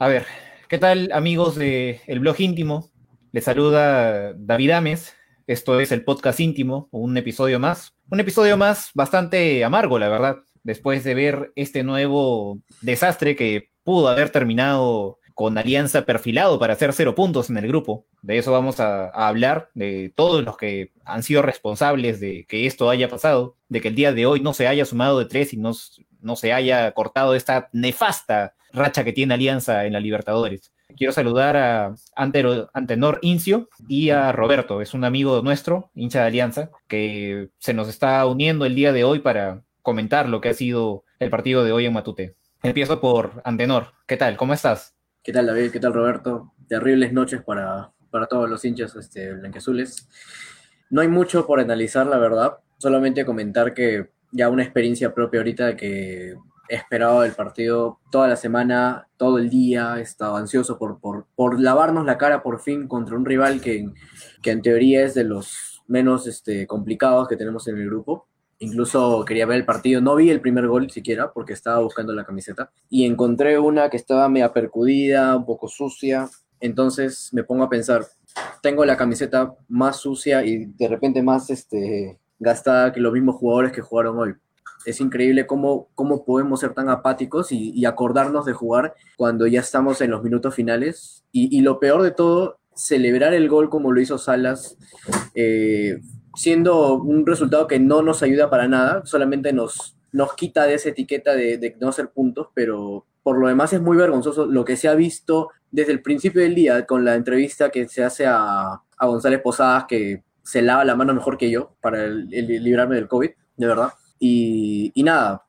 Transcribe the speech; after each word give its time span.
A 0.00 0.06
ver, 0.06 0.26
¿qué 0.68 0.78
tal 0.78 1.10
amigos 1.12 1.56
de 1.56 2.00
El 2.06 2.20
Blog 2.20 2.40
Íntimo? 2.40 2.88
Les 3.32 3.42
saluda 3.42 4.32
David 4.34 4.70
Ames. 4.70 5.16
Esto 5.48 5.80
es 5.80 5.90
el 5.90 6.04
podcast 6.04 6.38
íntimo, 6.38 6.88
un 6.92 7.16
episodio 7.16 7.58
más. 7.58 7.96
Un 8.08 8.20
episodio 8.20 8.56
más 8.56 8.92
bastante 8.94 9.64
amargo, 9.64 9.98
la 9.98 10.08
verdad, 10.08 10.36
después 10.62 11.02
de 11.02 11.14
ver 11.14 11.52
este 11.56 11.82
nuevo 11.82 12.60
desastre 12.80 13.34
que 13.34 13.72
pudo 13.82 14.06
haber 14.06 14.30
terminado 14.30 15.18
con 15.34 15.58
Alianza 15.58 16.04
perfilado 16.04 16.60
para 16.60 16.74
hacer 16.74 16.92
cero 16.92 17.16
puntos 17.16 17.50
en 17.50 17.58
el 17.58 17.66
grupo. 17.66 18.06
De 18.22 18.38
eso 18.38 18.52
vamos 18.52 18.78
a, 18.78 19.08
hablar, 19.08 19.68
de 19.74 20.12
todos 20.14 20.44
los 20.44 20.56
que 20.56 20.92
han 21.04 21.24
sido 21.24 21.42
responsables 21.42 22.20
de 22.20 22.46
que 22.48 22.66
esto 22.66 22.88
haya 22.88 23.08
pasado, 23.08 23.56
de 23.68 23.80
que 23.80 23.88
el 23.88 23.96
día 23.96 24.12
de 24.12 24.26
hoy 24.26 24.38
no 24.38 24.54
se 24.54 24.68
haya 24.68 24.84
sumado 24.84 25.18
de 25.18 25.24
tres 25.24 25.52
y 25.52 25.56
no, 25.56 25.72
no 26.20 26.36
se 26.36 26.52
haya 26.52 26.92
cortado 26.92 27.34
esta 27.34 27.68
nefasta 27.72 28.54
racha 28.72 29.04
que 29.04 29.12
tiene 29.12 29.34
Alianza 29.34 29.86
en 29.86 29.92
la 29.92 30.00
Libertadores. 30.00 30.72
Quiero 30.96 31.12
saludar 31.12 31.56
a 31.56 31.94
Antenor 32.16 33.18
Incio 33.22 33.68
y 33.88 34.10
a 34.10 34.32
Roberto, 34.32 34.80
es 34.80 34.94
un 34.94 35.04
amigo 35.04 35.42
nuestro, 35.42 35.90
hincha 35.94 36.22
de 36.22 36.26
Alianza, 36.26 36.70
que 36.86 37.50
se 37.58 37.74
nos 37.74 37.88
está 37.88 38.24
uniendo 38.26 38.64
el 38.64 38.74
día 38.74 38.92
de 38.92 39.04
hoy 39.04 39.18
para 39.18 39.62
comentar 39.82 40.28
lo 40.28 40.40
que 40.40 40.48
ha 40.48 40.54
sido 40.54 41.04
el 41.18 41.30
partido 41.30 41.64
de 41.64 41.72
hoy 41.72 41.86
en 41.86 41.92
Matute. 41.92 42.36
Empiezo 42.62 43.00
por 43.00 43.40
Antenor. 43.44 43.92
¿Qué 44.06 44.16
tal? 44.16 44.36
¿Cómo 44.36 44.54
estás? 44.54 44.94
¿Qué 45.22 45.32
tal 45.32 45.46
David? 45.46 45.70
¿Qué 45.70 45.80
tal 45.80 45.92
Roberto? 45.92 46.52
Terribles 46.68 47.12
noches 47.12 47.42
para, 47.42 47.92
para 48.10 48.26
todos 48.26 48.48
los 48.48 48.64
hinchas 48.64 48.96
este, 48.96 49.34
blanqueazules. 49.34 50.08
No 50.90 51.02
hay 51.02 51.08
mucho 51.08 51.46
por 51.46 51.60
analizar, 51.60 52.06
la 52.06 52.18
verdad. 52.18 52.58
Solamente 52.78 53.24
comentar 53.24 53.74
que 53.74 54.10
ya 54.32 54.48
una 54.48 54.62
experiencia 54.62 55.14
propia 55.14 55.40
ahorita 55.40 55.76
que 55.76 56.34
he 56.68 56.76
esperado 56.76 57.24
el 57.24 57.32
partido 57.32 57.98
toda 58.10 58.28
la 58.28 58.36
semana, 58.36 59.08
todo 59.16 59.38
el 59.38 59.50
día, 59.50 59.98
he 59.98 60.02
estado 60.02 60.36
ansioso 60.36 60.78
por, 60.78 61.00
por, 61.00 61.26
por 61.34 61.60
lavarnos 61.60 62.04
la 62.04 62.18
cara 62.18 62.42
por 62.42 62.60
fin 62.60 62.88
contra 62.88 63.16
un 63.16 63.24
rival 63.24 63.60
que, 63.60 63.90
que 64.42 64.50
en 64.50 64.62
teoría 64.62 65.04
es 65.04 65.14
de 65.14 65.24
los 65.24 65.82
menos 65.86 66.26
este, 66.26 66.66
complicados 66.66 67.28
que 67.28 67.36
tenemos 67.36 67.66
en 67.68 67.78
el 67.78 67.86
grupo. 67.86 68.26
Incluso 68.60 69.24
quería 69.24 69.46
ver 69.46 69.58
el 69.58 69.64
partido, 69.64 70.00
no 70.00 70.16
vi 70.16 70.30
el 70.30 70.40
primer 70.40 70.66
gol 70.66 70.90
siquiera 70.90 71.32
porque 71.32 71.52
estaba 71.52 71.78
buscando 71.80 72.12
la 72.12 72.24
camiseta 72.24 72.70
y 72.90 73.04
encontré 73.04 73.58
una 73.58 73.88
que 73.88 73.96
estaba 73.96 74.28
media 74.28 74.52
percudida, 74.52 75.36
un 75.36 75.46
poco 75.46 75.68
sucia. 75.68 76.28
Entonces 76.60 77.30
me 77.32 77.44
pongo 77.44 77.64
a 77.64 77.68
pensar, 77.68 78.04
tengo 78.60 78.84
la 78.84 78.96
camiseta 78.96 79.54
más 79.68 79.98
sucia 79.98 80.44
y 80.44 80.66
de 80.66 80.88
repente 80.88 81.22
más 81.22 81.50
este, 81.50 82.18
gastada 82.38 82.92
que 82.92 83.00
los 83.00 83.12
mismos 83.12 83.36
jugadores 83.36 83.72
que 83.72 83.80
jugaron 83.80 84.18
hoy. 84.18 84.34
Es 84.88 85.00
increíble 85.00 85.46
cómo, 85.46 85.88
cómo 85.94 86.24
podemos 86.24 86.60
ser 86.60 86.72
tan 86.72 86.88
apáticos 86.88 87.52
y, 87.52 87.84
acordarnos 87.84 88.46
de 88.46 88.52
jugar 88.52 88.94
cuando 89.16 89.46
ya 89.46 89.60
estamos 89.60 90.00
en 90.00 90.10
los 90.10 90.22
minutos 90.22 90.54
finales. 90.54 91.24
Y, 91.30 91.60
lo 91.60 91.78
peor 91.78 92.02
de 92.02 92.10
todo, 92.10 92.58
celebrar 92.74 93.34
el 93.34 93.48
gol 93.48 93.68
como 93.68 93.92
lo 93.92 94.00
hizo 94.00 94.18
Salas 94.18 94.78
eh, 95.34 96.00
siendo 96.34 96.94
un 96.94 97.26
resultado 97.26 97.66
que 97.66 97.80
no 97.80 98.00
nos 98.00 98.22
ayuda 98.22 98.48
para 98.48 98.68
nada, 98.68 99.02
solamente 99.04 99.52
nos, 99.52 99.96
nos 100.12 100.34
quita 100.34 100.64
de 100.64 100.74
esa 100.74 100.90
etiqueta 100.90 101.34
de, 101.34 101.76
no 101.80 101.88
hacer 101.88 102.10
puntos, 102.10 102.48
pero 102.54 103.06
por 103.22 103.38
lo 103.38 103.48
demás 103.48 103.72
es 103.72 103.80
muy 103.80 103.96
vergonzoso 103.96 104.46
lo 104.46 104.64
que 104.64 104.76
se 104.76 104.88
ha 104.88 104.94
visto 104.94 105.50
desde 105.70 105.92
el 105.92 106.00
principio 106.00 106.40
del 106.40 106.54
día 106.54 106.86
con 106.86 107.04
la 107.04 107.14
entrevista 107.14 107.70
que 107.70 107.88
se 107.88 108.04
hace 108.04 108.24
a, 108.26 108.82
González 109.00 109.40
Posadas, 109.42 109.84
que 109.86 110.24
se 110.42 110.62
lava 110.62 110.84
la 110.84 110.96
mano 110.96 111.14
mejor 111.14 111.36
que 111.38 111.50
yo 111.50 111.76
para 111.80 112.06
librarme 112.06 112.96
del 112.96 113.06
COVID, 113.06 113.30
de 113.56 113.66
verdad. 113.66 113.90
Y, 114.18 114.92
nada, 114.96 115.44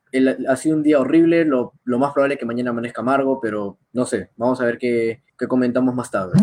ha 0.48 0.56
sido 0.56 0.76
un 0.76 0.82
día 0.82 1.00
horrible, 1.00 1.44
lo, 1.44 1.74
más 1.84 2.12
probable 2.12 2.34
es 2.34 2.40
que 2.40 2.46
mañana 2.46 2.70
amanezca 2.70 3.00
amargo, 3.00 3.40
pero 3.40 3.78
no 3.92 4.06
sé, 4.06 4.30
vamos 4.36 4.60
a 4.60 4.64
ver 4.64 4.78
qué, 4.78 5.22
qué 5.38 5.46
comentamos 5.46 5.94
más 5.94 6.10
tarde. 6.10 6.38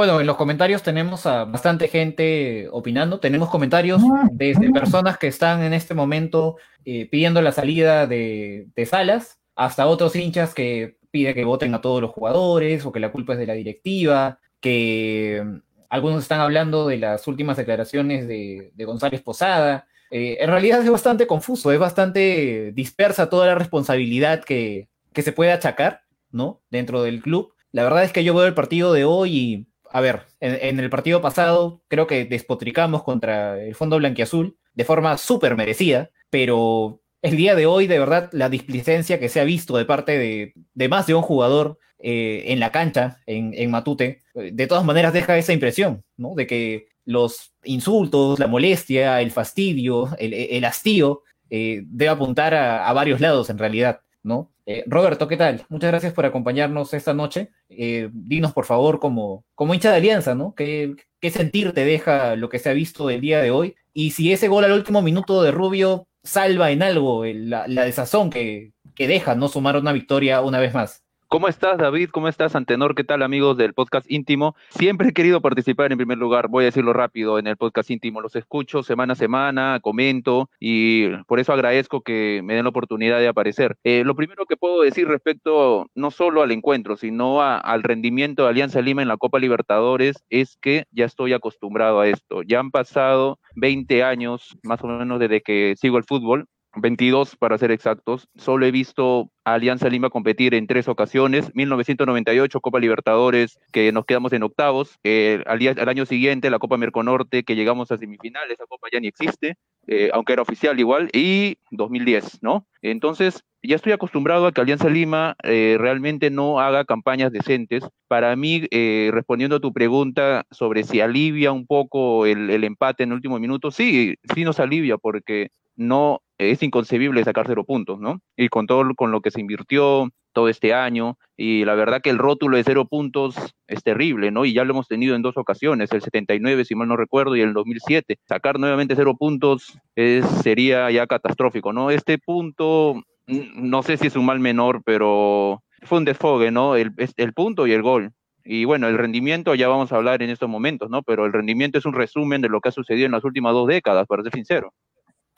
Bueno, 0.00 0.18
en 0.18 0.26
los 0.26 0.36
comentarios 0.36 0.82
tenemos 0.82 1.26
a 1.26 1.44
bastante 1.44 1.86
gente 1.88 2.68
opinando. 2.70 3.20
Tenemos 3.20 3.50
comentarios 3.50 4.00
desde 4.30 4.70
personas 4.70 5.18
que 5.18 5.26
están 5.26 5.62
en 5.62 5.74
este 5.74 5.92
momento 5.92 6.56
eh, 6.86 7.06
pidiendo 7.10 7.42
la 7.42 7.52
salida 7.52 8.06
de, 8.06 8.70
Salas, 8.88 9.40
hasta 9.54 9.86
otros 9.86 10.16
hinchas 10.16 10.54
que 10.54 10.96
piden 11.10 11.34
que 11.34 11.44
voten 11.44 11.74
a 11.74 11.82
todos 11.82 12.00
los 12.00 12.12
jugadores 12.12 12.86
o 12.86 12.92
que 12.92 13.00
la 13.00 13.12
culpa 13.12 13.34
es 13.34 13.40
de 13.40 13.46
la 13.46 13.52
directiva, 13.52 14.38
que 14.60 15.42
mm, 15.44 15.58
algunos 15.90 16.22
están 16.22 16.40
hablando 16.40 16.86
de 16.86 16.96
las 16.96 17.28
últimas 17.28 17.58
declaraciones 17.58 18.26
de, 18.26 18.72
González 18.78 19.20
Posada. 19.20 19.86
Eh, 20.10 20.38
en 20.40 20.50
realidad 20.50 20.82
es 20.82 20.90
bastante 20.90 21.26
confuso, 21.26 21.72
es 21.72 21.78
bastante 21.78 22.72
dispersa 22.72 23.30
toda 23.30 23.46
la 23.46 23.54
responsabilidad 23.54 24.44
que, 24.44 24.88
que 25.12 25.22
se 25.22 25.32
puede 25.32 25.52
achacar, 25.52 26.02
¿no? 26.30 26.62
Dentro 26.70 27.02
del 27.02 27.22
club. 27.22 27.54
La 27.72 27.84
verdad 27.84 28.04
es 28.04 28.12
que 28.12 28.24
yo 28.24 28.34
veo 28.34 28.46
el 28.46 28.54
partido 28.54 28.92
de 28.92 29.04
hoy 29.04 29.36
y 29.36 29.70
a 29.92 30.00
ver, 30.00 30.22
en, 30.40 30.78
el 30.78 30.90
partido 30.90 31.20
pasado 31.20 31.82
creo 31.88 32.06
que 32.06 32.24
despotricamos 32.24 33.02
contra 33.02 33.60
el 33.60 33.74
Fondo 33.74 33.98
Blanquiazul 33.98 34.56
de 34.72 34.84
forma 34.84 35.18
súper 35.18 35.56
merecida, 35.56 36.10
pero 36.30 37.02
el 37.22 37.36
día 37.36 37.54
de 37.56 37.66
hoy, 37.66 37.86
de 37.88 37.98
verdad, 37.98 38.30
la 38.32 38.48
displicencia 38.48 39.18
que 39.18 39.28
se 39.28 39.40
ha 39.40 39.44
visto 39.44 39.76
de 39.76 39.84
parte 39.84 40.16
de, 40.16 40.88
más 40.88 41.06
de 41.06 41.14
un 41.14 41.22
jugador 41.22 41.78
eh, 41.98 42.44
en 42.46 42.60
la 42.60 42.70
cancha, 42.70 43.18
en, 43.26 43.70
Matute, 43.70 44.22
de 44.34 44.66
todas 44.68 44.84
maneras 44.84 45.12
deja 45.12 45.36
esa 45.36 45.52
impresión, 45.52 46.04
¿no? 46.16 46.34
De 46.34 46.46
que 46.46 46.86
los 47.04 47.52
insultos, 47.64 48.38
la 48.38 48.46
molestia, 48.46 49.20
el 49.20 49.30
fastidio, 49.30 50.08
el, 50.18 50.64
hastío, 50.64 51.22
eh, 51.48 51.82
debe 51.86 52.10
apuntar 52.10 52.54
a 52.54 52.92
varios 52.92 53.20
lados 53.20 53.50
en 53.50 53.58
realidad. 53.58 54.00
¿no? 54.22 54.52
Eh, 54.66 54.84
Roberto, 54.86 55.28
¿qué 55.28 55.36
tal? 55.36 55.64
Muchas 55.68 55.90
gracias 55.90 56.12
por 56.12 56.26
acompañarnos 56.26 56.92
esta 56.94 57.14
noche. 57.14 57.50
Eh, 57.68 58.08
dinos, 58.12 58.52
por 58.52 58.66
favor, 58.66 59.00
como, 59.00 59.44
como 59.54 59.74
hincha 59.74 59.90
de 59.90 59.96
Alianza, 59.96 60.34
¿no? 60.34 60.54
¿Qué, 60.54 60.94
¿Qué 61.20 61.30
sentir 61.30 61.72
te 61.72 61.84
deja 61.84 62.36
lo 62.36 62.48
que 62.48 62.58
se 62.58 62.70
ha 62.70 62.74
visto 62.74 63.06
del 63.06 63.20
día 63.20 63.40
de 63.40 63.50
hoy? 63.50 63.74
Y 63.92 64.10
si 64.12 64.32
ese 64.32 64.48
gol 64.48 64.64
al 64.64 64.72
último 64.72 65.02
minuto 65.02 65.42
de 65.42 65.50
Rubio 65.50 66.06
salva 66.22 66.70
en 66.70 66.82
algo 66.82 67.24
la, 67.24 67.66
la 67.66 67.84
desazón 67.84 68.30
que, 68.30 68.72
que 68.94 69.08
deja 69.08 69.34
no 69.34 69.48
sumar 69.48 69.76
una 69.76 69.92
victoria 69.92 70.40
una 70.42 70.60
vez 70.60 70.74
más. 70.74 71.02
¿Cómo 71.30 71.46
estás, 71.46 71.78
David? 71.78 72.10
¿Cómo 72.10 72.26
estás, 72.26 72.56
Antenor? 72.56 72.96
¿Qué 72.96 73.04
tal, 73.04 73.22
amigos 73.22 73.56
del 73.56 73.72
podcast 73.72 74.04
íntimo? 74.10 74.56
Siempre 74.70 75.10
he 75.10 75.12
querido 75.12 75.40
participar 75.40 75.92
en 75.92 75.96
primer 75.96 76.18
lugar, 76.18 76.48
voy 76.48 76.64
a 76.64 76.66
decirlo 76.66 76.92
rápido, 76.92 77.38
en 77.38 77.46
el 77.46 77.56
podcast 77.56 77.88
íntimo. 77.88 78.20
Los 78.20 78.34
escucho 78.34 78.82
semana 78.82 79.12
a 79.12 79.16
semana, 79.16 79.78
comento 79.80 80.50
y 80.58 81.06
por 81.28 81.38
eso 81.38 81.52
agradezco 81.52 82.00
que 82.00 82.40
me 82.42 82.54
den 82.54 82.64
la 82.64 82.70
oportunidad 82.70 83.20
de 83.20 83.28
aparecer. 83.28 83.76
Eh, 83.84 84.02
lo 84.04 84.16
primero 84.16 84.44
que 84.44 84.56
puedo 84.56 84.82
decir 84.82 85.06
respecto 85.06 85.86
no 85.94 86.10
solo 86.10 86.42
al 86.42 86.50
encuentro, 86.50 86.96
sino 86.96 87.40
al 87.40 87.84
rendimiento 87.84 88.42
de 88.42 88.48
Alianza 88.48 88.80
Lima 88.80 89.02
en 89.02 89.06
la 89.06 89.16
Copa 89.16 89.38
Libertadores 89.38 90.24
es 90.30 90.56
que 90.60 90.86
ya 90.90 91.04
estoy 91.04 91.32
acostumbrado 91.32 92.00
a 92.00 92.08
esto. 92.08 92.42
Ya 92.42 92.58
han 92.58 92.72
pasado 92.72 93.38
20 93.54 94.02
años, 94.02 94.58
más 94.64 94.82
o 94.82 94.88
menos, 94.88 95.20
desde 95.20 95.42
que 95.42 95.74
sigo 95.76 95.96
el 95.96 96.02
fútbol 96.02 96.48
22 96.76 97.36
para 97.36 97.58
ser 97.58 97.70
exactos. 97.70 98.28
Solo 98.36 98.66
he 98.66 98.70
visto 98.70 99.30
a 99.44 99.54
Alianza 99.54 99.88
Lima 99.88 100.10
competir 100.10 100.54
en 100.54 100.66
tres 100.66 100.88
ocasiones. 100.88 101.50
1998, 101.54 102.60
Copa 102.60 102.78
Libertadores, 102.78 103.58
que 103.72 103.90
nos 103.92 104.04
quedamos 104.04 104.32
en 104.32 104.42
octavos. 104.42 104.98
al, 105.46 105.88
año 105.88 106.06
siguiente, 106.06 106.50
la 106.50 106.58
Copa 106.58 106.76
Merconorte, 106.76 107.42
que 107.42 107.56
llegamos 107.56 107.90
a 107.90 107.98
semifinales. 107.98 108.52
Esa 108.52 108.66
Copa 108.66 108.88
ya 108.92 109.00
ni 109.00 109.08
existe, 109.08 109.56
eh, 109.86 110.10
aunque 110.12 110.32
era 110.34 110.42
oficial 110.42 110.78
igual. 110.78 111.10
Y 111.12 111.58
2010, 111.72 112.42
¿no? 112.42 112.66
Entonces, 112.82 113.44
ya 113.62 113.76
estoy 113.76 113.92
acostumbrado 113.92 114.46
a 114.46 114.52
que 114.52 114.60
Alianza 114.60 114.88
Lima 114.88 115.36
eh, 115.42 115.76
realmente 115.78 116.30
no 116.30 116.60
haga 116.60 116.84
campañas 116.84 117.32
decentes. 117.32 117.84
Para 118.08 118.34
mí, 118.36 118.66
eh, 118.70 119.10
respondiendo 119.12 119.56
a 119.56 119.60
tu 119.60 119.72
pregunta 119.72 120.44
sobre 120.50 120.84
si 120.84 121.00
alivia 121.00 121.52
un 121.52 121.66
poco 121.66 122.26
el, 122.26 122.48
el 122.50 122.64
empate 122.64 123.02
en 123.02 123.10
el 123.10 123.16
último 123.16 123.38
minuto, 123.38 123.70
sí, 123.70 124.14
sí 124.34 124.44
nos 124.44 124.60
alivia 124.60 124.96
porque 124.96 125.50
no 125.80 126.20
es 126.36 126.62
inconcebible 126.62 127.24
sacar 127.24 127.46
cero 127.46 127.64
puntos, 127.64 128.00
¿no? 128.00 128.20
Y 128.36 128.48
con 128.48 128.66
todo 128.66 128.94
con 128.94 129.10
lo 129.10 129.22
que 129.22 129.30
se 129.30 129.40
invirtió 129.40 130.10
todo 130.32 130.48
este 130.48 130.74
año, 130.74 131.16
y 131.36 131.64
la 131.64 131.74
verdad 131.74 132.02
que 132.02 132.10
el 132.10 132.18
rótulo 132.18 132.56
de 132.56 132.64
cero 132.64 132.84
puntos 132.84 133.34
es 133.66 133.82
terrible, 133.82 134.30
¿no? 134.30 134.44
Y 134.44 134.52
ya 134.52 134.64
lo 134.64 134.72
hemos 134.72 134.88
tenido 134.88 135.16
en 135.16 135.22
dos 135.22 135.36
ocasiones, 135.38 135.90
el 135.92 136.02
79, 136.02 136.66
si 136.66 136.74
mal 136.74 136.86
no 136.86 136.96
recuerdo, 136.96 137.34
y 137.34 137.40
el 137.40 137.54
2007. 137.54 138.18
Sacar 138.28 138.60
nuevamente 138.60 138.94
cero 138.94 139.16
puntos 139.18 139.78
es, 139.96 140.24
sería 140.42 140.90
ya 140.90 141.06
catastrófico, 141.06 141.72
¿no? 141.72 141.90
Este 141.90 142.18
punto, 142.18 143.02
no 143.26 143.82
sé 143.82 143.96
si 143.96 144.08
es 144.08 144.16
un 144.16 144.26
mal 144.26 144.38
menor, 144.38 144.82
pero 144.84 145.62
fue 145.82 145.98
un 145.98 146.04
desfogue, 146.04 146.50
¿no? 146.50 146.76
El, 146.76 146.92
el 147.16 147.32
punto 147.32 147.66
y 147.66 147.72
el 147.72 147.82
gol. 147.82 148.12
Y 148.44 148.66
bueno, 148.66 148.86
el 148.88 148.98
rendimiento 148.98 149.54
ya 149.54 149.68
vamos 149.68 149.92
a 149.92 149.96
hablar 149.96 150.22
en 150.22 150.30
estos 150.30 150.48
momentos, 150.48 150.90
¿no? 150.90 151.02
Pero 151.02 151.24
el 151.24 151.32
rendimiento 151.32 151.78
es 151.78 151.86
un 151.86 151.94
resumen 151.94 152.42
de 152.42 152.48
lo 152.48 152.60
que 152.60 152.68
ha 152.68 152.72
sucedido 152.72 153.06
en 153.06 153.12
las 153.12 153.24
últimas 153.24 153.54
dos 153.54 153.66
décadas, 153.66 154.06
para 154.06 154.22
ser 154.22 154.32
sincero. 154.32 154.72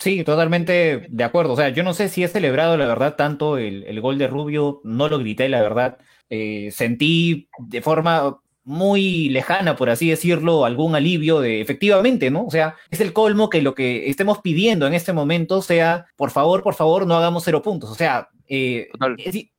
Sí, 0.02 0.24
totalmente 0.24 1.06
de 1.08 1.24
acuerdo. 1.24 1.52
O 1.52 1.56
sea, 1.56 1.68
yo 1.68 1.84
no 1.84 1.94
sé 1.94 2.08
si 2.08 2.24
he 2.24 2.28
celebrado, 2.28 2.76
la 2.76 2.86
verdad, 2.86 3.14
tanto 3.14 3.56
el, 3.56 4.00
gol 4.00 4.18
de 4.18 4.26
Rubio, 4.26 4.80
no 4.82 5.08
lo 5.08 5.20
grité, 5.20 5.48
la 5.48 5.62
verdad. 5.62 5.98
Eh, 6.28 6.70
sentí 6.72 7.48
de 7.60 7.82
forma 7.82 8.40
muy 8.64 9.28
lejana, 9.28 9.76
por 9.76 9.90
así 9.90 10.10
decirlo, 10.10 10.64
algún 10.64 10.96
alivio 10.96 11.38
de 11.40 11.60
efectivamente, 11.60 12.32
¿no? 12.32 12.44
O 12.46 12.50
sea, 12.50 12.74
es 12.90 13.00
el 13.00 13.12
colmo 13.12 13.48
que 13.48 13.62
lo 13.62 13.76
que 13.76 14.10
estemos 14.10 14.40
pidiendo 14.40 14.88
en 14.88 14.94
este 14.94 15.12
momento 15.12 15.62
sea, 15.62 16.06
por 16.16 16.32
favor, 16.32 16.64
por 16.64 16.74
favor, 16.74 17.06
no 17.06 17.14
hagamos 17.14 17.44
cero 17.44 17.62
puntos. 17.62 17.88
O 17.88 17.94
sea, 17.94 18.28
eh, 18.48 18.88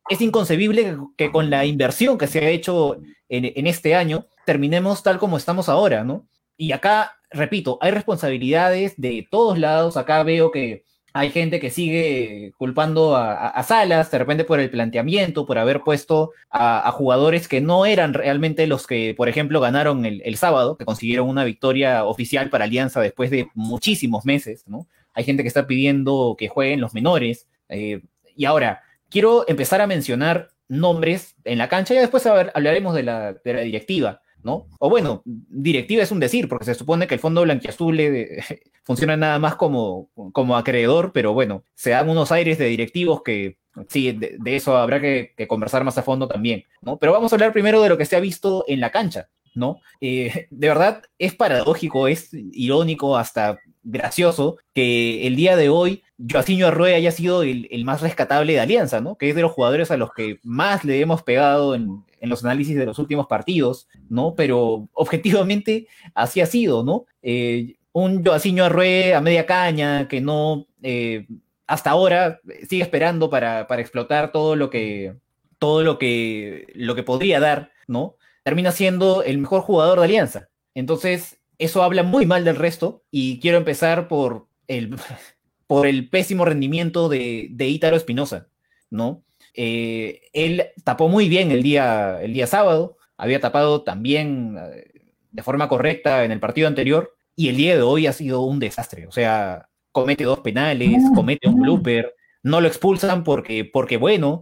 es 0.09 0.21
inconcebible 0.21 0.97
que 1.15 1.31
con 1.31 1.49
la 1.49 1.65
inversión 1.65 2.17
que 2.17 2.27
se 2.27 2.39
ha 2.39 2.49
hecho 2.49 2.97
en, 3.29 3.45
en 3.55 3.65
este 3.65 3.95
año 3.95 4.27
terminemos 4.45 5.03
tal 5.03 5.19
como 5.19 5.37
estamos 5.37 5.69
ahora, 5.69 6.03
¿no? 6.03 6.27
Y 6.57 6.73
acá, 6.73 7.15
repito, 7.33 7.77
hay 7.81 7.91
responsabilidades 7.91 8.93
de 8.97 9.27
todos 9.29 9.57
lados. 9.59 9.97
Acá 9.97 10.23
veo 10.23 10.51
que 10.51 10.83
hay 11.15 11.29
gente 11.29 11.59
que 11.59 11.69
sigue 11.69 12.53
culpando 12.57 13.15
a, 13.15 13.61
Salas, 13.63 14.09
de 14.09 14.17
repente 14.17 14.45
por 14.45 14.59
el 14.59 14.71
planteamiento, 14.71 15.45
por 15.45 15.59
haber 15.59 15.81
puesto 15.81 16.31
a, 16.49 16.91
jugadores 16.91 17.47
que 17.47 17.61
no 17.61 17.85
eran 17.85 18.15
realmente 18.15 18.65
los 18.65 18.87
que, 18.87 19.13
por 19.15 19.29
ejemplo, 19.29 19.59
ganaron 19.59 20.05
el, 20.05 20.37
sábado, 20.37 20.75
que 20.75 20.85
consiguieron 20.85 21.29
una 21.29 21.43
victoria 21.43 22.05
oficial 22.05 22.49
para 22.49 22.65
Alianza 22.65 22.99
después 22.99 23.29
de 23.29 23.47
muchísimos 23.53 24.25
meses, 24.25 24.63
¿no? 24.67 24.87
Hay 25.13 25.23
gente 25.23 25.43
que 25.43 25.47
está 25.49 25.67
pidiendo 25.67 26.35
que 26.35 26.47
jueguen 26.47 26.81
los 26.81 26.95
menores. 26.95 27.47
Eh, 27.69 28.01
y 28.35 28.45
ahora, 28.45 28.81
quiero 29.11 29.45
empezar 29.47 29.81
a 29.81 29.87
mencionar 29.87 30.49
nombres 30.67 31.35
en 31.43 31.59
la 31.59 31.69
cancha 31.69 31.93
y 31.93 31.97
después 31.97 32.25
hablaremos 32.25 32.95
de 32.95 33.03
la, 33.03 33.33
de 33.33 33.53
la 33.53 33.61
directiva. 33.61 34.22
¿No? 34.43 34.67
O 34.79 34.89
bueno, 34.89 35.21
directiva 35.25 36.03
es 36.03 36.11
un 36.11 36.19
decir, 36.19 36.47
porque 36.47 36.65
se 36.65 36.75
supone 36.75 37.07
que 37.07 37.15
el 37.15 37.19
Fondo 37.19 37.41
Blanquiazul 37.41 37.97
funciona 38.83 39.17
nada 39.17 39.39
más 39.39 39.55
como, 39.55 40.09
como 40.31 40.57
acreedor, 40.57 41.11
pero 41.13 41.33
bueno, 41.33 41.63
se 41.75 41.91
dan 41.91 42.09
unos 42.09 42.31
aires 42.31 42.57
de 42.57 42.65
directivos 42.65 43.23
que 43.23 43.57
sí, 43.89 44.11
de, 44.11 44.55
eso 44.55 44.77
habrá 44.77 45.01
que, 45.01 45.33
conversar 45.47 45.83
más 45.83 45.97
a 45.97 46.03
fondo 46.03 46.27
también. 46.27 46.63
Pero 46.99 47.13
vamos 47.13 47.31
a 47.31 47.35
hablar 47.35 47.53
primero 47.53 47.81
de 47.81 47.89
lo 47.89 47.97
que 47.97 48.05
se 48.05 48.15
ha 48.15 48.19
visto 48.19 48.65
en 48.67 48.79
la 48.79 48.91
cancha, 48.91 49.29
¿no? 49.55 49.79
Eh, 50.01 50.47
de 50.49 50.67
verdad 50.67 51.03
es 51.17 51.35
paradójico, 51.35 52.07
es 52.07 52.29
irónico, 52.33 53.17
hasta 53.17 53.59
gracioso 53.85 54.57
que 54.73 55.27
el 55.27 55.35
día 55.35 55.57
de 55.57 55.67
hoy 55.67 56.03
Joaquín 56.31 56.63
Arrué 56.63 56.95
haya 56.95 57.11
sido 57.11 57.43
el, 57.43 57.67
el, 57.69 57.83
más 57.83 58.01
rescatable 58.01 58.53
de 58.53 58.61
Alianza, 58.61 59.01
¿no? 59.01 59.17
Que 59.17 59.29
es 59.29 59.35
de 59.35 59.41
los 59.41 59.51
jugadores 59.51 59.91
a 59.91 59.97
los 59.97 60.13
que 60.13 60.39
más 60.43 60.85
le 60.85 61.01
hemos 61.01 61.21
pegado 61.23 61.75
en, 61.75 62.03
en 62.23 62.29
los 62.29 62.43
análisis 62.45 62.77
de 62.77 62.85
los 62.85 62.99
últimos 62.99 63.27
partidos, 63.27 63.89
¿no? 64.09 64.33
Pero 64.33 64.87
objetivamente 64.93 65.87
así 66.15 66.39
ha 66.39 66.45
sido, 66.45 66.83
¿no? 66.83 67.05
Eh, 67.21 67.75
un 67.91 68.23
Joaciño 68.23 68.63
Arrué 68.63 69.13
a 69.13 69.21
media 69.21 69.45
caña 69.45 70.07
que 70.07 70.21
no, 70.21 70.65
eh, 70.81 71.27
hasta 71.67 71.91
ahora 71.91 72.39
sigue 72.67 72.81
esperando 72.81 73.29
para, 73.29 73.67
explotar 73.77 74.31
todo 74.31 74.55
lo 74.55 74.69
que, 74.69 75.15
todo 75.59 75.83
lo 75.83 75.99
que, 75.99 76.67
lo 76.73 76.95
que 76.95 77.03
podría 77.03 77.41
dar, 77.41 77.71
¿no? 77.87 78.15
Termina 78.43 78.71
siendo 78.71 79.21
el 79.21 79.37
mejor 79.37 79.61
jugador 79.61 79.99
de 79.99 80.05
Alianza. 80.05 80.49
Entonces, 80.73 81.41
eso 81.57 81.83
habla 81.83 82.03
muy 82.03 82.25
mal 82.25 82.45
del 82.45 82.55
resto 82.55 83.03
y 83.11 83.39
quiero 83.41 83.57
empezar 83.57 84.07
por 84.07 84.47
el, 84.67 84.95
por 85.67 85.87
el 85.87 86.09
pésimo 86.09 86.45
rendimiento 86.45 87.09
de, 87.09 87.49
de 87.51 87.67
Ítalo 87.67 87.97
Espinosa, 87.97 88.47
¿no? 88.89 89.23
Eh, 89.53 90.21
él 90.33 90.65
tapó 90.83 91.09
muy 91.09 91.29
bien 91.29 91.51
el 91.51 91.63
día, 91.63 92.21
el 92.21 92.33
día 92.33 92.47
sábado, 92.47 92.97
había 93.17 93.39
tapado 93.39 93.83
también 93.83 94.57
eh, 94.57 95.13
de 95.31 95.43
forma 95.43 95.67
correcta 95.67 96.23
en 96.23 96.31
el 96.31 96.39
partido 96.39 96.67
anterior 96.67 97.15
y 97.35 97.49
el 97.49 97.57
día 97.57 97.75
de 97.75 97.81
hoy 97.81 98.07
ha 98.07 98.13
sido 98.13 98.41
un 98.41 98.59
desastre. 98.59 99.07
O 99.07 99.11
sea, 99.11 99.69
comete 99.91 100.23
dos 100.23 100.39
penales, 100.39 101.01
comete 101.15 101.47
un 101.47 101.61
blooper, 101.61 102.15
no 102.41 102.61
lo 102.61 102.67
expulsan 102.67 103.23
porque, 103.23 103.65
porque 103.65 103.97
bueno, 103.97 104.41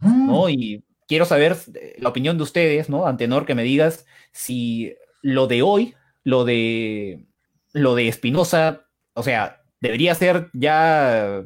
¿no? 0.00 0.48
Y 0.48 0.84
quiero 1.06 1.24
saber 1.24 1.56
eh, 1.74 1.96
la 1.98 2.08
opinión 2.08 2.36
de 2.36 2.44
ustedes, 2.44 2.88
¿no? 2.88 3.06
Antenor, 3.06 3.46
que 3.46 3.54
me 3.54 3.62
digas 3.62 4.06
si 4.32 4.94
lo 5.22 5.46
de 5.46 5.62
hoy, 5.62 5.94
lo 6.22 6.44
de 6.44 7.26
lo 7.72 7.94
de 7.96 8.08
Espinosa, 8.08 8.86
o 9.14 9.22
sea, 9.22 9.62
debería 9.80 10.14
ser 10.14 10.48
ya 10.54 11.44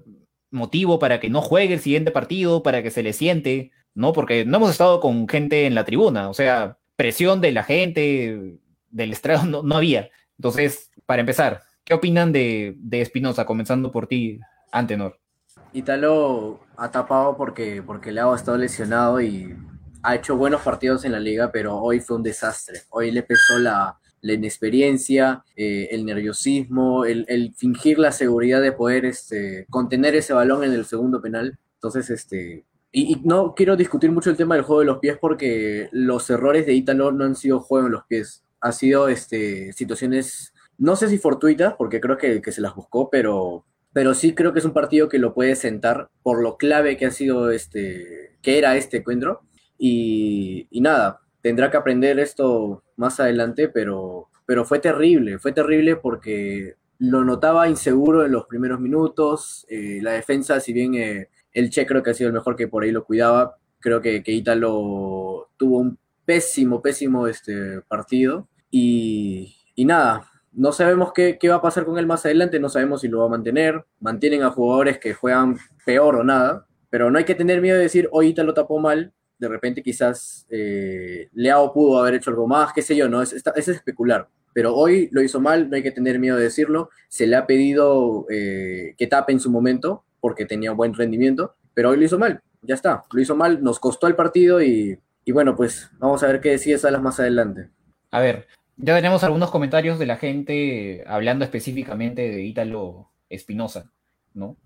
motivo 0.51 0.99
para 0.99 1.21
que 1.21 1.31
no 1.31 1.43
juegue 1.43 1.75
el 1.75 1.81
siguiente 1.81 2.11
partido, 2.11 2.63
para 2.63 2.83
que 2.83 2.91
se 2.91 3.03
le 3.03 3.13
siente, 3.13 3.71
¿no? 3.95 4.13
Porque 4.13 4.45
no 4.45 4.57
hemos 4.59 4.71
estado 4.71 5.01
con 5.01 5.29
gente 5.29 5.67
en 5.67 5.75
la 5.75 5.85
tribuna, 5.85 6.29
o 6.29 6.35
sea, 6.35 6.79
presión 6.97 7.41
de 7.41 7.53
la 7.53 7.65
gente, 7.65 8.59
del 8.91 9.13
estrado 9.13 9.63
no, 9.63 9.77
había. 9.77 10.11
Entonces, 10.39 10.91
para 11.07 11.21
empezar, 11.21 11.63
¿qué 11.85 11.95
opinan 11.95 12.33
de, 12.33 12.75
de 12.79 13.01
Espinosa, 13.01 13.45
comenzando 13.45 13.91
por 13.91 14.07
ti, 14.07 14.41
Antenor? 14.73 15.19
Italo 15.73 16.61
ha 16.77 16.91
tapado 16.91 17.37
porque, 17.37 17.83
porque 17.83 18.13
le 18.13 18.21
ha 18.21 18.35
estado 18.35 18.57
lesionado 18.57 19.21
y 19.21 19.55
ha 20.03 20.15
hecho 20.15 20.37
buenos 20.37 20.63
partidos 20.63 21.05
en 21.05 21.13
la 21.13 21.21
liga, 21.21 21.51
pero 21.53 21.77
hoy 21.77 22.01
fue 22.01 22.17
un 22.17 22.23
desastre. 22.23 22.83
Hoy 22.91 23.11
le 23.11 23.23
pesó 23.23 23.59
la, 23.59 23.99
la 24.21 24.33
inexperiencia, 24.33 25.45
eh, 25.57 25.89
el 25.91 26.05
nerviosismo, 26.05 27.05
el, 27.05 27.55
fingir 27.57 27.99
la 27.99 28.13
seguridad 28.13 28.61
de 28.61 28.73
poder 28.73 29.05
este, 29.05 29.67
contener 29.71 30.15
ese 30.15 30.33
balón 30.33 30.65
en 30.65 30.73
el 30.73 30.85
segundo 30.85 31.21
penal. 31.21 31.59
Entonces, 31.75 32.11
este, 32.11 32.65
y, 32.93 33.21
no 33.25 33.55
quiero 33.55 33.77
discutir 33.77 34.11
mucho 34.11 34.31
el 34.31 34.37
tema 34.37 34.55
del 34.55 34.65
juego 34.65 34.81
de 34.81 34.87
los 34.87 34.99
pies 34.99 35.19
porque 35.21 35.89
los 35.93 36.29
errores 36.31 36.67
de 36.67 36.75
Ítalo 36.75 37.13
no 37.13 37.25
han 37.25 37.37
sido 37.37 37.61
juego 37.61 37.87
en 37.87 37.93
los 37.93 38.05
pies, 38.05 38.45
ha 38.61 38.73
sido 38.73 39.09
este, 39.09 39.73
situaciones, 39.73 40.53
no 40.79 40.97
sé 40.97 41.09
si 41.09 41.19
fortuitas, 41.19 41.75
porque 41.75 42.01
creo 42.01 42.17
que, 42.17 42.41
que 42.43 42.53
se 42.53 42.61
las 42.61 42.75
buscó, 42.75 43.11
pero, 43.11 43.67
pero 43.93 44.15
sí 44.15 44.35
creo 44.35 44.53
que 44.53 44.61
es 44.61 44.65
un 44.65 44.73
partido 44.73 45.09
que 45.09 45.19
lo 45.19 45.35
puede 45.35 45.55
sentar 45.57 46.11
por 46.23 46.43
lo 46.43 46.57
clave 46.57 46.97
que 46.97 47.07
ha 47.07 47.11
sido 47.11 47.51
este, 47.51 48.37
que 48.43 48.59
era 48.59 48.77
este 48.77 48.99
encuentro. 48.99 49.43
Y, 49.81 50.67
y 50.71 50.81
nada, 50.81 51.21
tendrá 51.41 51.71
que 51.71 51.77
aprender 51.77 52.19
esto 52.19 52.83
más 52.97 53.21
adelante, 53.21 53.69
pero, 53.69 54.08
pero 54.49 54.65
fue 54.65 54.79
terrible, 54.79 55.39
fue 55.39 55.53
terrible 55.53 55.97
porque 55.97 56.77
lo 57.01 57.23
notaba 57.23 57.69
inseguro 57.69 58.25
en 58.25 58.33
los 58.33 58.47
primeros 58.47 58.81
minutos, 58.81 59.67
eh, 59.69 59.99
la 60.01 60.13
defensa, 60.13 60.59
si 60.59 60.73
bien 60.73 60.95
eh, 60.95 61.29
el 61.53 61.69
Che 61.69 61.85
creo 61.85 62.03
que 62.03 62.13
ha 62.13 62.15
sido 62.15 62.29
el 62.29 62.33
mejor 62.33 62.57
que 62.57 62.67
por 62.67 62.83
ahí 62.83 62.91
lo 62.91 63.05
cuidaba, 63.05 63.59
creo 63.79 64.01
que, 64.01 64.23
que 64.23 64.33
Italo 64.33 65.51
tuvo 65.59 65.81
un 65.81 65.99
pésimo, 66.25 66.81
pésimo 66.81 67.27
este 67.27 67.83
partido 67.83 68.49
y, 68.71 69.55
y 69.75 69.85
nada, 69.85 70.31
no 70.55 70.73
sabemos 70.73 71.13
qué, 71.13 71.37
qué, 71.39 71.51
va 71.51 71.57
a 71.57 71.63
pasar 71.63 71.85
con 71.85 71.99
él 71.99 72.07
más 72.07 72.25
adelante, 72.25 72.59
no 72.59 72.71
sabemos 72.71 73.03
si 73.03 73.09
lo 73.09 73.19
va 73.19 73.27
a 73.27 73.37
mantener, 73.37 73.85
mantienen 74.01 74.45
a 74.45 74.51
jugadores 74.51 74.99
que 74.99 75.13
juegan 75.13 75.59
peor 75.85 76.17
o 76.17 76.25
nada, 76.25 76.67
pero 76.89 77.11
no 77.11 77.19
hay 77.19 77.25
que 77.25 77.35
tener 77.35 77.61
miedo 77.61 77.77
de 77.77 77.83
decir, 77.83 78.09
hoy 78.13 78.29
Italo 78.29 78.55
tapó 78.55 78.79
mal, 78.79 79.13
de 79.39 79.49
repente 79.49 79.83
quizás 79.83 80.47
eh, 80.51 81.29
Leao 81.33 81.73
pudo 81.73 82.01
haber 82.01 82.15
hecho 82.15 82.31
algo 82.31 82.47
más, 82.47 82.73
qué 82.73 82.83
sé 82.83 82.97
yo, 82.97 83.09
¿no? 83.09 83.23
Es, 83.23 83.33
es, 83.33 83.69
especular. 83.69 84.29
Pero 84.59 84.75
hoy 84.75 85.09
lo 85.13 85.23
hizo 85.23 85.41
mal, 85.41 85.71
no 85.71 85.77
hay 85.77 85.85
que 85.85 85.93
tener 85.93 86.19
miedo 86.19 86.37
de 86.37 86.43
decirlo. 86.43 86.91
Se 87.07 87.29
le 87.29 87.37
ha 87.37 87.47
pedido 87.47 88.27
eh, 88.29 88.97
que 88.99 89.07
tape 89.07 89.31
en 89.31 89.39
su 89.39 89.53
momento 89.53 90.05
porque 90.19 90.47
tenía 90.47 90.73
buen 90.73 90.95
rendimiento, 90.95 91.55
pero 91.75 91.91
hoy 91.91 91.97
lo 91.97 92.05
hizo 92.05 92.19
mal, 92.19 92.43
ya 92.63 92.75
está, 92.75 93.05
lo 93.13 93.21
hizo 93.21 93.37
mal, 93.37 93.63
nos 93.63 93.79
costó 93.79 94.09
el 94.09 94.17
partido 94.17 94.61
y, 94.61 94.99
bueno, 95.29 95.55
pues 95.55 95.93
vamos 96.01 96.25
a 96.25 96.27
ver 96.27 96.41
qué 96.41 96.51
decide 96.51 96.77
Salas 96.77 97.01
más 97.01 97.21
adelante. 97.21 97.69
A 98.11 98.19
ver, 98.19 98.49
ya 98.77 98.97
tenemos 98.97 99.23
algunos 99.23 99.53
comentarios 99.53 99.97
de 100.01 100.07
la 100.07 100.17
gente 100.17 101.05
hablando 101.07 101.45
específicamente 101.45 102.23
de 102.29 102.43
Ítalo 102.43 103.13
Espinosa, 103.29 103.93
¿no? 104.35 104.57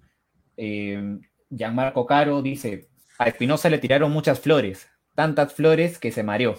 Eh, 0.57 1.19
Gianmarco 1.51 2.07
Caro 2.07 2.41
dice, 2.41 2.89
a 3.19 3.29
Espinosa 3.29 3.69
le 3.69 3.77
tiraron 3.77 4.11
muchas 4.11 4.41
flores, 4.41 4.89
tantas 5.15 5.53
flores 5.53 5.99
que 5.99 6.13
se 6.13 6.23
mareó. 6.23 6.55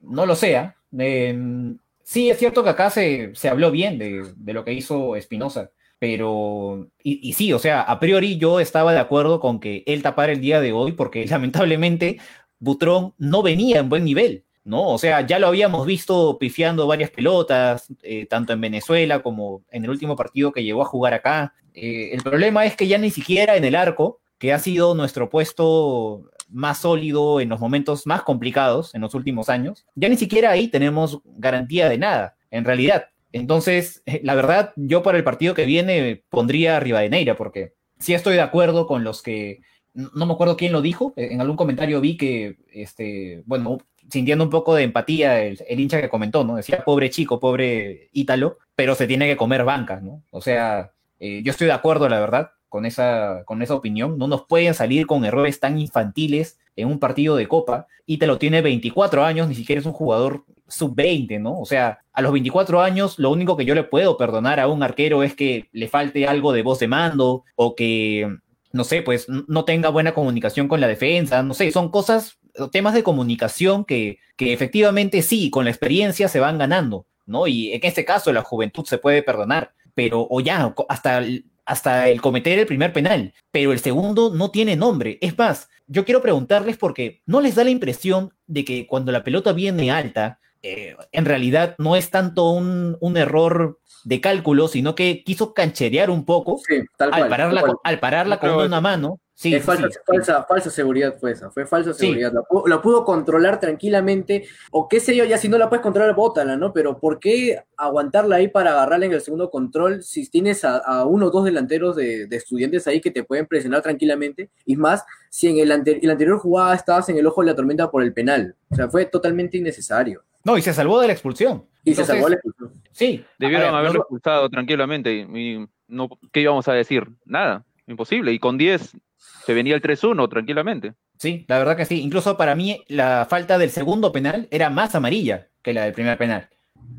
No 0.00 0.26
lo 0.26 0.34
sea. 0.34 0.74
Em, 0.98 1.78
sí, 2.04 2.30
es 2.30 2.38
cierto 2.38 2.62
que 2.62 2.70
acá 2.70 2.90
se, 2.90 3.32
habló 3.50 3.70
bien 3.70 3.98
de, 3.98 4.52
lo 4.52 4.64
que 4.64 4.72
hizo 4.72 5.16
Espinosa, 5.16 5.72
pero, 5.98 6.88
y, 7.02 7.32
sí, 7.32 7.52
o 7.52 7.58
sea, 7.58 7.82
a 7.82 7.98
priori 7.98 8.36
yo 8.36 8.60
estaba 8.60 8.92
de 8.92 9.00
acuerdo 9.00 9.40
con 9.40 9.58
que 9.58 9.82
él 9.86 10.02
tapara 10.02 10.32
el 10.32 10.40
día 10.40 10.60
de 10.60 10.72
hoy, 10.72 10.92
porque 10.92 11.26
lamentablemente 11.26 12.18
Butrón 12.58 13.14
no 13.18 13.42
venía 13.42 13.80
en 13.80 13.88
buen 13.88 14.04
nivel. 14.04 14.44
¿no? 14.64 14.88
O 14.88 14.98
sea, 14.98 15.20
ya 15.26 15.38
lo 15.38 15.48
habíamos 15.48 15.86
visto 15.86 16.38
pifiando 16.38 16.86
varias 16.86 17.10
pelotas, 17.10 17.86
eh, 18.02 18.26
tanto 18.26 18.54
en 18.54 18.62
Venezuela 18.62 19.22
como 19.22 19.62
en 19.70 19.84
el 19.84 19.90
último 19.90 20.16
partido 20.16 20.52
que 20.52 20.64
llegó 20.64 20.82
a 20.82 20.86
jugar 20.86 21.12
acá. 21.12 21.54
Eh, 21.74 22.10
el 22.12 22.22
problema 22.22 22.64
es 22.64 22.74
que 22.74 22.86
ya 22.86 22.96
ni 22.96 23.10
siquiera 23.10 23.56
en 23.56 23.64
el 23.64 23.74
arco 23.74 24.20
que 24.38 24.52
ha 24.52 24.58
sido 24.58 24.94
nuestro 24.94 25.28
puesto 25.28 26.30
más 26.50 26.78
sólido 26.78 27.40
en 27.40 27.48
los 27.48 27.60
momentos 27.60 28.06
más 28.06 28.22
complicados 28.22 28.94
en 28.94 29.00
los 29.00 29.14
últimos 29.14 29.48
años, 29.48 29.86
ya 29.94 30.08
ni 30.08 30.16
siquiera 30.16 30.50
ahí 30.50 30.68
tenemos 30.68 31.20
garantía 31.24 31.88
de 31.88 31.98
nada, 31.98 32.36
en 32.50 32.64
realidad. 32.64 33.06
Entonces, 33.32 34.02
eh, 34.06 34.20
la 34.22 34.34
verdad, 34.34 34.72
yo 34.76 35.02
para 35.02 35.18
el 35.18 35.24
partido 35.24 35.54
que 35.54 35.66
viene 35.66 36.22
pondría 36.28 36.76
a 36.76 36.80
Rivadeneira, 36.80 37.36
porque 37.36 37.74
sí 37.98 38.14
estoy 38.14 38.34
de 38.34 38.42
acuerdo 38.42 38.86
con 38.86 39.02
los 39.02 39.22
que, 39.22 39.60
no 39.92 40.26
me 40.26 40.32
acuerdo 40.32 40.56
quién 40.56 40.72
lo 40.72 40.82
dijo, 40.82 41.14
eh, 41.16 41.28
en 41.32 41.40
algún 41.40 41.56
comentario 41.56 42.00
vi 42.00 42.16
que, 42.16 42.58
este, 42.72 43.42
bueno, 43.46 43.78
sintiendo 44.08 44.44
un 44.44 44.50
poco 44.50 44.74
de 44.74 44.84
empatía 44.84 45.42
el, 45.42 45.58
hincha 45.68 46.00
que 46.00 46.08
comentó, 46.08 46.44
¿no? 46.44 46.56
Decía, 46.56 46.84
pobre 46.84 47.10
chico, 47.10 47.40
pobre 47.40 48.08
Ítalo, 48.12 48.58
pero 48.76 48.94
se 48.94 49.06
tiene 49.06 49.26
que 49.26 49.36
comer 49.36 49.64
banca, 49.64 50.00
¿no? 50.00 50.22
O 50.30 50.40
sea, 50.40 50.92
eh, 51.18 51.42
yo 51.42 51.50
estoy 51.50 51.66
de 51.66 51.72
acuerdo, 51.72 52.08
la 52.08 52.20
verdad, 52.20 52.50
con 52.74 52.86
esa, 52.86 53.44
con 53.44 53.62
esa 53.62 53.76
opinión. 53.76 54.18
No 54.18 54.26
nos 54.26 54.46
pueden 54.46 54.74
salir 54.74 55.06
con 55.06 55.24
errores 55.24 55.60
tan 55.60 55.78
infantiles 55.78 56.58
en 56.74 56.88
un 56.88 56.98
partido 56.98 57.36
de 57.36 57.46
Copa. 57.46 57.86
Y 58.04 58.18
te 58.18 58.26
lo 58.26 58.36
tiene 58.36 58.62
24 58.62 59.24
años, 59.24 59.46
ni 59.46 59.54
siquiera 59.54 59.78
es 59.78 59.86
un 59.86 59.92
jugador 59.92 60.44
sub-20, 60.66 61.40
¿no? 61.40 61.60
O 61.60 61.66
sea, 61.66 62.00
a 62.12 62.20
los 62.20 62.32
24 62.32 62.82
años, 62.82 63.16
lo 63.20 63.30
único 63.30 63.56
que 63.56 63.64
yo 63.64 63.76
le 63.76 63.84
puedo 63.84 64.16
perdonar 64.16 64.58
a 64.58 64.66
un 64.66 64.82
arquero 64.82 65.22
es 65.22 65.36
que 65.36 65.68
le 65.70 65.86
falte 65.86 66.26
algo 66.26 66.52
de 66.52 66.62
voz 66.62 66.80
de 66.80 66.88
mando 66.88 67.44
o 67.54 67.76
que 67.76 68.38
no 68.72 68.82
sé, 68.82 69.02
pues 69.02 69.28
no 69.28 69.64
tenga 69.64 69.88
buena 69.90 70.12
comunicación 70.12 70.66
con 70.66 70.80
la 70.80 70.88
defensa, 70.88 71.44
no 71.44 71.54
sé, 71.54 71.70
son 71.70 71.92
cosas, 71.92 72.40
temas 72.72 72.94
de 72.94 73.04
comunicación 73.04 73.84
que, 73.84 74.18
que 74.36 74.52
efectivamente 74.52 75.22
sí, 75.22 75.48
con 75.48 75.64
la 75.64 75.70
experiencia 75.70 76.26
se 76.26 76.40
van 76.40 76.58
ganando, 76.58 77.06
¿no? 77.24 77.46
Y 77.46 77.72
en 77.72 77.80
este 77.84 78.04
caso 78.04 78.32
la 78.32 78.42
juventud 78.42 78.84
se 78.84 78.98
puede 78.98 79.22
perdonar, 79.22 79.74
pero 79.94 80.26
o 80.28 80.40
ya, 80.40 80.74
hasta 80.88 81.22
hasta 81.66 82.08
el 82.08 82.20
cometer 82.20 82.58
el 82.58 82.66
primer 82.66 82.92
penal, 82.92 83.32
pero 83.50 83.72
el 83.72 83.80
segundo 83.80 84.30
no 84.34 84.50
tiene 84.50 84.76
nombre. 84.76 85.18
Es 85.20 85.36
más, 85.38 85.68
yo 85.86 86.04
quiero 86.04 86.22
preguntarles 86.22 86.76
porque 86.76 87.22
no 87.26 87.40
les 87.40 87.54
da 87.54 87.64
la 87.64 87.70
impresión 87.70 88.32
de 88.46 88.64
que 88.64 88.86
cuando 88.86 89.12
la 89.12 89.24
pelota 89.24 89.52
viene 89.52 89.90
alta, 89.90 90.40
eh, 90.62 90.96
en 91.12 91.24
realidad 91.24 91.74
no 91.78 91.96
es 91.96 92.10
tanto 92.10 92.50
un, 92.50 92.96
un, 93.00 93.16
error 93.16 93.80
de 94.04 94.20
cálculo, 94.20 94.68
sino 94.68 94.94
que 94.94 95.22
quiso 95.22 95.52
cancherear 95.52 96.08
un 96.08 96.24
poco 96.24 96.60
al, 96.98 97.28
pararla, 97.28 97.64
al 97.82 98.00
pararla 98.00 98.40
con 98.40 98.50
una 98.50 98.80
mano 98.80 99.20
Sí, 99.36 99.58
falsa, 99.58 99.88
falsa, 100.06 100.44
falsa, 100.44 100.70
seguridad 100.70 101.16
fue 101.18 101.32
esa, 101.32 101.50
fue 101.50 101.66
falsa 101.66 101.92
seguridad. 101.92 102.32
La, 102.66 102.80
pudo 102.80 103.04
controlar 103.04 103.58
tranquilamente, 103.58 104.46
o 104.70 104.88
qué 104.88 105.00
sé 105.00 105.16
yo, 105.16 105.24
ya 105.24 105.38
si 105.38 105.48
no 105.48 105.58
la 105.58 105.68
puedes 105.68 105.82
controlar, 105.82 106.14
bótala, 106.14 106.56
¿no? 106.56 106.72
Pero 106.72 107.00
¿por 107.00 107.18
qué 107.18 107.58
aguantarla 107.76 108.36
ahí 108.36 108.46
para 108.46 108.70
agarrarla 108.70 109.06
en 109.06 109.12
el 109.12 109.20
segundo 109.20 109.50
control 109.50 110.04
si 110.04 110.30
tienes 110.30 110.64
a, 110.64 111.04
uno 111.04 111.26
o 111.26 111.30
dos 111.30 111.44
delanteros 111.44 111.96
de, 111.96 112.28
estudiantes 112.30 112.86
ahí 112.86 113.00
que 113.00 113.10
te 113.10 113.24
pueden 113.24 113.46
presionar 113.46 113.82
tranquilamente? 113.82 114.50
Y 114.64 114.76
más, 114.76 115.04
si 115.30 115.48
en 115.48 115.58
el, 115.58 115.72
el 115.72 116.10
anterior 116.10 116.38
jugada 116.38 116.72
estabas 116.76 117.08
en 117.08 117.18
el 117.18 117.26
ojo 117.26 117.40
de 117.40 117.48
la 117.48 117.56
tormenta 117.56 117.90
por 117.90 118.04
el 118.04 118.12
penal. 118.12 118.54
O 118.70 118.76
sea, 118.76 118.88
fue 118.88 119.04
totalmente 119.06 119.58
innecesario. 119.58 120.22
No, 120.44 120.56
y 120.56 120.62
se 120.62 120.72
salvó 120.72 121.00
de 121.00 121.08
la 121.08 121.12
expulsión. 121.12 121.66
Y 121.82 121.94
se 121.94 122.04
salvó 122.04 122.24
de 122.26 122.30
la 122.30 122.36
expulsión. 122.36 122.82
Sí. 122.92 123.24
Debieron 123.38 123.74
haberlo 123.74 124.00
expulsado 124.00 124.48
tranquilamente. 124.48 125.12
Y, 125.12 125.66
no, 125.88 126.08
¿Qué 126.30 126.40
íbamos 126.40 126.68
a 126.68 126.74
decir? 126.74 127.08
Nada. 127.24 127.64
Imposible. 127.86 128.32
Y 128.32 128.38
con 128.38 128.56
10 128.58 128.96
se 129.44 129.54
venía 129.54 129.74
el 129.74 129.82
3-1 129.82 130.28
tranquilamente. 130.28 130.94
Sí, 131.18 131.44
la 131.48 131.58
verdad 131.58 131.76
que 131.76 131.84
sí. 131.84 132.00
Incluso 132.00 132.36
para 132.36 132.54
mí 132.54 132.82
la 132.88 133.26
falta 133.28 133.58
del 133.58 133.70
segundo 133.70 134.12
penal 134.12 134.48
era 134.50 134.70
más 134.70 134.94
amarilla 134.94 135.48
que 135.62 135.74
la 135.74 135.84
del 135.84 135.92
primer 135.92 136.16
penal. 136.18 136.48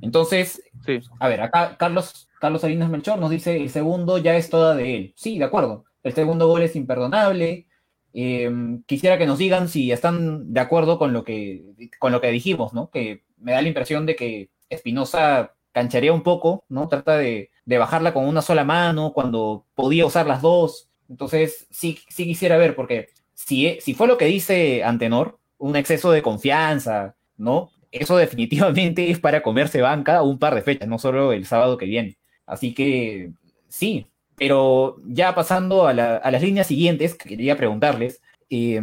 Entonces, 0.02 0.62
sí. 0.86 1.00
a 1.20 1.28
ver, 1.28 1.42
acá 1.42 1.78
Carlos, 1.78 2.28
Carlos 2.40 2.62
Salinas 2.62 2.90
Melchor 2.90 3.20
nos 3.20 3.30
dice 3.30 3.58
el 3.58 3.70
segundo 3.70 4.18
ya 4.18 4.36
es 4.36 4.50
toda 4.50 4.75
de 4.75 4.96
él. 4.96 5.14
Sí, 5.16 5.40
de 5.40 5.46
acuerdo. 5.46 5.86
El 6.04 6.14
segundo 6.14 6.48
gol 6.48 6.62
es 6.62 6.75
imperdonable. 6.75 7.68
Eh, 8.14 8.52
quisiera 8.86 9.18
que 9.18 9.25
nos 9.25 9.40
digan 9.40 9.68
si 9.68 9.92
están 9.92 10.54
de 10.54 10.60
acuerdo 10.60 11.00
con 11.00 11.14
lo 11.14 11.24
que, 11.24 11.64
con 12.00 12.12
lo 12.12 12.22
que 12.22 12.32
dijimos, 12.32 12.74
¿no? 12.74 12.90
Que 12.90 13.24
me 13.38 13.52
da 13.52 13.62
la 13.62 13.68
impresión 13.68 14.06
de 14.06 14.16
que 14.16 14.50
Espinosa 14.70 15.56
cancharía 15.72 16.14
un 16.14 16.24
poco, 16.24 16.64
¿no? 16.70 16.88
Trata 16.88 17.18
de, 17.18 17.50
de 17.66 17.78
bajarla 17.78 18.14
con 18.14 18.25
una 18.25 18.42
sola 18.42 18.64
mano 18.64 19.12
cuando 19.14 19.66
podía 19.74 20.06
usar 20.06 20.28
las 20.28 20.42
dos. 20.42 20.90
Entonces, 21.09 21.67
sí, 21.69 22.00
sí 22.09 22.25
quisiera 22.25 22.57
ver, 22.57 22.75
porque 22.75 23.09
si, 23.33 23.77
si 23.81 23.93
fue 23.93 24.07
lo 24.07 24.17
que 24.17 24.25
dice 24.25 24.83
Antenor, 24.83 25.39
un 25.57 25.75
exceso 25.75 26.12
de 26.12 26.21
confianza, 26.21 27.15
¿no? 27.38 27.71
Eso 27.91 28.17
definitivamente 28.17 29.12
es 29.12 29.19
para 29.19 29.43
comerse 29.43 29.81
banca 29.81 30.21
un 30.21 30.39
par 30.39 30.55
de 30.55 30.62
fechas, 30.62 30.88
no 30.88 31.00
solo 31.00 31.33
el 31.33 31.45
sábado 31.45 31.77
que 31.77 31.85
viene. 31.85 32.17
Así 32.45 32.74
que 32.74 33.31
sí, 33.67 34.07
pero 34.35 34.97
ya 35.07 35.33
pasando 35.35 35.88
a, 35.88 35.93
las 35.93 36.41
líneas 36.41 36.67
siguientes, 36.67 37.15
quería 37.15 37.57
preguntarles, 37.57 38.21
eh, 38.50 38.81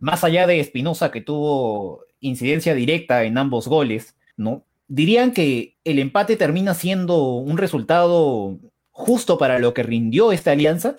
más 0.00 0.24
allá 0.24 0.46
de 0.46 0.60
Espinosa 0.60 1.10
que 1.10 1.20
tuvo 1.20 2.04
incidencia 2.20 2.74
directa 2.74 3.24
en 3.24 3.38
ambos 3.38 3.68
goles, 3.68 4.16
¿no? 4.36 4.64
¿Dirían 4.88 5.32
que 5.32 5.76
el 5.84 5.98
empate 5.98 6.36
termina 6.36 6.74
siendo 6.74 7.34
un 7.34 7.58
resultado 7.58 8.58
justo 8.90 9.36
para 9.36 9.58
lo 9.58 9.74
que 9.74 9.82
rindió 9.82 10.32
esta 10.32 10.52
alianza? 10.52 10.96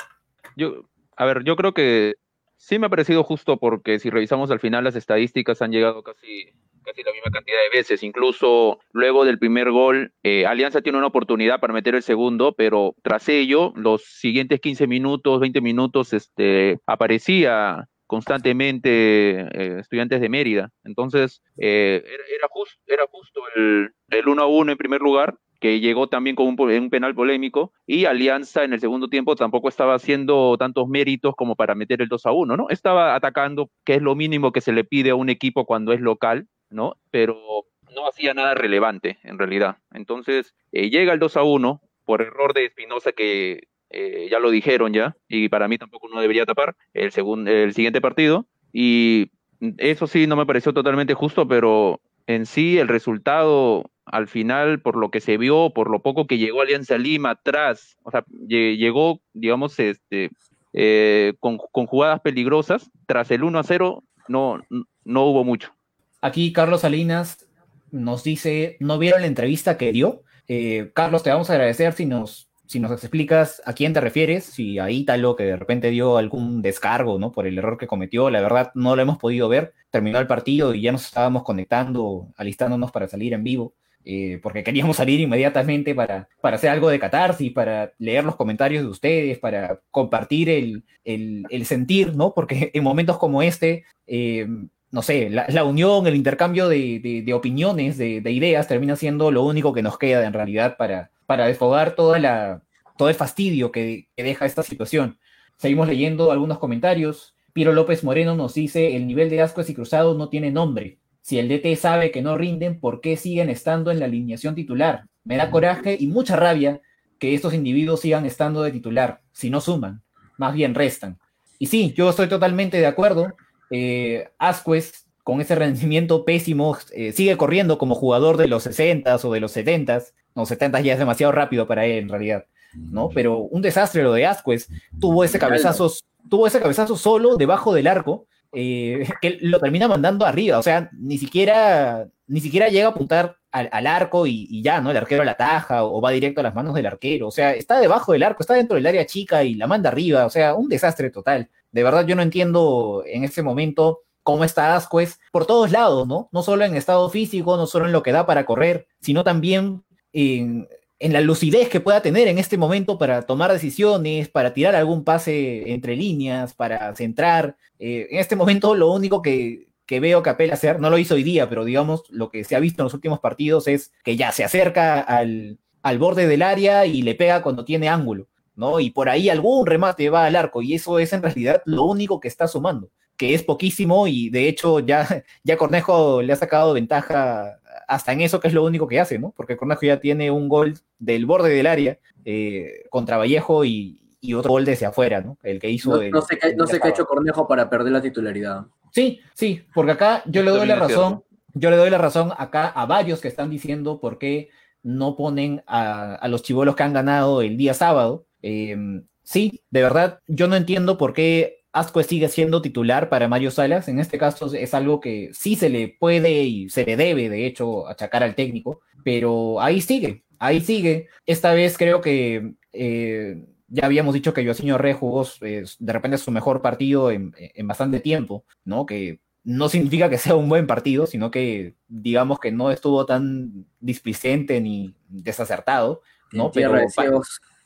Yo, 0.58 0.90
a 1.16 1.26
ver, 1.26 1.44
yo 1.44 1.56
creo 1.56 1.74
que 1.74 2.16
sí 2.56 2.80
me 2.80 2.88
ha 2.88 2.90
parecido 2.90 3.24
justo 3.24 3.58
porque 3.58 4.00
si 4.00 4.10
revisamos 4.10 4.50
al 4.50 4.60
final 4.60 4.84
las 4.84 4.96
estadísticas 4.96 5.62
han 5.62 5.72
llegado 5.72 6.02
casi, 6.02 6.52
casi 6.84 7.04
la 7.04 7.12
misma 7.14 7.30
cantidad 7.32 7.58
de 7.72 7.78
veces. 7.78 8.02
Incluso 8.02 8.80
luego 8.92 9.24
del 9.24 9.38
primer 9.38 9.70
gol, 9.70 10.14
eh, 10.24 10.48
Alianza 10.48 10.82
tiene 10.82 10.98
una 10.98 11.08
oportunidad 11.08 11.60
para 11.60 11.74
meter 11.74 11.94
el 11.94 12.02
segundo, 12.02 12.56
pero 12.58 12.96
tras 13.04 13.30
ello, 13.30 13.72
los 13.76 14.04
siguientes 14.04 14.60
15 14.60 14.88
minutos, 14.88 15.40
20 15.40 15.62
minutos, 15.62 16.12
este, 16.14 16.80
aparecía 16.88 17.88
constantemente 18.08 19.42
eh, 19.42 19.80
estudiantes 19.80 20.22
de 20.22 20.30
Mérida. 20.30 20.72
Entonces, 20.84 21.44
eh, 21.60 22.02
era, 22.04 22.48
era 22.88 23.06
justo 23.12 23.42
el, 23.56 23.92
el 24.10 24.28
1 24.28 24.42
a 24.42 24.48
1 24.48 24.72
en 24.72 24.78
primer 24.80 25.02
lugar 25.02 25.38
que 25.60 25.80
llegó 25.80 26.08
también 26.08 26.36
con 26.36 26.48
un, 26.48 26.90
penal 26.90 27.16
polémico, 27.16 27.74
y 27.86 28.06
Alianza 28.06 28.64
en 28.64 28.74
el 28.74 28.80
segundo 28.80 29.08
tiempo 29.08 29.36
tampoco 29.36 29.70
estaba 29.70 29.96
haciendo 29.96 30.56
tantos 30.58 30.88
méritos 30.88 31.36
como 31.36 31.56
para 31.56 31.76
meter 31.76 32.02
el 32.02 32.08
2 32.08 32.26
a 32.26 32.32
1, 32.32 32.58
¿no? 32.58 32.70
Estaba 32.70 33.16
atacando, 33.16 33.70
que 33.84 33.96
es 33.96 34.02
lo 34.02 34.16
mínimo 34.16 34.52
que 34.52 34.62
se 34.62 34.72
le 34.72 34.84
pide 34.84 35.12
a 35.12 35.16
un 35.16 35.30
equipo 35.30 35.66
cuando 35.66 35.94
es 35.94 36.02
local, 36.02 36.48
¿no? 36.70 36.96
Pero 37.12 37.66
no 37.96 38.08
hacía 38.08 38.34
nada 38.34 38.54
relevante, 38.54 39.18
en 39.24 39.40
realidad. 39.40 39.78
Entonces, 39.94 40.54
eh, 40.72 40.90
llega 40.90 41.14
el 41.14 41.20
2 41.20 41.38
a 41.38 41.44
1 41.44 41.82
por 42.06 42.22
error 42.22 42.54
de 42.54 42.66
Espinosa 42.66 43.12
que 43.12 43.68
eh, 43.90 44.28
ya 44.30 44.40
lo 44.40 44.52
dijeron 44.52 44.94
ya, 44.94 45.16
y 45.28 45.50
para 45.50 45.68
mí 45.68 45.78
tampoco 45.78 46.08
no 46.10 46.20
debería 46.20 46.46
tapar 46.46 46.76
el, 46.94 47.12
segundo, 47.12 47.50
el 47.50 47.74
siguiente 47.74 48.02
partido, 48.02 48.46
y 48.74 49.32
eso 49.78 50.08
sí 50.08 50.28
no 50.28 50.36
me 50.36 50.46
pareció 50.46 50.74
totalmente 50.74 51.14
justo, 51.14 51.48
pero 51.48 52.02
en 52.28 52.46
sí 52.46 52.78
el 52.78 52.88
resultado 52.88 53.90
al 54.12 54.28
final, 54.28 54.82
por 54.82 54.96
lo 54.96 55.12
que 55.12 55.22
se 55.22 55.38
vio, 55.38 55.72
por 55.74 55.90
lo 55.90 56.02
poco 56.02 56.28
que 56.28 56.38
llegó 56.38 56.62
Alianza 56.62 56.98
Lima 56.98 57.32
atrás, 57.32 57.98
o 58.04 58.12
sea, 58.12 58.24
llegó, 58.48 59.22
digamos, 59.34 59.80
este, 59.80 60.32
eh, 60.74 61.34
con, 61.40 61.58
jugadas 61.58 62.22
peligrosas, 62.22 62.90
tras 63.06 63.32
el 63.32 63.44
1 63.44 63.60
a 63.60 63.64
0 63.64 64.04
no, 64.28 64.62
no 65.04 65.26
hubo 65.26 65.44
mucho. 65.44 65.74
Aquí 66.22 66.54
Carlos 66.54 66.82
Salinas 66.82 67.48
nos 67.92 68.24
dice, 68.24 68.78
¿no 68.80 68.98
vieron 68.98 69.22
la 69.22 69.28
entrevista 69.28 69.78
que 69.78 69.92
dio? 69.92 70.24
Eh, 70.48 70.92
Carlos, 70.94 71.24
te 71.24 71.30
vamos 71.30 71.50
a 71.50 71.54
agradecer 71.54 71.94
si 71.94 72.06
nos, 72.06 72.50
si 72.66 72.80
nos 72.80 72.92
explicas 72.92 73.62
a 73.66 73.74
quién 73.74 73.94
te 73.94 74.02
refieres, 74.02 74.46
si 74.46 74.80
a 74.80 74.90
Ítalo 74.90 75.36
que 75.36 75.44
de 75.44 75.56
repente 75.56 75.90
dio 75.90 76.18
algún 76.18 76.62
descargo, 76.62 77.20
¿no? 77.20 77.32
Por 77.32 77.48
el 77.48 77.58
error 77.58 77.78
que 77.78 77.88
cometió, 77.88 78.30
la 78.30 78.42
verdad 78.42 78.72
no 78.74 78.96
lo 78.96 79.02
hemos 79.02 79.18
podido 79.18 79.50
ver, 79.50 79.74
terminó 79.90 80.20
el 80.20 80.28
partido 80.28 80.74
y 80.74 80.82
ya 80.82 80.92
nos 80.92 81.06
estábamos 81.06 81.44
conectando, 81.44 82.28
alistándonos 82.38 82.92
para 82.92 83.08
salir 83.08 83.34
en 83.34 83.44
vivo. 83.44 83.74
Eh, 84.10 84.40
porque 84.42 84.64
queríamos 84.64 84.96
salir 84.96 85.20
inmediatamente 85.20 85.94
para, 85.94 86.30
para 86.40 86.56
hacer 86.56 86.70
algo 86.70 86.88
de 86.88 86.98
catarsis, 86.98 87.52
para 87.52 87.92
leer 88.00 88.24
los 88.24 88.38
comentarios 88.38 88.84
de 88.84 88.90
ustedes, 88.90 89.38
para 89.38 89.82
compartir 89.92 90.48
el, 90.50 90.86
el, 91.04 91.66
sentir, 91.66 92.16
¿no? 92.16 92.34
Porque 92.34 92.72
en 92.74 92.84
momentos 92.86 93.18
como 93.18 93.42
este, 93.42 93.84
eh, 94.08 94.48
no 94.92 95.02
sé, 95.02 95.30
la, 95.30 95.66
unión, 95.66 96.08
el 96.08 96.16
intercambio 96.16 96.70
de, 96.70 97.24
de, 97.26 97.34
opiniones, 97.34 97.98
de, 97.98 98.32
ideas, 98.32 98.70
termina 98.70 98.96
siendo 98.96 99.30
lo 99.30 99.44
único 99.44 99.74
que 99.74 99.84
nos 99.84 99.98
queda 99.98 100.26
en 100.26 100.32
realidad 100.32 100.78
para, 100.78 101.12
para 101.26 101.48
desfogar 101.48 101.94
toda 101.96 102.18
la, 102.18 102.64
todo 102.98 103.10
el 103.10 103.16
fastidio 103.16 103.74
que, 103.74 104.08
que 104.16 104.24
deja 104.24 104.46
esta 104.46 104.64
situación. 104.64 105.20
Seguimos 105.58 105.86
leyendo 105.86 106.32
algunos 106.32 106.60
comentarios. 106.60 107.36
Piero 107.52 107.74
López 107.74 108.06
Moreno 108.06 108.38
nos 108.38 108.54
dice, 108.54 108.96
el 108.96 109.06
nivel 109.06 109.30
de 109.30 109.42
ascuas 109.42 109.70
y 109.70 109.76
cruzados 109.76 110.18
no 110.18 110.30
tiene 110.30 110.50
nombre. 110.50 110.98
Si 111.28 111.38
el 111.40 111.50
DT 111.50 111.76
sabe 111.76 112.10
que 112.12 112.22
no 112.22 112.38
rinden, 112.38 112.80
¿por 112.80 113.02
qué 113.02 113.18
siguen 113.18 113.50
estando 113.50 113.92
en 113.92 114.00
la 114.00 114.06
alineación 114.06 114.56
titular? 114.56 115.08
Me 115.26 115.36
da 115.36 115.52
coraje 115.52 115.98
y 116.00 116.08
mucha 116.08 116.38
rabia 116.38 116.80
que 117.20 117.34
estos 117.34 117.54
individuos 117.54 118.00
sigan 118.00 118.26
estando 118.26 118.64
de 118.64 118.72
titular, 118.72 119.20
si 119.34 119.50
no 119.50 119.60
suman, 119.60 120.02
más 120.38 120.54
bien 120.54 120.74
restan. 120.74 121.20
Y 121.60 121.66
sí, 121.66 121.94
yo 121.98 122.12
estoy 122.12 122.30
totalmente 122.30 122.78
de 122.78 122.86
acuerdo. 122.86 123.36
Eh, 123.72 124.30
Asquez, 124.38 125.06
con 125.26 125.42
ese 125.42 125.56
rendimiento 125.56 126.24
pésimo, 126.24 126.78
eh, 126.94 127.12
sigue 127.12 127.36
corriendo 127.36 127.78
como 127.78 127.94
jugador 127.94 128.38
de 128.38 128.48
los 128.48 128.66
60s 128.66 129.26
o 129.26 129.34
de 129.34 129.42
los 129.42 129.54
70s. 129.54 130.14
No, 130.34 130.46
70 130.46 130.80
ya 130.80 130.94
es 130.94 131.00
demasiado 131.00 131.34
rápido 131.34 131.68
para 131.68 131.86
él 131.86 132.04
en 132.04 132.10
realidad, 132.10 132.46
¿no? 132.74 133.10
Pero 133.10 133.40
un 133.40 133.62
desastre 133.62 134.02
lo 134.02 134.14
de 134.14 134.26
Asquez. 134.26 134.70
Tuvo 134.98 135.26
ese 135.26 135.40
cabezazo, 135.40 135.92
tuvo 136.30 136.48
ese 136.48 136.62
cabezazo 136.62 136.96
solo 136.96 137.36
debajo 137.36 137.74
del 137.74 137.88
arco 137.88 138.28
eh, 138.54 139.08
que 139.22 139.38
lo 139.42 139.60
termina 139.60 139.88
mandando 139.88 140.26
arriba, 140.26 140.58
o 140.58 140.64
sea, 140.64 140.90
ni 140.94 141.18
siquiera, 141.18 142.08
ni 142.28 142.40
siquiera 142.40 142.70
llega 142.70 142.88
a 142.88 142.92
apuntar 142.92 143.38
al, 143.52 143.88
arco 143.88 144.28
y, 144.28 144.62
ya, 144.62 144.82
¿no? 144.82 144.92
El 144.92 144.98
arquero 144.98 145.24
la 145.24 145.36
taja 145.36 145.84
o, 145.84 146.00
va 146.00 146.12
directo 146.12 146.42
a 146.42 146.44
las 146.44 146.54
manos 146.56 146.76
del 146.76 146.86
arquero, 146.86 147.28
o 147.28 147.32
sea, 147.32 147.54
está 147.54 147.80
debajo 147.80 148.14
del 148.14 148.24
arco, 148.24 148.44
está 148.44 148.54
dentro 148.54 148.76
del 148.76 148.86
área 148.86 149.06
chica 149.06 149.44
y 149.44 149.56
la 149.56 149.68
manda 149.68 149.90
arriba, 149.90 150.26
o 150.26 150.30
sea, 150.30 150.54
un 150.54 150.70
desastre 150.70 151.10
total. 151.10 151.50
De 151.72 151.84
verdad, 151.84 152.06
yo 152.06 152.16
no 152.16 152.22
entiendo 152.22 153.04
en 153.06 153.24
este 153.24 153.42
momento 153.42 154.02
cómo 154.24 154.44
está 154.44 154.76
Asquez 154.76 155.20
por 155.32 155.46
todos 155.46 155.72
lados, 155.72 156.08
¿no? 156.08 156.30
No 156.32 156.44
solo 156.44 156.66
en 156.66 156.76
estado 156.76 157.10
físico, 157.10 157.58
no 157.58 157.66
solo 157.66 157.86
en 157.86 157.92
lo 157.94 158.04
que 158.04 158.12
da 158.12 158.26
para 158.26 158.46
correr, 158.46 158.88
sino 159.00 159.24
también 159.24 159.84
en, 160.14 160.68
en 161.00 161.14
la 161.14 161.22
lucidez 161.22 161.70
que 161.70 161.80
pueda 161.80 162.02
tener 162.02 162.28
en 162.28 162.38
este 162.38 162.58
momento 162.58 162.98
para 162.98 163.22
tomar 163.24 163.52
decisiones, 163.52 164.30
para 164.30 164.54
tirar 164.54 164.76
algún 164.76 165.04
pase 165.04 165.72
entre 165.72 165.96
líneas, 165.96 166.54
para 166.54 166.96
centrar. 166.96 167.56
Eh, 167.80 168.08
en 168.12 168.20
este 168.20 168.36
momento 168.36 168.74
lo 168.76 168.92
único 168.92 169.22
que, 169.22 169.68
veo 169.88 170.24
que 170.24 170.30
apela 170.30 170.54
a 170.54 170.56
hacer, 170.56 170.80
no 170.80 170.90
lo 170.90 170.98
hizo 170.98 171.16
hoy 171.16 171.24
día, 171.24 171.48
pero 171.50 171.66
digamos 171.66 172.04
lo 172.10 172.30
que 172.30 172.44
se 172.44 172.56
ha 172.56 172.60
visto 172.60 172.82
en 172.82 172.86
los 172.86 172.94
últimos 172.94 173.20
partidos 173.20 173.68
es 173.68 173.92
que 174.04 174.18
ya 174.18 174.32
se 174.32 174.44
acerca 174.44 175.00
al, 175.00 175.60
borde 176.00 176.28
del 176.28 176.42
área 176.42 176.86
y 176.86 177.02
le 177.02 177.16
pega 177.16 177.42
cuando 177.42 177.64
tiene 177.64 177.90
ángulo. 177.90 178.28
¿no? 178.56 178.80
Y 178.80 178.90
por 178.90 179.08
ahí 179.08 179.30
algún 179.30 179.68
remate 179.68 180.10
va 180.10 180.26
al 180.26 180.36
arco, 180.36 180.64
y 180.64 180.74
eso 180.74 180.98
es 180.98 181.14
en 181.14 181.22
realidad 181.22 181.62
lo 181.66 181.84
único 181.84 182.20
que 182.20 182.28
está 182.28 182.48
sumando, 182.48 182.90
que 183.16 183.36
es 183.36 183.44
poquísimo, 183.44 184.08
y 184.08 184.32
de 184.32 184.50
hecho 184.50 184.80
ya, 184.80 185.24
ya 185.44 185.58
Cornejo 185.58 186.24
le 186.24 186.34
ha 186.34 186.36
sacado 186.36 186.74
ventaja 186.74 187.60
hasta 187.88 188.12
en 188.12 188.22
eso, 188.22 188.40
que 188.40 188.50
es 188.50 188.54
lo 188.54 188.66
único 188.66 188.88
que 188.88 189.00
hace, 189.00 189.18
¿no? 189.18 189.34
Porque 189.36 189.56
Cornejo 189.58 189.86
ya 189.86 190.00
tiene 190.00 190.30
un 190.30 190.50
gol 190.50 190.76
del 191.00 191.26
borde 191.26 191.50
del 191.50 191.68
área 191.68 191.98
eh, 192.26 192.84
contra 192.90 193.18
Vallejo 193.18 193.64
y, 193.64 194.02
y 194.20 194.34
otro 194.34 194.52
gol 194.52 194.66
desde 194.66 194.86
afuera, 194.86 195.22
¿no? 195.22 195.38
El 195.42 195.60
que 195.60 195.70
hizo. 195.70 195.96
No, 195.96 196.02
el, 196.02 196.12
no 196.12 196.22
sé, 196.22 196.38
qué, 196.38 196.56
no 196.56 196.68
sé 196.68 196.80
qué 196.80 196.88
ha 196.90 196.92
hecho 196.92 197.06
Cornejo 197.06 197.48
para 197.48 197.70
perder 197.70 197.94
la 197.94 198.02
titularidad. 198.02 198.66
Sí, 198.92 199.22
sí, 199.34 199.64
porque 199.74 199.94
acá 199.94 200.22
yo 200.26 200.44
le 200.44 200.52
doy 200.52 200.68
la 200.68 200.76
razón, 200.76 201.24
yo 201.54 201.70
le 201.70 201.78
doy 201.78 201.90
la 201.90 201.98
razón 201.98 202.32
acá 202.38 202.68
a 202.68 202.86
varios 202.86 203.22
que 203.22 203.30
están 203.30 203.50
diciendo 203.50 204.00
por 204.00 204.18
qué 204.18 204.50
no 204.84 205.16
ponen 205.16 205.64
a, 205.66 206.16
a 206.16 206.28
los 206.28 206.44
chivolos 206.44 206.76
que 206.76 206.84
han 206.84 206.94
ganado 206.94 207.42
el 207.42 207.58
día 207.58 207.74
sábado. 207.74 208.26
Eh, 208.42 208.76
sí, 209.24 209.62
de 209.70 209.82
verdad, 209.82 210.20
yo 210.28 210.48
no 210.48 210.56
entiendo 210.56 210.98
por 210.98 211.14
qué 211.14 211.66
Asco 211.78 212.02
sigue 212.04 212.28
siendo 212.30 212.62
titular 212.62 213.10
para 213.10 213.28
Mario 213.28 213.52
Salas. 213.52 213.88
En 213.88 214.00
este 214.00 214.18
caso 214.18 214.54
es 214.54 214.74
algo 214.74 215.00
que 215.00 215.30
sí 215.34 215.56
se 215.56 215.70
le 215.70 215.90
puede 215.90 216.44
y 216.44 216.70
se 216.70 216.86
le 216.86 216.98
debe, 216.98 217.30
de 217.30 217.46
hecho, 217.46 217.88
achacar 217.88 218.24
al 218.24 218.36
técnico, 218.36 218.82
pero 219.04 219.62
ahí 219.62 219.82
sigue, 219.82 220.24
ahí 220.40 220.62
sigue. 220.62 221.08
Esta 221.26 221.54
vez 221.54 221.78
creo 221.78 222.02
que 222.02 222.54
eh, 222.74 223.44
ya 223.68 223.86
habíamos 223.86 224.14
dicho 224.14 224.34
que 224.34 224.44
Joaquín 224.46 224.78
Re 224.78 224.94
jugó 224.94 225.28
eh, 225.42 225.66
de 225.78 225.94
repente 225.94 226.18
su 226.18 226.32
mejor 226.32 226.62
partido 226.62 227.12
en, 227.12 227.34
en, 227.38 227.68
bastante 227.68 228.00
tiempo, 228.00 228.46
¿no? 228.64 228.86
Que 228.86 229.20
no 229.44 229.70
significa 229.70 230.10
que 230.10 230.18
sea 230.18 230.36
un 230.36 230.50
buen 230.50 230.68
partido, 230.68 231.06
sino 231.06 231.32
que 231.32 231.76
digamos 231.88 232.40
que 232.40 232.52
no 232.52 232.72
estuvo 232.72 233.06
tan 233.06 233.66
displicente 233.80 234.60
ni 234.62 234.96
desacertado, 235.10 236.02
¿no? 236.32 236.52
Pero, 236.52 236.82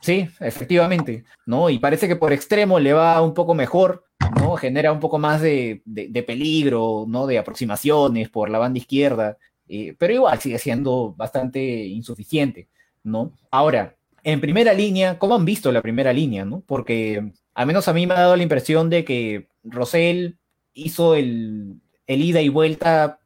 Sí, 0.02 0.28
efectivamente, 0.40 1.26
¿no? 1.46 1.70
Y 1.70 1.78
parece 1.78 2.08
que 2.08 2.16
por 2.16 2.34
extremo 2.34 2.80
le 2.80 2.92
va 2.92 3.22
un 3.22 3.36
poco 3.36 3.54
mejor, 3.54 4.06
¿no? 4.36 4.58
Genera 4.58 4.92
un 4.92 5.00
poco 5.00 5.20
más 5.20 5.42
de, 5.42 5.84
de, 5.86 6.24
peligro, 6.24 7.06
¿no? 7.08 7.28
De 7.28 7.38
aproximaciones 7.38 8.30
por 8.30 8.50
la 8.50 8.58
banda 8.58 8.80
izquierda, 8.80 9.38
eh, 9.68 9.96
pero 10.00 10.14
igual 10.14 10.40
sigue 10.40 10.58
siendo 10.58 11.14
bastante 11.16 11.62
insuficiente, 11.86 12.68
¿no? 13.04 13.34
Ahora, 13.52 13.96
en 14.24 14.42
primera 14.42 14.74
línea, 14.74 15.20
¿cómo 15.20 15.36
han 15.36 15.46
visto 15.46 15.72
la 15.72 15.84
primera 15.84 16.12
línea, 16.14 16.46
no? 16.46 16.64
Porque 16.66 17.32
al 17.54 17.68
menos 17.68 17.88
a 17.88 17.94
mí 17.94 18.08
me 18.08 18.16
ha 18.16 18.22
dado 18.22 18.36
la 18.36 18.44
impresión 18.44 18.90
de 18.90 19.06
que 19.06 19.50
Rosell 19.64 20.38
hizo 20.74 21.16
el, 21.16 21.80
el 22.08 22.22
ida 22.24 22.42
y 22.42 22.50
vuelta 22.50 23.21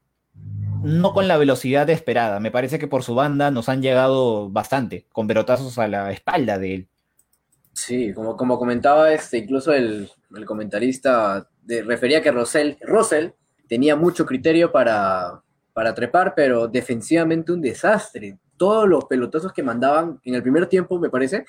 no 0.85 1.13
con 1.13 1.27
la 1.27 1.37
velocidad 1.37 1.89
esperada. 1.89 2.39
Me 2.39 2.51
parece 2.51 2.79
que 2.79 2.87
por 2.87 3.03
su 3.03 3.15
banda 3.15 3.51
nos 3.51 3.69
han 3.69 3.81
llegado 3.81 4.49
bastante, 4.49 5.05
con 5.11 5.27
pelotazos 5.27 5.77
a 5.79 5.87
la 5.87 6.11
espalda 6.11 6.59
de 6.59 6.75
él. 6.75 6.87
Sí, 7.73 8.13
como, 8.13 8.37
como 8.37 8.57
comentaba 8.57 9.11
este, 9.11 9.39
incluso 9.39 9.73
el, 9.73 10.09
el 10.35 10.45
comentarista, 10.45 11.49
de, 11.63 11.83
refería 11.83 12.21
que 12.21 12.31
Rosell, 12.31 12.77
Rosell 12.81 13.33
tenía 13.67 13.95
mucho 13.95 14.25
criterio 14.25 14.71
para, 14.71 15.41
para 15.73 15.93
trepar, 15.93 16.33
pero 16.35 16.67
defensivamente 16.67 17.51
un 17.51 17.61
desastre. 17.61 18.37
Todos 18.55 18.87
los 18.87 19.05
pelotazos 19.05 19.51
que 19.51 19.63
mandaban 19.63 20.21
en 20.23 20.35
el 20.35 20.43
primer 20.43 20.67
tiempo, 20.67 20.99
me 20.99 21.09
parece, 21.09 21.45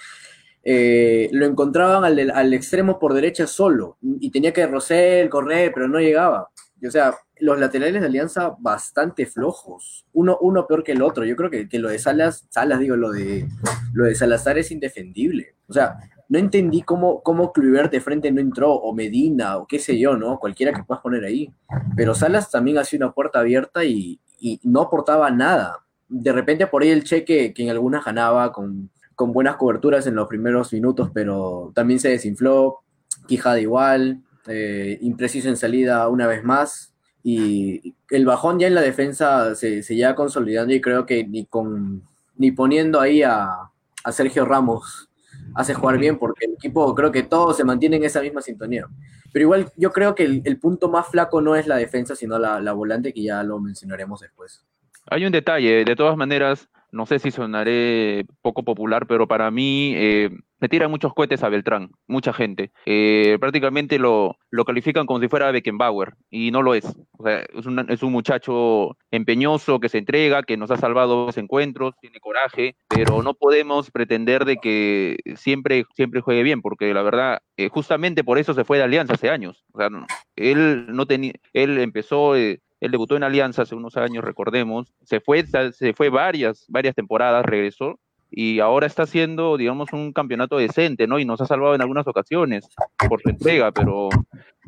eh, 0.64 1.28
lo 1.30 1.46
encontraban 1.46 2.04
al, 2.04 2.30
al, 2.30 2.54
extremo 2.54 2.98
por 2.98 3.14
derecha 3.14 3.46
solo 3.46 3.98
y 4.02 4.30
tenía 4.32 4.52
que 4.52 4.66
Rosell 4.66 5.28
correr, 5.28 5.70
pero 5.72 5.86
no 5.86 6.00
llegaba. 6.00 6.50
O 6.84 6.90
sea, 6.90 7.14
los 7.38 7.58
laterales 7.58 8.00
de 8.00 8.06
Alianza 8.06 8.56
bastante 8.58 9.26
flojos, 9.26 10.06
uno, 10.12 10.38
uno 10.40 10.66
peor 10.66 10.82
que 10.82 10.92
el 10.92 11.02
otro. 11.02 11.24
Yo 11.24 11.36
creo 11.36 11.50
que, 11.50 11.68
que, 11.68 11.78
lo 11.78 11.88
de 11.88 11.98
Salas, 11.98 12.46
Salas, 12.50 12.78
digo, 12.78 12.96
lo 12.96 13.12
de, 13.12 13.48
lo 13.92 14.04
de 14.04 14.14
Salazar 14.14 14.58
es 14.58 14.70
indefendible. 14.70 15.54
O 15.68 15.72
sea, 15.72 15.98
no 16.28 16.38
entendí 16.38 16.82
cómo, 16.82 17.22
cómo 17.22 17.52
de 17.54 18.00
frente 18.00 18.30
no 18.32 18.40
entró, 18.40 18.72
o 18.72 18.94
Medina, 18.94 19.58
o 19.58 19.66
qué 19.66 19.78
sé 19.78 19.98
yo, 19.98 20.16
¿no? 20.16 20.38
Cualquiera 20.38 20.72
que 20.72 20.82
puedas 20.82 21.02
poner 21.02 21.24
ahí. 21.24 21.52
Pero 21.96 22.14
Salas 22.14 22.50
también 22.50 22.78
hacía 22.78 22.98
una 22.98 23.12
puerta 23.12 23.40
abierta 23.40 23.84
y, 23.84 24.20
y 24.38 24.60
no 24.64 24.82
aportaba 24.82 25.30
nada. 25.30 25.84
De 26.08 26.32
repente 26.32 26.66
por 26.66 26.82
ahí 26.82 26.90
el 26.90 27.04
cheque 27.04 27.52
que 27.52 27.62
en 27.62 27.70
algunas 27.70 28.04
ganaba 28.04 28.52
con, 28.52 28.90
con 29.14 29.32
buenas 29.32 29.56
coberturas 29.56 30.06
en 30.06 30.14
los 30.14 30.28
primeros 30.28 30.72
minutos, 30.72 31.10
pero 31.12 31.72
también 31.74 32.00
se 32.00 32.08
desinfló. 32.08 32.80
Quijada 33.26 33.58
igual, 33.58 34.22
eh, 34.46 34.98
impreciso 35.00 35.48
en 35.48 35.56
salida 35.56 36.08
una 36.08 36.26
vez 36.26 36.44
más. 36.44 36.95
Y 37.28 37.92
el 38.10 38.24
bajón 38.24 38.60
ya 38.60 38.68
en 38.68 38.76
la 38.76 38.82
defensa 38.82 39.56
se, 39.56 39.82
se 39.82 39.96
ya 39.96 40.14
consolidando 40.14 40.72
y 40.72 40.80
creo 40.80 41.06
que 41.06 41.26
ni 41.26 41.44
con 41.44 42.02
ni 42.36 42.52
poniendo 42.52 43.00
ahí 43.00 43.24
a, 43.24 43.68
a, 44.04 44.12
Sergio 44.12 44.44
Ramos 44.44 45.08
hace 45.56 45.74
jugar 45.74 45.98
bien 45.98 46.18
porque 46.18 46.44
el 46.44 46.52
equipo 46.52 46.94
creo 46.94 47.10
que 47.10 47.24
todos 47.24 47.56
se 47.56 47.64
mantienen 47.64 48.02
en 48.02 48.06
esa 48.06 48.20
misma 48.20 48.42
sintonía. 48.42 48.86
Pero 49.32 49.42
igual 49.42 49.72
yo 49.76 49.90
creo 49.90 50.14
que 50.14 50.22
el, 50.22 50.42
el 50.44 50.60
punto 50.60 50.88
más 50.88 51.08
flaco 51.08 51.40
no 51.40 51.56
es 51.56 51.66
la 51.66 51.74
defensa, 51.74 52.14
sino 52.14 52.38
la, 52.38 52.60
la, 52.60 52.72
volante 52.72 53.12
que 53.12 53.24
ya 53.24 53.42
lo 53.42 53.58
mencionaremos 53.58 54.20
después. 54.20 54.64
Hay 55.10 55.26
un 55.26 55.32
detalle, 55.32 55.84
de 55.84 55.96
todas 55.96 56.16
maneras, 56.16 56.68
no 56.92 57.06
sé 57.06 57.18
si 57.18 57.32
sonaré 57.32 58.24
poco 58.40 58.62
popular, 58.62 59.08
pero 59.08 59.26
para 59.26 59.50
mí 59.50 59.94
eh, 59.96 60.30
me 60.58 60.68
tiran 60.68 60.90
muchos 60.90 61.12
cohetes 61.12 61.42
a 61.42 61.48
Beltrán, 61.48 61.90
mucha 62.06 62.32
gente. 62.32 62.70
Eh, 62.86 63.36
prácticamente 63.40 63.98
lo, 63.98 64.36
lo, 64.50 64.64
califican 64.64 65.06
como 65.06 65.20
si 65.20 65.28
fuera 65.28 65.50
Beckenbauer, 65.50 66.14
y 66.30 66.50
no 66.50 66.62
lo 66.62 66.74
es. 66.74 66.84
O 67.18 67.24
sea, 67.24 67.40
es, 67.40 67.66
un, 67.66 67.78
es 67.90 68.02
un 68.02 68.12
muchacho 68.12 68.96
empeñoso, 69.10 69.80
que 69.80 69.88
se 69.88 69.98
entrega, 69.98 70.42
que 70.42 70.56
nos 70.56 70.70
ha 70.70 70.76
salvado 70.76 71.26
dos 71.26 71.36
encuentros, 71.38 71.94
tiene 72.00 72.20
coraje, 72.20 72.76
pero 72.88 73.22
no 73.22 73.34
podemos 73.34 73.90
pretender 73.90 74.44
de 74.44 74.56
que 74.56 75.18
siempre, 75.36 75.84
siempre 75.94 76.20
juegue 76.20 76.42
bien, 76.42 76.62
porque 76.62 76.92
la 76.94 77.02
verdad, 77.02 77.40
eh, 77.56 77.68
justamente 77.68 78.24
por 78.24 78.38
eso 78.38 78.54
se 78.54 78.64
fue 78.64 78.78
de 78.78 78.84
Alianza 78.84 79.14
hace 79.14 79.30
años. 79.30 79.64
O 79.72 79.78
sea, 79.78 79.88
él, 80.36 80.86
no 80.88 81.06
tenía, 81.06 81.32
él 81.52 81.78
empezó... 81.78 82.36
Eh, 82.36 82.60
él 82.78 82.90
debutó 82.90 83.16
en 83.16 83.22
Alianza 83.22 83.62
hace 83.62 83.74
unos 83.74 83.96
años, 83.96 84.22
recordemos. 84.22 84.92
Se 85.02 85.20
fue, 85.20 85.42
se 85.46 85.94
fue 85.94 86.10
varias, 86.10 86.66
varias 86.68 86.94
temporadas, 86.94 87.42
regresó 87.44 87.98
y 88.30 88.60
ahora 88.60 88.86
está 88.86 89.04
haciendo, 89.04 89.56
digamos, 89.56 89.92
un 89.92 90.12
campeonato 90.12 90.58
decente, 90.58 91.06
¿no? 91.06 91.18
Y 91.18 91.24
nos 91.24 91.40
ha 91.40 91.46
salvado 91.46 91.74
en 91.74 91.80
algunas 91.80 92.06
ocasiones 92.06 92.68
por 93.08 93.22
su 93.22 93.28
entrega, 93.30 93.72
pero 93.72 94.08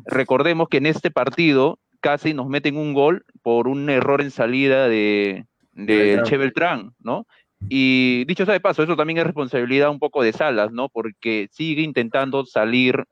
recordemos 0.05 0.69
que 0.69 0.77
en 0.77 0.85
este 0.85 1.11
partido 1.11 1.79
casi 1.99 2.33
nos 2.33 2.47
meten 2.47 2.77
un 2.77 2.93
gol 2.93 3.25
por 3.41 3.67
un 3.67 3.89
error 3.89 4.21
en 4.21 4.31
salida 4.31 4.87
de, 4.87 5.45
de 5.73 6.21
Che 6.23 6.37
Beltrán, 6.37 6.93
¿no? 6.99 7.27
Y 7.67 8.23
dicho 8.25 8.45
sea 8.45 8.53
de 8.53 8.61
paso, 8.61 8.83
eso 8.83 8.95
también 8.95 9.17
es 9.17 9.25
responsabilidad 9.25 9.89
un 9.89 9.99
poco 9.99 10.23
de 10.23 10.31
Salas, 10.31 10.71
¿no? 10.71 10.87
Porque 10.87 11.49
sigue 11.51 11.81
intentando 11.81 12.45
salir 12.45 13.03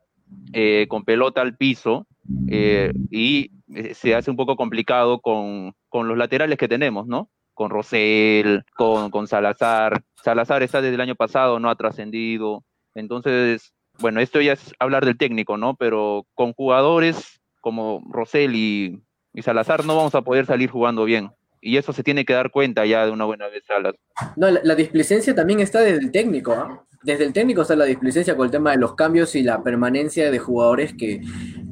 eh, 0.54 0.86
con 0.90 1.04
pelota 1.04 1.42
al 1.42 1.58
piso 1.58 2.08
eh, 2.48 2.94
y 3.12 3.52
se 3.94 4.16
hace 4.16 4.32
un 4.32 4.38
poco 4.38 4.56
complicado 4.56 5.20
con, 5.20 5.74
con, 5.90 6.08
los 6.08 6.18
laterales 6.18 6.58
que 6.58 6.70
tenemos, 6.70 7.08
¿no? 7.08 7.30
Con 7.58 7.72
Rosell, 7.72 8.64
con, 8.76 9.10
con 9.10 9.28
Salazar. 9.28 10.04
Salazar 10.24 10.62
está 10.62 10.80
desde 10.80 10.94
el 10.94 11.02
año 11.02 11.16
pasado, 11.16 11.60
no 11.60 11.72
ha 11.72 11.76
trascendido. 11.76 12.64
Entonces, 12.94 13.74
bueno, 13.98 14.20
esto 14.22 14.40
ya 14.42 14.54
es 14.54 14.76
hablar 14.78 15.06
del 15.06 15.18
técnico, 15.18 15.58
¿no? 15.58 15.76
Pero 15.76 16.28
con 16.36 16.54
jugadores 16.54 17.42
como 17.60 18.04
Rosell 18.12 18.56
y, 18.56 19.02
y 19.34 19.42
Salazar 19.42 19.86
no 19.86 19.96
vamos 19.96 20.14
a 20.14 20.22
poder 20.22 20.46
salir 20.46 20.70
jugando 20.70 21.04
bien. 21.04 21.32
Y 21.60 21.78
eso 21.78 21.94
se 21.94 22.04
tiene 22.04 22.26
que 22.26 22.34
dar 22.34 22.52
cuenta 22.52 22.86
ya 22.86 23.06
de 23.06 23.12
una 23.12 23.26
buena 23.26 23.48
vez, 23.48 23.66
Salas. 23.66 23.96
No, 24.36 24.52
la, 24.52 24.62
la 24.64 24.76
displicencia 24.76 25.34
también 25.34 25.60
está 25.60 25.80
desde 25.80 26.00
el 26.00 26.12
técnico, 26.12 26.52
¿ah? 26.54 26.86
Desde 27.04 27.26
el 27.26 27.34
técnico 27.34 27.62
está 27.62 27.76
la 27.76 27.86
displicencia 27.86 28.36
con 28.36 28.46
el 28.46 28.52
tema 28.52 28.72
de 28.72 28.78
los 28.78 28.96
cambios 28.96 29.36
y 29.36 29.44
la 29.44 29.64
permanencia 29.64 30.30
de 30.30 30.40
jugadores 30.40 30.94
que, 30.94 31.22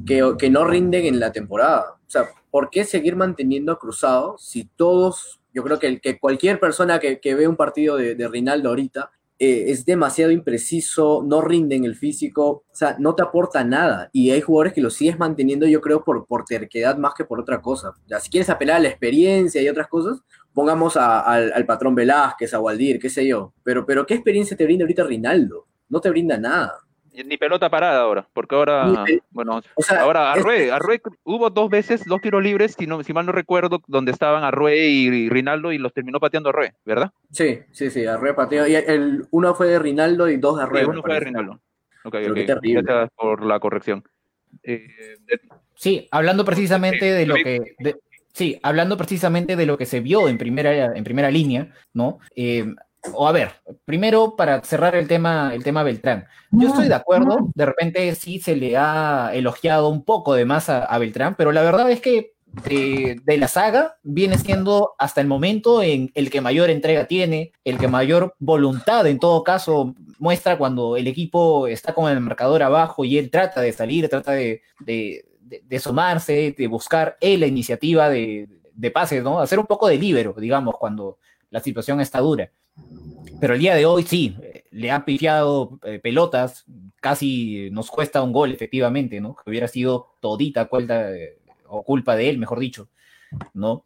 que, 0.06 0.34
que, 0.38 0.50
no 0.50 0.64
rinden 0.64 1.04
en 1.06 1.20
la 1.20 1.32
temporada. 1.32 1.96
O 2.06 2.10
sea, 2.10 2.26
¿por 2.50 2.70
qué 2.70 2.84
seguir 2.84 3.16
manteniendo 3.16 3.72
a 3.72 3.78
Cruzado 3.78 4.36
si 4.38 4.64
todos, 4.64 5.40
yo 5.56 5.64
creo 5.64 5.78
que, 5.78 5.98
que 6.00 6.18
cualquier 6.18 6.60
persona 6.60 7.00
que, 7.00 7.34
ve 7.34 7.48
un 7.48 7.56
partido 7.56 7.96
de, 7.96 8.14
de 8.14 8.28
Rinaldo 8.28 8.68
ahorita 8.68 9.10
eh, 9.38 9.70
es 9.70 9.86
demasiado 9.86 10.30
impreciso, 10.30 11.24
no 11.26 11.40
rinde 11.40 11.76
en 11.76 11.84
el 11.86 11.94
físico, 11.94 12.64
o 12.70 12.74
sea, 12.74 12.96
no 12.98 13.14
te 13.14 13.22
aporta 13.22 13.64
nada. 13.64 14.10
Y 14.12 14.32
hay 14.32 14.42
jugadores 14.42 14.74
que 14.74 14.82
lo 14.82 14.90
sigues 14.90 15.18
manteniendo, 15.18 15.66
yo 15.66 15.80
creo, 15.80 16.04
por, 16.04 16.44
terquedad 16.44 16.98
más 16.98 17.14
que 17.14 17.24
por 17.24 17.40
otra 17.40 17.62
cosa. 17.62 17.94
Ya, 18.06 18.20
si 18.20 18.28
quieres 18.28 18.50
apelar 18.50 18.76
a 18.76 18.80
la 18.80 18.88
experiencia 18.88 19.62
y 19.62 19.68
otras 19.70 19.88
cosas, 19.88 20.18
pongamos 20.52 20.98
a, 20.98 21.20
a, 21.20 21.34
al 21.36 21.64
patrón 21.64 21.94
Velázquez, 21.94 22.52
a 22.52 22.60
Waldir, 22.60 22.98
qué 22.98 23.08
sé 23.08 23.26
yo. 23.26 23.54
Pero, 23.62 23.86
pero 23.86 24.04
¿qué 24.04 24.12
experiencia 24.12 24.58
te 24.58 24.64
brinda 24.64 24.84
ahorita 24.84 25.04
Rinaldo? 25.04 25.66
No 25.88 26.02
te 26.02 26.10
brinda 26.10 26.36
nada 26.36 26.85
ni 27.24 27.36
pelota 27.36 27.70
parada 27.70 28.00
ahora, 28.00 28.28
porque 28.32 28.54
ahora, 28.54 29.04
ni, 29.06 29.18
bueno, 29.30 29.60
o 29.74 29.82
sea, 29.82 30.02
ahora 30.02 30.32
Arrué, 30.32 30.70
Arrué, 30.70 31.00
hubo 31.24 31.50
dos 31.50 31.70
veces, 31.70 32.04
dos 32.04 32.20
tiros 32.20 32.42
libres, 32.42 32.74
si, 32.78 32.86
no, 32.86 33.02
si 33.02 33.12
mal 33.12 33.26
no 33.26 33.32
recuerdo, 33.32 33.82
donde 33.86 34.12
estaban 34.12 34.44
Arrué 34.44 34.88
y, 34.88 35.06
y 35.06 35.28
Rinaldo 35.28 35.72
y 35.72 35.78
los 35.78 35.92
terminó 35.92 36.20
pateando 36.20 36.50
Arrué, 36.50 36.74
¿verdad? 36.84 37.12
Sí, 37.30 37.60
sí, 37.72 37.90
sí, 37.90 38.06
Arrué 38.06 38.34
pateó, 38.34 38.66
y 38.66 38.74
el, 38.74 39.26
uno 39.30 39.54
fue 39.54 39.68
de 39.68 39.78
Rinaldo 39.78 40.28
y 40.28 40.36
dos 40.36 40.58
de 40.58 40.64
Arrué. 40.64 40.80
Sí, 40.80 40.86
uno 40.86 41.02
fue 41.02 41.14
de 41.14 41.20
Rinaldo. 41.20 41.60
Ok, 42.04 42.14
ok, 42.30 42.36
gracias 42.62 43.10
por 43.16 43.44
la 43.44 43.58
corrección. 43.58 44.04
Eh, 44.62 44.86
de... 45.26 45.40
Sí, 45.74 46.08
hablando 46.10 46.44
precisamente 46.44 47.12
de 47.12 47.26
lo 47.26 47.34
que... 47.34 47.74
De, 47.78 47.96
sí, 48.32 48.58
hablando 48.62 48.96
precisamente 48.96 49.56
de 49.56 49.66
lo 49.66 49.76
que 49.76 49.86
se 49.86 50.00
vio 50.00 50.28
en 50.28 50.38
primera, 50.38 50.96
en 50.96 51.04
primera 51.04 51.30
línea, 51.30 51.72
¿no? 51.92 52.18
Eh, 52.34 52.74
o 53.12 53.28
a 53.28 53.32
ver, 53.32 53.52
primero 53.84 54.36
para 54.36 54.62
cerrar 54.62 54.94
el 54.94 55.08
tema, 55.08 55.52
el 55.54 55.62
tema 55.62 55.82
Beltrán. 55.82 56.26
Yo 56.50 56.68
estoy 56.68 56.88
de 56.88 56.94
acuerdo, 56.94 57.50
de 57.54 57.66
repente 57.66 58.14
sí 58.14 58.38
se 58.38 58.56
le 58.56 58.76
ha 58.76 59.30
elogiado 59.34 59.88
un 59.88 60.04
poco 60.04 60.34
de 60.34 60.44
más 60.44 60.68
a, 60.68 60.98
Beltrán, 60.98 61.34
pero 61.36 61.52
la 61.52 61.62
verdad 61.62 61.90
es 61.90 62.00
que 62.00 62.34
de, 62.64 63.20
de, 63.22 63.36
la 63.36 63.48
saga 63.48 63.98
viene 64.02 64.38
siendo 64.38 64.94
hasta 64.98 65.20
el 65.20 65.26
momento 65.26 65.82
en 65.82 66.10
el 66.14 66.30
que 66.30 66.40
mayor 66.40 66.70
entrega 66.70 67.06
tiene, 67.06 67.52
el 67.64 67.78
que 67.78 67.88
mayor 67.88 68.34
voluntad 68.38 69.06
en 69.06 69.18
todo 69.18 69.44
caso 69.44 69.94
muestra 70.18 70.56
cuando 70.56 70.96
el 70.96 71.06
equipo 71.06 71.66
está 71.66 71.92
con 71.92 72.10
el 72.10 72.20
marcador 72.20 72.62
abajo 72.62 73.04
y 73.04 73.18
él 73.18 73.30
trata 73.30 73.60
de 73.60 73.72
salir, 73.72 74.08
trata 74.08 74.32
de, 74.32 74.62
de, 74.80 75.26
de, 75.40 75.78
sumarse, 75.78 76.54
de 76.56 76.66
buscar 76.66 77.18
él 77.20 77.40
la 77.40 77.46
iniciativa 77.46 78.08
de, 78.08 78.48
de 78.74 78.90
pases, 78.90 79.22
¿no? 79.22 79.40
Hacer 79.40 79.58
un 79.58 79.66
poco 79.66 79.88
de 79.88 79.98
libero, 79.98 80.34
digamos, 80.34 80.76
cuando 80.78 81.18
la 81.50 81.60
situación 81.60 82.00
está 82.00 82.20
dura. 82.20 82.50
Pero 83.40 83.54
el 83.54 83.60
día 83.60 83.74
de 83.74 83.86
hoy 83.86 84.02
sí, 84.02 84.36
le 84.76 84.90
han 84.90 85.06
pifiado 85.06 85.78
eh, 85.84 85.98
pelotas, 86.02 86.66
casi 87.00 87.70
nos 87.70 87.90
cuesta 87.90 88.22
un 88.22 88.32
gol, 88.32 88.52
efectivamente, 88.52 89.20
¿no? 89.22 89.34
Que 89.34 89.48
hubiera 89.50 89.68
sido 89.68 90.14
todita 90.20 90.66
cuenta, 90.66 91.14
eh, 91.14 91.38
o 91.66 91.82
culpa 91.82 92.14
de 92.14 92.28
él, 92.28 92.38
mejor 92.38 92.58
dicho, 92.58 92.88
¿no? 93.54 93.84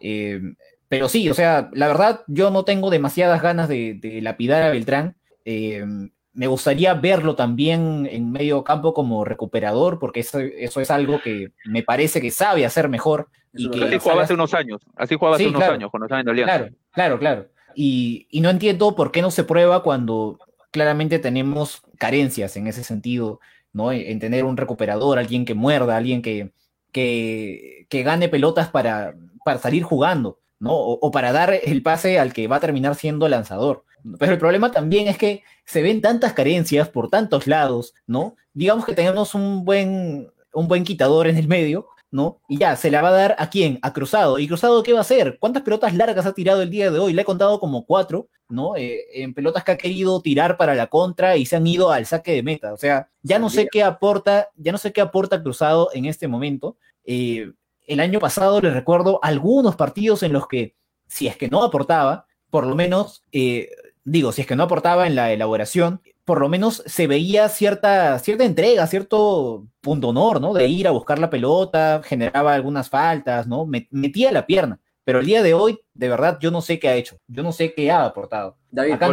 Eh, 0.00 0.40
pero 0.88 1.08
sí, 1.08 1.28
o 1.28 1.34
sea, 1.34 1.70
la 1.72 1.88
verdad, 1.88 2.22
yo 2.28 2.50
no 2.50 2.64
tengo 2.64 2.88
demasiadas 2.88 3.42
ganas 3.42 3.68
de, 3.68 4.20
lapidar 4.22 4.62
a 4.62 4.70
Beltrán. 4.70 5.16
me 5.44 6.46
gustaría 6.46 6.94
verlo 6.94 7.34
también 7.34 8.08
en 8.08 8.30
medio 8.30 8.62
campo 8.62 8.94
como 8.94 9.24
recuperador, 9.24 9.98
porque 9.98 10.20
eso, 10.20 10.38
eso 10.38 10.80
es 10.80 10.90
algo 10.92 11.20
que 11.20 11.50
me 11.64 11.82
parece 11.82 12.20
que 12.20 12.30
sabe 12.30 12.64
hacer 12.64 12.88
mejor. 12.88 13.28
Y 13.52 13.70
que 13.70 13.84
así 13.84 13.98
jugaba 13.98 14.22
hace 14.22 14.34
unos 14.34 14.54
años, 14.54 14.82
así 14.94 15.16
jugaba 15.16 15.34
hace 15.34 15.48
unos 15.48 15.62
años, 15.64 15.90
cuando 15.90 16.06
estaba 16.06 16.20
en 16.20 16.28
Alianza. 16.28 16.58
Claro, 16.58 16.74
claro, 16.98 17.18
claro. 17.20 17.48
Y, 17.76 18.26
no 18.42 18.50
entiendo 18.50 18.96
por 18.96 19.12
qué 19.12 19.22
no 19.22 19.30
se 19.30 19.44
prueba 19.44 19.84
cuando 19.84 20.40
claramente 20.72 21.20
tenemos 21.20 21.80
carencias 21.96 22.56
en 22.56 22.66
ese 22.66 22.82
sentido, 22.82 23.38
¿no? 23.72 23.92
En 23.92 24.18
tener 24.18 24.44
un 24.44 24.56
recuperador, 24.56 25.16
alguien 25.16 25.44
que 25.44 25.54
muerda, 25.54 25.96
alguien 25.96 26.22
que, 26.22 26.50
que, 26.90 28.02
gane 28.02 28.28
pelotas 28.28 28.68
para, 28.68 29.14
para 29.44 29.60
salir 29.60 29.84
jugando, 29.84 30.40
¿no? 30.58 30.72
O, 30.74 31.10
para 31.12 31.30
dar 31.30 31.54
el 31.54 31.82
pase 31.84 32.18
al 32.18 32.32
que 32.32 32.48
va 32.48 32.56
a 32.56 32.60
terminar 32.60 32.96
siendo 32.96 33.28
lanzador. 33.28 33.84
Pero 34.18 34.32
el 34.32 34.38
problema 34.38 34.72
también 34.72 35.06
es 35.06 35.18
que 35.18 35.44
se 35.64 35.82
ven 35.82 36.00
tantas 36.00 36.32
carencias 36.32 36.88
por 36.88 37.10
tantos 37.10 37.46
lados, 37.46 37.94
¿no? 38.08 38.34
Digamos 38.54 38.84
que 38.84 38.94
tenemos 38.94 39.36
un 39.36 39.64
buen, 39.64 40.32
un 40.52 40.66
buen 40.66 40.82
quitador 40.82 41.28
en 41.28 41.36
el 41.36 41.46
medio, 41.46 41.86
¿no? 42.10 42.40
Y 42.48 42.58
ya, 42.58 42.76
se 42.76 42.90
la 42.90 43.02
va 43.02 43.08
a 43.08 43.12
dar 43.12 43.36
a 43.38 43.50
quién? 43.50 43.78
A 43.82 43.92
Cruzado. 43.92 44.38
¿Y 44.38 44.48
Cruzado 44.48 44.82
qué 44.82 44.92
va 44.92 45.00
a 45.00 45.02
hacer? 45.02 45.38
¿Cuántas 45.38 45.62
pelotas 45.62 45.94
largas 45.94 46.26
ha 46.26 46.32
tirado 46.32 46.62
el 46.62 46.70
día 46.70 46.90
de 46.90 46.98
hoy? 46.98 47.12
Le 47.12 47.22
he 47.22 47.24
contado 47.24 47.60
como 47.60 47.84
cuatro, 47.84 48.28
¿no? 48.48 48.76
Eh, 48.76 49.22
en 49.22 49.34
pelotas 49.34 49.64
que 49.64 49.72
ha 49.72 49.78
querido 49.78 50.20
tirar 50.22 50.56
para 50.56 50.74
la 50.74 50.86
contra 50.86 51.36
y 51.36 51.44
se 51.44 51.56
han 51.56 51.66
ido 51.66 51.90
al 51.90 52.06
saque 52.06 52.32
de 52.32 52.42
meta. 52.42 52.72
O 52.72 52.76
sea, 52.76 53.10
ya 53.22 53.38
no 53.38 53.50
sé 53.50 53.68
qué 53.70 53.82
aporta, 53.82 54.48
ya 54.56 54.72
no 54.72 54.78
sé 54.78 54.92
qué 54.92 55.00
aporta 55.00 55.42
Cruzado 55.42 55.90
en 55.92 56.06
este 56.06 56.28
momento. 56.28 56.76
Eh, 57.04 57.52
el 57.86 58.00
año 58.00 58.20
pasado 58.20 58.60
les 58.60 58.72
recuerdo 58.72 59.18
algunos 59.22 59.76
partidos 59.76 60.22
en 60.22 60.32
los 60.32 60.46
que, 60.46 60.76
si 61.06 61.26
es 61.26 61.36
que 61.36 61.48
no 61.48 61.62
aportaba, 61.62 62.26
por 62.50 62.66
lo 62.66 62.74
menos, 62.74 63.24
eh, 63.32 63.70
digo, 64.04 64.32
si 64.32 64.42
es 64.42 64.46
que 64.46 64.56
no 64.56 64.64
aportaba 64.64 65.06
en 65.06 65.14
la 65.14 65.32
elaboración, 65.32 66.00
por 66.28 66.40
lo 66.40 66.50
menos 66.50 66.82
se 66.84 67.06
veía 67.06 67.48
cierta, 67.48 68.18
cierta 68.18 68.44
entrega, 68.44 68.86
cierto 68.86 69.66
punto 69.80 70.08
honor, 70.08 70.42
¿no? 70.42 70.52
De 70.52 70.68
ir 70.68 70.86
a 70.86 70.90
buscar 70.90 71.18
la 71.18 71.30
pelota, 71.30 72.02
generaba 72.04 72.52
algunas 72.52 72.90
faltas, 72.90 73.46
¿no? 73.46 73.64
Metía 73.64 74.30
la 74.30 74.44
pierna. 74.44 74.78
Pero 75.04 75.20
el 75.20 75.26
día 75.26 75.42
de 75.42 75.54
hoy, 75.54 75.80
de 75.94 76.10
verdad, 76.10 76.36
yo 76.38 76.50
no 76.50 76.60
sé 76.60 76.78
qué 76.78 76.90
ha 76.90 76.96
hecho. 76.96 77.16
Yo 77.28 77.42
no 77.42 77.50
sé 77.50 77.72
qué 77.72 77.90
ha 77.90 78.04
aportado. 78.04 78.58
David, 78.70 78.92
Acá 78.92 79.10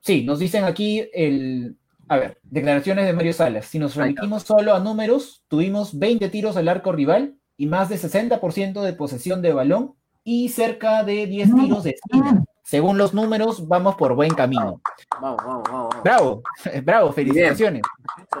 Sí, 0.00 0.24
nos 0.24 0.40
dicen 0.40 0.64
aquí 0.64 1.08
el... 1.14 1.76
A 2.08 2.16
ver, 2.16 2.40
declaraciones 2.42 3.06
de 3.06 3.12
Mario 3.12 3.32
Salas. 3.32 3.66
Si 3.66 3.78
nos 3.78 3.94
remitimos 3.94 4.42
solo 4.42 4.74
a 4.74 4.80
números, 4.80 5.44
tuvimos 5.46 5.96
20 5.96 6.28
tiros 6.30 6.56
al 6.56 6.66
arco 6.66 6.90
rival 6.90 7.36
y 7.56 7.66
más 7.66 7.88
de 7.90 7.96
60% 7.96 8.82
de 8.82 8.92
posesión 8.92 9.40
de 9.40 9.52
balón 9.52 9.94
y 10.24 10.48
cerca 10.48 11.04
de 11.04 11.28
10 11.28 11.54
tiros 11.54 11.84
de 11.84 11.90
esquina 11.90 12.44
según 12.66 12.98
los 12.98 13.14
números, 13.14 13.68
vamos 13.68 13.94
por 13.94 14.16
buen 14.16 14.34
camino. 14.34 14.80
Vamos, 15.20 15.36
vamos, 15.46 15.62
vamos. 15.70 16.02
Bravo, 16.02 16.42
bravo, 16.82 17.12
felicitaciones. 17.12 17.82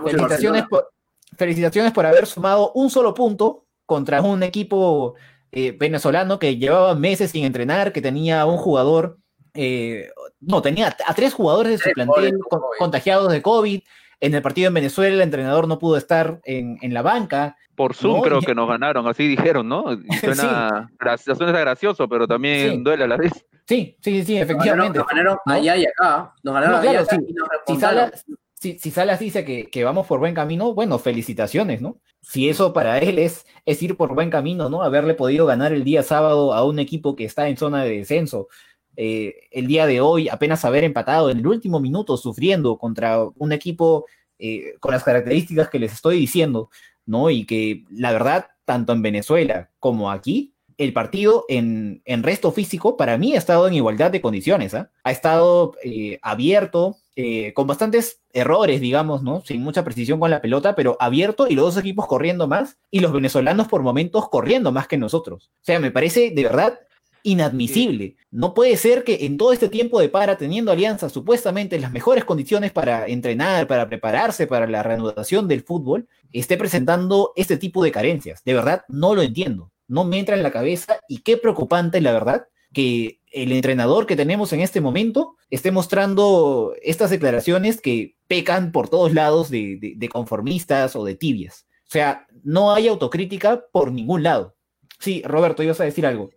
Felicitaciones 0.02 0.64
por, 0.64 0.90
felicitaciones 1.38 1.92
por 1.92 2.06
haber 2.06 2.26
sumado 2.26 2.72
un 2.74 2.90
solo 2.90 3.14
punto 3.14 3.66
contra 3.84 4.20
un 4.22 4.42
equipo 4.42 5.14
eh, 5.52 5.76
venezolano 5.78 6.40
que 6.40 6.56
llevaba 6.56 6.96
meses 6.96 7.30
sin 7.30 7.44
entrenar, 7.44 7.92
que 7.92 8.02
tenía 8.02 8.44
un 8.46 8.56
jugador, 8.56 9.18
eh, 9.54 10.10
no, 10.40 10.60
tenía 10.60 10.96
a 11.06 11.14
tres 11.14 11.32
jugadores 11.32 11.78
de 11.78 11.78
su 11.78 11.90
plantel 11.92 12.36
contagiados 12.80 13.30
de 13.30 13.42
COVID. 13.42 13.80
En 14.18 14.34
el 14.34 14.42
partido 14.42 14.66
en 14.66 14.74
Venezuela 14.74 15.14
el 15.14 15.20
entrenador 15.20 15.68
no 15.68 15.78
pudo 15.78 15.98
estar 15.98 16.40
en, 16.42 16.92
la 16.92 17.02
banca. 17.02 17.56
Por 17.76 17.94
Zoom 17.94 18.22
creo 18.22 18.40
que 18.40 18.56
nos 18.56 18.68
ganaron, 18.68 19.06
así 19.06 19.28
dijeron, 19.28 19.68
¿no? 19.68 19.84
Suena, 20.20 20.90
suena 21.16 21.60
gracioso, 21.60 22.08
pero 22.08 22.26
también 22.26 22.82
duele 22.82 23.04
a 23.04 23.06
la 23.06 23.18
vez. 23.18 23.46
Sí, 23.66 23.96
sí, 24.00 24.24
sí, 24.24 24.38
efectivamente. 24.38 24.98
Nos 24.98 25.08
ganaron, 25.08 25.38
allá 25.44 25.76
y 25.76 25.84
acá. 25.86 26.34
Nos 26.42 26.54
ganaron 26.54 26.80
allá 26.80 27.02
y 27.02 27.74
si, 27.74 27.80
Salas, 27.80 28.24
si, 28.54 28.90
Salas 28.90 29.18
dice 29.18 29.44
que, 29.44 29.68
que, 29.70 29.84
vamos 29.84 30.06
por 30.06 30.20
buen 30.20 30.34
camino, 30.34 30.72
bueno, 30.72 30.98
felicitaciones, 30.98 31.82
¿no? 31.82 31.98
Si 32.20 32.48
eso 32.48 32.72
para 32.72 32.98
él 32.98 33.18
es, 33.18 33.44
es 33.64 33.82
ir 33.82 33.96
por 33.96 34.14
buen 34.14 34.30
camino, 34.30 34.68
¿no? 34.68 34.82
Haberle 34.82 35.14
podido 35.14 35.46
ganar 35.46 35.72
el 35.72 35.82
día 35.82 36.02
sábado 36.04 36.54
a 36.54 36.64
un 36.64 36.78
equipo 36.78 37.16
que 37.16 37.24
está 37.24 37.48
en 37.48 37.56
zona 37.56 37.82
de 37.82 37.98
descenso. 37.98 38.48
Eh, 38.96 39.34
el 39.50 39.66
día 39.66 39.86
de 39.86 40.00
hoy 40.00 40.28
apenas 40.28 40.64
haber 40.64 40.84
empatado 40.84 41.28
en 41.30 41.38
el 41.38 41.46
último 41.46 41.80
minuto 41.80 42.16
sufriendo 42.16 42.78
contra 42.78 43.22
un 43.22 43.52
equipo 43.52 44.06
eh, 44.38 44.74
con 44.80 44.92
las 44.92 45.04
características 45.04 45.68
que 45.68 45.78
les 45.78 45.92
estoy 45.92 46.18
diciendo, 46.18 46.70
¿no? 47.04 47.30
Y 47.30 47.46
que 47.46 47.84
la 47.90 48.12
verdad, 48.12 48.48
tanto 48.64 48.92
en 48.92 49.02
Venezuela 49.02 49.70
como 49.78 50.10
aquí, 50.10 50.55
el 50.78 50.92
partido 50.92 51.44
en, 51.48 52.02
resto 52.22 52.52
físico 52.52 52.96
para 52.96 53.16
mí 53.18 53.34
ha 53.34 53.38
estado 53.38 53.66
en 53.66 53.74
igualdad 53.74 54.10
de 54.10 54.20
condiciones. 54.20 54.74
¿ah? 54.74 54.90
Ha 55.04 55.10
estado 55.10 55.74
eh, 55.82 56.18
abierto, 56.22 56.98
eh, 57.14 57.54
con 57.54 57.66
bastantes 57.66 58.20
errores, 58.32 58.80
digamos, 58.80 59.22
¿no? 59.22 59.42
Sin 59.44 59.62
mucha 59.62 59.84
precisión 59.84 60.20
con 60.20 60.30
la 60.30 60.42
pelota, 60.42 60.74
pero 60.74 60.96
abierto 61.00 61.46
y 61.48 61.54
los 61.54 61.74
dos 61.74 61.82
equipos 61.82 62.06
corriendo 62.06 62.46
más 62.46 62.76
y 62.90 63.00
los 63.00 63.12
venezolanos 63.12 63.68
por 63.68 63.82
momentos 63.82 64.28
corriendo 64.28 64.70
más 64.70 64.86
que 64.86 64.98
nosotros. 64.98 65.50
O 65.54 65.64
sea, 65.64 65.80
me 65.80 65.90
parece 65.90 66.30
de 66.30 66.42
verdad 66.42 66.78
inadmisible. 67.22 68.16
No 68.30 68.54
puede 68.54 68.76
ser 68.76 69.02
que 69.02 69.24
en 69.26 69.36
todo 69.36 69.52
este 69.52 69.68
tiempo 69.68 69.98
de 69.98 70.08
para, 70.10 70.36
teniendo 70.36 70.70
Alianza 70.70 71.08
supuestamente 71.08 71.74
en 71.74 71.82
las 71.82 71.90
mejores 71.90 72.24
condiciones 72.24 72.70
para 72.70 73.06
entrenar, 73.06 73.66
para 73.66 73.88
prepararse 73.88 74.46
para 74.46 74.66
la 74.68 74.82
reanudación 74.82 75.48
del 75.48 75.62
fútbol, 75.62 76.06
esté 76.32 76.56
presentando 76.56 77.32
este 77.34 77.56
tipo 77.56 77.82
de 77.82 77.90
carencias. 77.90 78.44
De 78.44 78.54
verdad, 78.54 78.84
no 78.88 79.14
lo 79.14 79.22
entiendo 79.22 79.72
no 79.88 80.04
me 80.04 80.18
entra 80.18 80.36
en 80.36 80.42
la 80.42 80.50
cabeza 80.50 81.00
y 81.08 81.18
qué 81.18 81.36
preocupante, 81.36 82.00
la 82.00 82.12
verdad, 82.12 82.46
que 82.72 83.20
el 83.32 83.52
entrenador 83.52 84.06
que 84.06 84.16
tenemos 84.16 84.52
en 84.52 84.60
este 84.60 84.80
momento 84.80 85.36
esté 85.50 85.70
mostrando 85.70 86.74
estas 86.82 87.10
declaraciones 87.10 87.80
que 87.80 88.16
pecan 88.26 88.72
por 88.72 88.88
todos 88.88 89.12
lados 89.12 89.50
de, 89.50 90.08
conformistas 90.12 90.96
o 90.96 91.04
de 91.04 91.14
tibias. 91.14 91.66
O 91.86 91.90
sea, 91.90 92.26
no 92.42 92.72
hay 92.72 92.88
autocrítica 92.88 93.64
por 93.72 93.92
ningún 93.92 94.22
lado. 94.22 94.56
Sí, 94.98 95.22
Roberto, 95.24 95.62
ibas 95.62 95.80
a 95.80 95.84
decir 95.84 96.06
algo. 96.06 96.30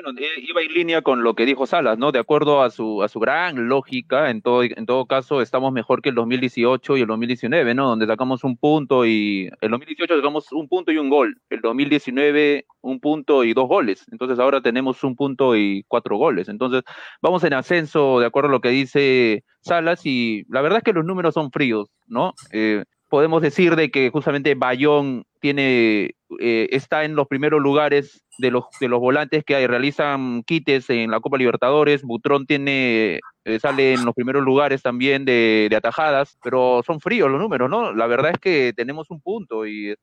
Bueno, 0.00 0.16
eh, 0.20 0.44
iba 0.48 0.62
en 0.62 0.72
línea 0.72 1.02
con 1.02 1.24
lo 1.24 1.34
que 1.34 1.44
dijo 1.44 1.66
Salas, 1.66 1.98
¿no? 1.98 2.12
De 2.12 2.20
acuerdo 2.20 2.62
a 2.62 2.70
su, 2.70 3.02
a 3.02 3.08
su 3.08 3.18
gran 3.18 3.68
lógica, 3.68 4.30
en 4.30 4.42
todo, 4.42 4.62
en 4.62 4.86
todo 4.86 5.06
caso 5.06 5.42
estamos 5.42 5.72
mejor 5.72 6.02
que 6.02 6.10
el 6.10 6.14
2018 6.14 6.96
y 6.96 7.00
el 7.00 7.06
2019, 7.08 7.74
¿no? 7.74 7.88
Donde 7.88 8.06
sacamos 8.06 8.44
un 8.44 8.56
punto 8.56 9.04
y 9.04 9.50
el 9.60 9.70
2018 9.70 10.16
sacamos 10.16 10.52
un 10.52 10.68
punto 10.68 10.92
y 10.92 10.98
un 10.98 11.10
gol, 11.10 11.40
el 11.50 11.60
2019 11.60 12.66
un 12.80 13.00
punto 13.00 13.42
y 13.42 13.54
dos 13.54 13.66
goles, 13.66 14.06
entonces 14.12 14.38
ahora 14.38 14.60
tenemos 14.60 15.02
un 15.02 15.16
punto 15.16 15.56
y 15.56 15.84
cuatro 15.88 16.16
goles, 16.16 16.48
entonces 16.48 16.82
vamos 17.20 17.42
en 17.42 17.54
ascenso 17.54 18.20
de 18.20 18.26
acuerdo 18.26 18.50
a 18.50 18.52
lo 18.52 18.60
que 18.60 18.68
dice 18.68 19.42
Salas 19.62 20.06
y 20.06 20.44
la 20.48 20.62
verdad 20.62 20.78
es 20.78 20.84
que 20.84 20.92
los 20.92 21.04
números 21.04 21.34
son 21.34 21.50
fríos, 21.50 21.90
¿no? 22.06 22.34
Eh, 22.52 22.84
podemos 23.08 23.42
decir 23.42 23.74
de 23.74 23.90
que 23.90 24.10
justamente 24.10 24.54
Bayón 24.54 25.24
tiene, 25.40 26.14
eh, 26.38 26.68
está 26.70 27.04
en 27.04 27.16
los 27.16 27.26
primeros 27.26 27.60
lugares 27.60 28.24
de 28.38 28.50
los, 28.50 28.64
de 28.80 28.88
los 28.88 29.00
volantes 29.00 29.44
que 29.44 29.66
realizan 29.66 30.42
quites 30.44 30.88
en 30.90 31.10
la 31.10 31.20
Copa 31.20 31.36
Libertadores. 31.36 32.02
Butrón 32.02 32.46
tiene, 32.46 33.20
eh, 33.44 33.58
sale 33.60 33.94
en 33.94 34.04
los 34.04 34.14
primeros 34.14 34.42
lugares 34.42 34.82
también 34.82 35.24
de, 35.24 35.66
de, 35.68 35.76
atajadas, 35.76 36.38
pero 36.42 36.82
son 36.86 37.00
fríos 37.00 37.30
los 37.30 37.40
números, 37.40 37.68
¿no? 37.68 37.92
La 37.92 38.06
verdad 38.06 38.32
es 38.32 38.38
que 38.38 38.72
tenemos 38.74 39.10
un 39.10 39.20
punto 39.20 39.66
y 39.66 39.90
es 39.90 39.96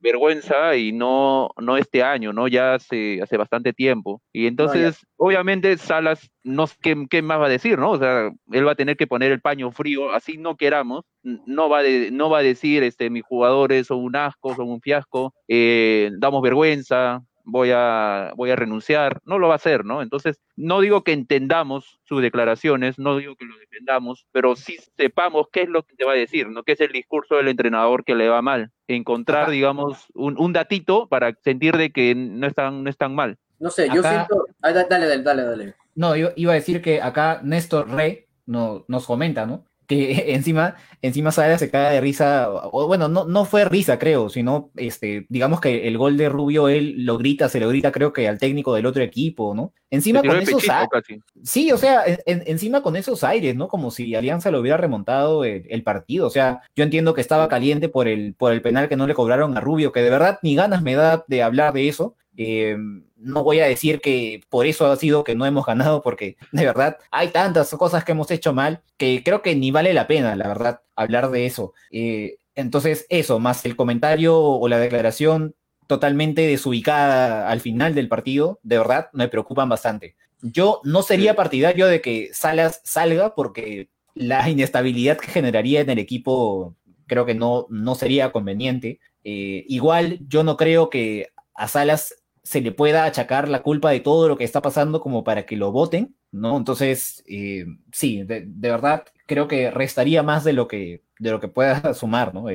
vergüenza 0.00 0.76
y 0.76 0.92
no, 0.92 1.50
no 1.58 1.76
este 1.76 2.02
año, 2.02 2.32
¿no? 2.32 2.48
Ya 2.48 2.74
hace, 2.74 3.20
hace 3.22 3.36
bastante 3.36 3.72
tiempo. 3.72 4.20
Y 4.32 4.46
entonces, 4.46 5.06
obviamente, 5.16 5.76
Salas, 5.76 6.30
no 6.42 6.66
¿qué, 6.80 7.06
¿qué 7.08 7.22
más 7.22 7.40
va 7.40 7.46
a 7.46 7.50
decir, 7.50 7.78
no? 7.78 7.92
O 7.92 7.98
sea, 7.98 8.30
él 8.52 8.66
va 8.66 8.72
a 8.72 8.76
tener 8.76 8.96
que 8.96 9.06
poner 9.06 9.32
el 9.32 9.40
paño 9.40 9.70
frío, 9.70 10.12
así 10.12 10.38
no 10.38 10.56
queramos, 10.56 11.04
no 11.22 11.68
va, 11.68 11.82
de, 11.82 12.10
no 12.10 12.30
va 12.30 12.38
a 12.38 12.42
decir, 12.42 12.82
este, 12.82 13.10
mis 13.10 13.24
jugadores 13.24 13.88
son 13.88 13.98
un 13.98 14.16
asco, 14.16 14.54
son 14.54 14.70
un 14.70 14.80
fiasco, 14.80 15.34
eh, 15.48 16.10
damos 16.18 16.42
vergüenza, 16.42 17.22
voy 17.50 17.70
a, 17.72 18.32
voy 18.36 18.50
a 18.50 18.56
renunciar, 18.56 19.20
no 19.24 19.38
lo 19.38 19.48
va 19.48 19.54
a 19.54 19.56
hacer, 19.56 19.84
¿no? 19.84 20.02
Entonces, 20.02 20.40
no 20.56 20.80
digo 20.80 21.02
que 21.02 21.12
entendamos 21.12 21.98
sus 22.04 22.22
declaraciones, 22.22 22.98
no 22.98 23.16
digo 23.16 23.36
que 23.36 23.44
lo 23.44 23.56
defendamos, 23.58 24.26
pero 24.32 24.56
sí 24.56 24.78
sepamos 24.96 25.46
qué 25.52 25.62
es 25.62 25.68
lo 25.68 25.82
que 25.82 25.96
te 25.96 26.04
va 26.04 26.12
a 26.12 26.16
decir, 26.16 26.48
¿no? 26.48 26.62
¿Qué 26.62 26.72
es 26.72 26.80
el 26.80 26.92
discurso 26.92 27.36
del 27.36 27.48
entrenador 27.48 28.04
que 28.04 28.14
le 28.14 28.28
va 28.28 28.42
mal? 28.42 28.70
Encontrar, 28.88 29.50
digamos, 29.50 30.06
un, 30.14 30.38
un, 30.38 30.52
datito 30.52 31.08
para 31.08 31.34
sentir 31.42 31.76
de 31.76 31.92
que 31.92 32.14
no 32.14 32.46
están, 32.46 32.82
no 32.84 32.90
están 32.90 33.14
mal. 33.14 33.38
No 33.58 33.70
sé, 33.70 33.88
yo 33.88 34.02
siento... 34.02 34.46
Ah, 34.62 34.72
dale, 34.72 34.88
dale, 34.88 35.22
dale, 35.22 35.42
dale. 35.42 35.74
No, 35.94 36.16
yo 36.16 36.30
iba 36.36 36.52
a 36.52 36.54
decir 36.56 36.80
que 36.80 37.02
acá 37.02 37.40
Néstor 37.42 37.90
Rey 37.90 38.26
no, 38.46 38.84
nos 38.88 39.06
comenta, 39.06 39.46
¿no? 39.46 39.64
Que 39.90 40.34
encima, 40.34 40.76
encima 41.02 41.32
Sara 41.32 41.58
se 41.58 41.68
cae 41.68 41.94
de 41.94 42.00
risa, 42.00 42.48
o 42.50 42.86
bueno, 42.86 43.08
no, 43.08 43.24
no 43.24 43.44
fue 43.44 43.64
risa, 43.64 43.98
creo, 43.98 44.28
sino, 44.28 44.70
este, 44.76 45.26
digamos 45.28 45.60
que 45.60 45.88
el 45.88 45.98
gol 45.98 46.16
de 46.16 46.28
Rubio 46.28 46.68
él 46.68 47.04
lo 47.04 47.18
grita, 47.18 47.48
se 47.48 47.60
lo 47.60 47.68
grita, 47.68 47.90
creo 47.90 48.12
que 48.12 48.28
al 48.28 48.38
técnico 48.38 48.74
del 48.74 48.86
otro 48.86 49.02
equipo, 49.02 49.54
¿no? 49.54 49.72
Encima 49.90 50.22
con 50.22 50.36
esos 50.36 50.68
aires. 50.68 51.20
Sí, 51.42 51.72
o 51.72 51.76
sea, 51.76 52.04
encima 52.24 52.80
con 52.80 52.94
esos 52.94 53.24
aires, 53.24 53.56
¿no? 53.56 53.66
Como 53.66 53.90
si 53.90 54.14
Alianza 54.14 54.52
lo 54.52 54.60
hubiera 54.60 54.76
remontado 54.76 55.44
el, 55.44 55.82
partido. 55.82 56.28
O 56.28 56.30
sea, 56.30 56.60
yo 56.76 56.84
entiendo 56.84 57.12
que 57.12 57.20
estaba 57.20 57.48
caliente 57.48 57.88
por 57.88 58.06
el, 58.06 58.34
por 58.34 58.52
el 58.52 58.62
penal 58.62 58.88
que 58.88 58.94
no 58.94 59.08
le 59.08 59.14
cobraron 59.14 59.56
a 59.56 59.60
Rubio, 59.60 59.90
que 59.90 60.02
de 60.02 60.10
verdad 60.10 60.38
ni 60.42 60.54
ganas 60.54 60.82
me 60.82 60.94
da 60.94 61.24
de 61.26 61.42
hablar 61.42 61.72
de 61.72 61.88
eso. 61.88 62.14
Eh, 62.36 62.76
no 63.16 63.44
voy 63.44 63.60
a 63.60 63.66
decir 63.66 64.00
que 64.00 64.40
por 64.48 64.66
eso 64.66 64.86
ha 64.86 64.96
sido 64.96 65.24
que 65.24 65.34
no 65.34 65.46
hemos 65.46 65.66
ganado, 65.66 66.02
porque 66.02 66.36
de 66.52 66.64
verdad 66.64 66.98
hay 67.10 67.28
tantas 67.28 67.70
cosas 67.70 68.04
que 68.04 68.12
hemos 68.12 68.30
hecho 68.30 68.52
mal 68.52 68.82
que 68.96 69.22
creo 69.24 69.42
que 69.42 69.54
ni 69.54 69.70
vale 69.70 69.92
la 69.92 70.06
pena, 70.06 70.36
la 70.36 70.48
verdad, 70.48 70.82
hablar 70.96 71.30
de 71.30 71.46
eso. 71.46 71.74
Eh, 71.90 72.36
entonces, 72.54 73.06
eso, 73.08 73.38
más 73.38 73.64
el 73.64 73.76
comentario 73.76 74.38
o 74.38 74.68
la 74.68 74.78
declaración 74.78 75.54
totalmente 75.86 76.42
desubicada 76.42 77.48
al 77.48 77.60
final 77.60 77.94
del 77.94 78.08
partido, 78.08 78.60
de 78.62 78.78
verdad, 78.78 79.08
me 79.12 79.28
preocupan 79.28 79.68
bastante. 79.68 80.16
Yo 80.42 80.80
no 80.84 81.02
sería 81.02 81.34
partidario 81.34 81.86
de 81.86 82.00
que 82.00 82.30
Salas 82.32 82.80
salga 82.84 83.34
porque 83.34 83.88
la 84.14 84.48
inestabilidad 84.48 85.18
que 85.18 85.28
generaría 85.28 85.80
en 85.80 85.90
el 85.90 85.98
equipo 85.98 86.76
creo 87.06 87.26
que 87.26 87.34
no, 87.34 87.66
no 87.70 87.94
sería 87.94 88.30
conveniente. 88.30 89.00
Eh, 89.24 89.64
igual 89.68 90.20
yo 90.28 90.44
no 90.44 90.56
creo 90.56 90.90
que 90.90 91.28
a 91.54 91.66
Salas 91.66 92.14
se 92.50 92.60
le 92.60 92.72
pueda 92.72 93.04
achacar 93.04 93.48
la 93.48 93.62
culpa 93.62 93.92
de 93.92 94.00
todo 94.00 94.26
lo 94.26 94.36
que 94.36 94.42
está 94.42 94.60
pasando 94.60 95.00
como 95.00 95.22
para 95.22 95.46
que 95.46 95.54
lo 95.54 95.70
voten, 95.70 96.16
¿no? 96.32 96.56
Entonces, 96.56 97.22
eh, 97.28 97.64
sí, 97.92 98.24
de, 98.24 98.44
verdad 98.44 99.04
creo 99.26 99.46
que 99.46 99.70
restaría 99.70 100.24
más 100.24 100.42
de 100.42 100.52
lo 100.52 100.66
que, 100.66 101.04
de 101.20 101.30
lo 101.30 101.38
que 101.38 101.46
pueda 101.46 101.94
sumar, 101.94 102.34
¿no? 102.34 102.46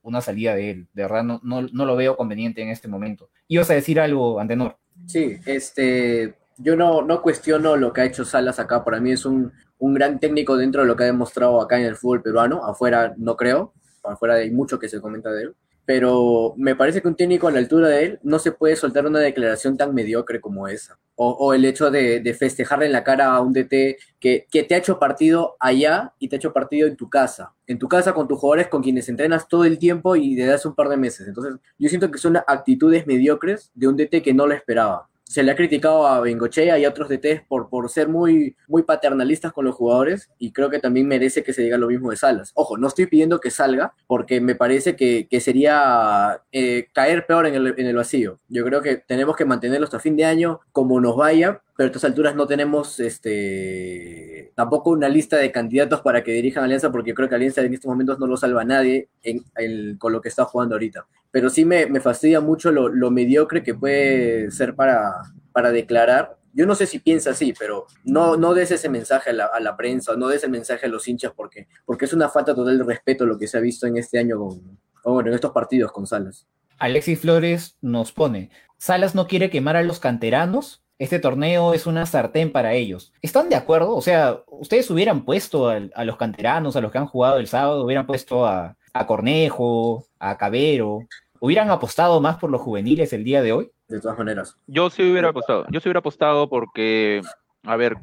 una 0.00 0.22
salida 0.22 0.54
de 0.54 0.70
él. 0.70 0.88
De 0.94 1.02
verdad 1.02 1.24
no, 1.24 1.40
no, 1.42 1.84
lo 1.84 1.94
veo 1.94 2.16
conveniente 2.16 2.62
en 2.62 2.70
este 2.70 2.88
momento. 2.88 3.28
¿Ibas 3.46 3.68
a 3.68 3.74
decir 3.74 4.00
algo, 4.00 4.40
Antenor? 4.40 4.78
Sí, 5.04 5.36
este, 5.44 6.36
yo 6.56 6.74
no, 6.74 7.02
no 7.02 7.20
cuestiono 7.20 7.76
lo 7.76 7.92
que 7.92 8.00
ha 8.00 8.06
hecho 8.06 8.24
Salas 8.24 8.58
acá. 8.58 8.82
Para 8.82 8.98
mí 8.98 9.12
es 9.12 9.26
un, 9.26 9.52
un 9.76 9.92
gran 9.92 10.20
técnico 10.20 10.56
dentro 10.56 10.80
de 10.80 10.88
lo 10.88 10.96
que 10.96 11.02
ha 11.02 11.06
demostrado 11.08 11.60
acá 11.60 11.78
en 11.78 11.84
el 11.84 11.96
fútbol 11.96 12.22
peruano. 12.22 12.64
Afuera 12.64 13.12
no 13.18 13.36
creo, 13.36 13.74
afuera 14.04 14.36
hay 14.36 14.50
mucho 14.50 14.78
que 14.78 14.88
se 14.88 15.02
comenta 15.02 15.30
de 15.30 15.42
él 15.42 15.54
pero 15.86 16.54
me 16.56 16.74
parece 16.74 17.02
que 17.02 17.08
un 17.08 17.16
técnico 17.16 17.48
a 17.48 17.50
la 17.50 17.58
altura 17.58 17.88
de 17.88 18.04
él 18.04 18.18
no 18.22 18.38
se 18.38 18.52
puede 18.52 18.76
soltar 18.76 19.06
una 19.06 19.20
declaración 19.20 19.76
tan 19.76 19.94
mediocre 19.94 20.40
como 20.40 20.66
esa. 20.68 20.98
O, 21.16 21.54
el 21.54 21.64
hecho 21.64 21.92
de, 21.92 22.36
festejarle 22.36 22.86
en 22.86 22.92
la 22.92 23.04
cara 23.04 23.32
a 23.32 23.40
un 23.40 23.52
DT 23.52 23.96
que, 24.18 24.46
que, 24.50 24.64
te 24.64 24.74
ha 24.74 24.78
hecho 24.78 24.98
partido 24.98 25.56
allá 25.60 26.12
y 26.18 26.28
te 26.28 26.34
ha 26.34 26.38
hecho 26.38 26.52
partido 26.52 26.88
en 26.88 26.96
tu 26.96 27.08
casa. 27.08 27.52
En 27.68 27.78
tu 27.78 27.86
casa 27.86 28.12
con 28.14 28.26
tus 28.26 28.38
jugadores 28.38 28.66
con 28.66 28.82
quienes 28.82 29.08
entrenas 29.08 29.46
todo 29.46 29.64
el 29.64 29.78
tiempo 29.78 30.16
y 30.16 30.34
desde 30.34 30.54
hace 30.54 30.66
un 30.66 30.74
par 30.74 30.88
de 30.88 30.96
meses. 30.96 31.28
Entonces, 31.28 31.54
yo 31.78 31.88
siento 31.88 32.10
que 32.10 32.18
son 32.18 32.36
actitudes 32.36 33.06
mediocres 33.06 33.70
de 33.74 33.86
un 33.86 33.96
DT 33.96 34.22
que 34.22 34.34
no 34.34 34.48
lo 34.48 34.54
esperaba 34.54 35.08
se 35.24 35.42
le 35.42 35.50
ha 35.50 35.56
criticado 35.56 36.06
a 36.06 36.20
Bengochea 36.20 36.78
y 36.78 36.84
a 36.84 36.88
otros 36.88 37.08
DTs 37.08 37.42
por, 37.48 37.68
por 37.68 37.88
ser 37.90 38.08
muy, 38.08 38.56
muy 38.68 38.82
paternalistas 38.82 39.52
con 39.52 39.64
los 39.64 39.74
jugadores 39.74 40.30
y 40.38 40.52
creo 40.52 40.70
que 40.70 40.78
también 40.78 41.08
merece 41.08 41.42
que 41.42 41.52
se 41.52 41.62
diga 41.62 41.78
lo 41.78 41.88
mismo 41.88 42.10
de 42.10 42.16
Salas. 42.16 42.52
Ojo, 42.54 42.76
no 42.76 42.88
estoy 42.88 43.06
pidiendo 43.06 43.40
que 43.40 43.50
salga 43.50 43.94
porque 44.06 44.40
me 44.40 44.54
parece 44.54 44.96
que, 44.96 45.26
sería 45.40 46.40
eh, 46.52 46.88
caer 46.92 47.26
peor 47.26 47.46
en 47.46 47.54
el, 47.54 47.74
en 47.76 47.86
el 47.86 47.96
vacío. 47.96 48.38
Yo 48.48 48.64
creo 48.64 48.80
que 48.80 48.96
tenemos 48.96 49.36
que 49.36 49.44
mantenerlo 49.44 49.84
hasta 49.84 49.98
fin 49.98 50.16
de 50.16 50.24
año 50.24 50.60
como 50.72 51.00
nos 51.00 51.16
vaya, 51.16 51.62
pero 51.76 51.86
a 51.86 51.90
estas 51.90 52.04
alturas 52.04 52.36
no 52.36 52.46
tenemos 52.46 53.00
este 53.00 54.52
tampoco 54.54 54.90
una 54.90 55.08
lista 55.08 55.36
de 55.36 55.50
candidatos 55.50 56.00
para 56.02 56.22
que 56.22 56.32
dirijan 56.32 56.64
Alianza, 56.64 56.92
porque 56.92 57.14
creo 57.14 57.28
que 57.28 57.34
Alianza 57.34 57.62
en 57.62 57.74
estos 57.74 57.88
momentos 57.88 58.18
no 58.18 58.26
lo 58.26 58.36
salva 58.36 58.62
a 58.62 58.64
nadie 58.64 59.08
en, 59.22 59.96
con 59.98 60.12
lo 60.12 60.20
que 60.20 60.28
está 60.28 60.44
jugando 60.44 60.76
ahorita. 60.76 61.06
Pero 61.32 61.50
sí 61.50 61.64
me, 61.64 62.00
fastidia 62.00 62.40
mucho 62.40 62.70
lo, 62.70 63.10
mediocre 63.10 63.64
que 63.64 63.74
puede 63.74 64.52
ser 64.52 64.76
para, 64.76 65.12
para 65.52 65.72
declarar. 65.72 66.36
Yo 66.52 66.66
no 66.66 66.76
sé 66.76 66.86
si 66.86 67.00
piensa 67.00 67.30
así, 67.30 67.52
pero 67.58 67.86
no, 68.04 68.36
no 68.36 68.54
des 68.54 68.70
ese 68.70 68.88
mensaje 68.88 69.30
a 69.30 69.60
la, 69.60 69.76
prensa, 69.76 70.14
no 70.14 70.28
des 70.28 70.38
ese 70.38 70.48
mensaje 70.48 70.86
a 70.86 70.88
los 70.88 71.08
hinchas, 71.08 71.32
porque, 71.34 71.66
porque 71.84 72.04
es 72.04 72.12
una 72.12 72.28
falta 72.28 72.54
total 72.54 72.78
de 72.78 72.84
respeto 72.84 73.26
lo 73.26 73.36
que 73.36 73.48
se 73.48 73.58
ha 73.58 73.60
visto 73.60 73.88
en 73.88 73.96
este 73.96 74.20
año 74.20 74.38
con, 74.38 74.78
bueno, 75.02 75.30
en 75.30 75.34
estos 75.34 75.50
partidos 75.50 75.90
con 75.90 76.06
Salas. 76.06 76.46
Alexis 76.78 77.18
Flores 77.18 77.76
nos 77.80 78.12
pone, 78.12 78.50
Salas 78.78 79.16
no 79.16 79.26
quiere 79.26 79.50
quemar 79.50 79.76
a 79.76 79.82
los 79.82 79.98
canteranos 79.98 80.83
este 80.98 81.18
torneo 81.18 81.74
es 81.74 81.86
una 81.86 82.06
sartén 82.06 82.52
para 82.52 82.74
ellos. 82.74 83.12
¿Están 83.22 83.48
de 83.48 83.56
acuerdo? 83.56 83.94
O 83.96 84.02
sea, 84.02 84.40
ustedes 84.48 84.90
hubieran 84.90 85.24
puesto 85.24 85.68
a, 85.68 86.04
los 86.04 86.16
canteranos, 86.16 86.76
a 86.76 86.80
los 86.80 86.92
que 86.92 86.98
han 86.98 87.06
jugado 87.06 87.38
el 87.38 87.46
sábado, 87.46 87.84
hubieran 87.84 88.06
puesto 88.06 88.46
a, 88.46 88.76
a 88.92 89.06
Cornejo, 89.06 90.06
a 90.18 90.36
Cabero, 90.36 91.00
hubieran 91.40 91.70
apostado 91.70 92.20
más 92.20 92.36
por 92.36 92.50
los 92.50 92.60
juveniles 92.60 93.12
el 93.12 93.24
día 93.24 93.42
de 93.42 93.52
hoy. 93.52 93.70
De 93.88 94.00
todas 94.00 94.16
maneras. 94.16 94.56
Yo 94.66 94.88
sí 94.90 95.02
hubiera 95.02 95.28
apostado. 95.28 95.66
Yo 95.70 95.80
sí 95.80 95.88
hubiera 95.88 95.98
apostado 95.98 96.48
porque 96.48 97.20
a 97.64 97.76
ver, 97.76 97.96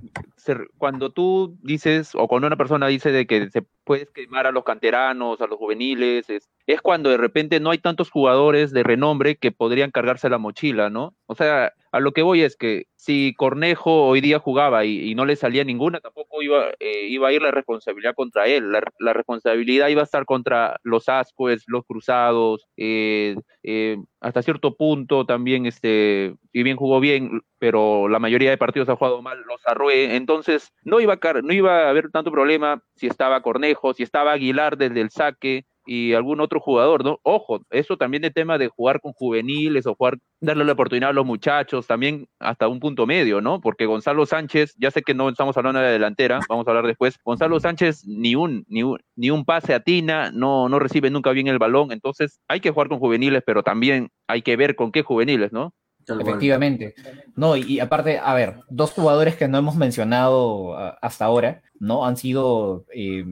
cuando 0.78 1.12
tú 1.12 1.58
dices, 1.62 2.12
o 2.16 2.28
cuando 2.28 2.48
una 2.48 2.58
persona 2.58 2.88
dice 2.88 3.12
de 3.12 3.28
que 3.28 3.50
se 3.50 3.64
puedes 3.84 4.10
quemar 4.12 4.48
a 4.48 4.52
los 4.52 4.64
canteranos, 4.64 5.42
a 5.42 5.48
los 5.48 5.58
juveniles, 5.58 6.30
es, 6.30 6.50
es, 6.68 6.82
cuando 6.82 7.10
de 7.10 7.18
repente 7.18 7.60
no 7.60 7.72
hay 7.72 7.80
tantos 7.80 8.10
jugadores 8.10 8.72
de 8.72 8.84
renombre 8.84 9.38
que 9.38 9.52
podrían 9.52 9.92
cargarse 9.92 10.30
la 10.30 10.38
mochila, 10.38 10.90
¿no? 10.90 11.16
O 11.26 11.36
sea, 11.36 11.74
a 11.92 12.00
lo 12.00 12.14
que 12.14 12.22
voy 12.22 12.42
es 12.42 12.56
que 12.56 12.86
si 12.96 13.34
Cornejo 13.36 14.08
hoy 14.08 14.22
día 14.22 14.40
jugaba 14.40 14.86
y, 14.86 15.14
no 15.16 15.26
le 15.26 15.36
salía 15.36 15.64
ninguna, 15.64 16.00
tampoco 16.00 16.42
iba, 16.42 16.70
eh, 16.80 17.08
iba 17.08 17.28
a 17.28 17.34
ir 17.34 17.42
la 17.42 17.52
responsabilidad 17.52 18.14
contra 18.16 18.48
él. 18.48 18.72
La, 18.72 19.14
responsabilidad 19.14 19.90
iba 19.90 20.02
a 20.02 20.06
estar 20.06 20.26
contra 20.26 20.80
los 20.84 21.10
Ascues, 21.10 21.64
los 21.68 21.84
Cruzados, 21.86 22.68
eh, 22.78 23.36
eh, 23.64 23.98
hasta 24.22 24.42
cierto 24.42 24.76
punto 24.78 25.26
también, 25.26 25.66
este, 25.66 26.36
y 26.54 26.64
bien 26.64 26.78
jugó 26.78 27.00
bien, 27.00 27.42
pero 27.60 28.08
la 28.08 28.20
mayoría 28.20 28.52
de 28.52 28.58
partidos 28.58 28.88
ha 28.88 28.96
jugado 28.96 29.22
mal, 29.22 29.42
los 29.48 29.62
Arrué. 29.66 30.16
Entonces, 30.16 30.31
no 30.84 31.00
iba, 31.00 31.14
a, 31.14 31.34
no 31.42 31.54
iba 31.54 31.86
a 31.86 31.90
haber 31.90 32.10
tanto 32.12 32.32
problema 32.32 32.82
si 32.96 33.08
estaba 33.08 33.42
Cornejo, 33.42 33.94
si 33.94 34.04
estaba 34.04 34.34
Aguilar 34.34 34.78
desde 34.78 35.02
el 35.02 35.10
saque, 35.10 35.66
y 35.86 36.14
algún 36.14 36.40
otro 36.42 36.60
jugador, 36.60 37.04
¿no? 37.04 37.20
Ojo, 37.24 37.62
eso 37.70 37.98
también 37.98 38.22
de 38.22 38.32
tema 38.32 38.58
de 38.58 38.68
jugar 38.68 39.02
con 39.02 39.14
juveniles 39.14 39.86
o 39.88 39.96
jugar, 39.96 40.18
darle 40.40 40.66
la 40.66 40.74
oportunidad 40.74 41.10
a 41.10 41.14
los 41.14 41.26
muchachos, 41.26 41.88
también 41.88 42.28
hasta 42.40 42.68
un 42.68 42.80
punto 42.80 43.08
medio, 43.08 43.42
¿no? 43.42 43.62
Porque 43.62 43.86
Gonzalo 43.86 44.26
Sánchez, 44.26 44.76
ya 44.78 44.92
sé 44.92 45.02
que 45.02 45.14
no 45.14 45.30
estamos 45.30 45.58
hablando 45.58 45.80
de 45.80 45.88
la 45.88 45.92
delantera, 45.92 46.40
vamos 46.50 46.68
a 46.68 46.72
hablar 46.72 46.88
después, 46.88 47.18
Gonzalo 47.24 47.60
Sánchez 47.60 48.06
ni 48.06 48.36
un, 48.36 48.64
ni 48.68 48.84
un, 48.84 49.00
ni 49.16 49.32
un 49.32 49.46
pase 49.46 49.74
a 49.74 49.80
Tina, 49.80 50.32
no, 50.32 50.70
no 50.70 50.80
recibe 50.80 51.10
nunca 51.10 51.32
bien 51.32 51.48
el 51.48 51.60
balón, 51.60 51.92
entonces 51.92 52.40
hay 52.48 52.60
que 52.60 52.72
jugar 52.72 52.90
con 52.90 53.00
juveniles, 53.00 53.44
pero 53.46 53.64
también 53.64 54.10
hay 54.28 54.44
que 54.44 54.56
ver 54.56 54.76
con 54.76 54.92
qué 54.92 55.02
juveniles, 55.02 55.52
¿no? 55.52 55.74
Efectivamente. 56.08 56.96
No, 57.36 57.56
y, 57.56 57.80
aparte, 57.80 58.20
a 58.20 58.34
ver, 58.34 58.62
dos 58.70 58.92
jugadores 58.92 59.36
que 59.36 59.48
no 59.48 59.58
hemos 59.58 59.76
mencionado 59.76 60.76
hasta 61.02 61.26
ahora, 61.26 61.62
¿no? 61.80 62.06
Han 62.06 62.18
sido, 62.18 62.86
eh, 62.94 63.26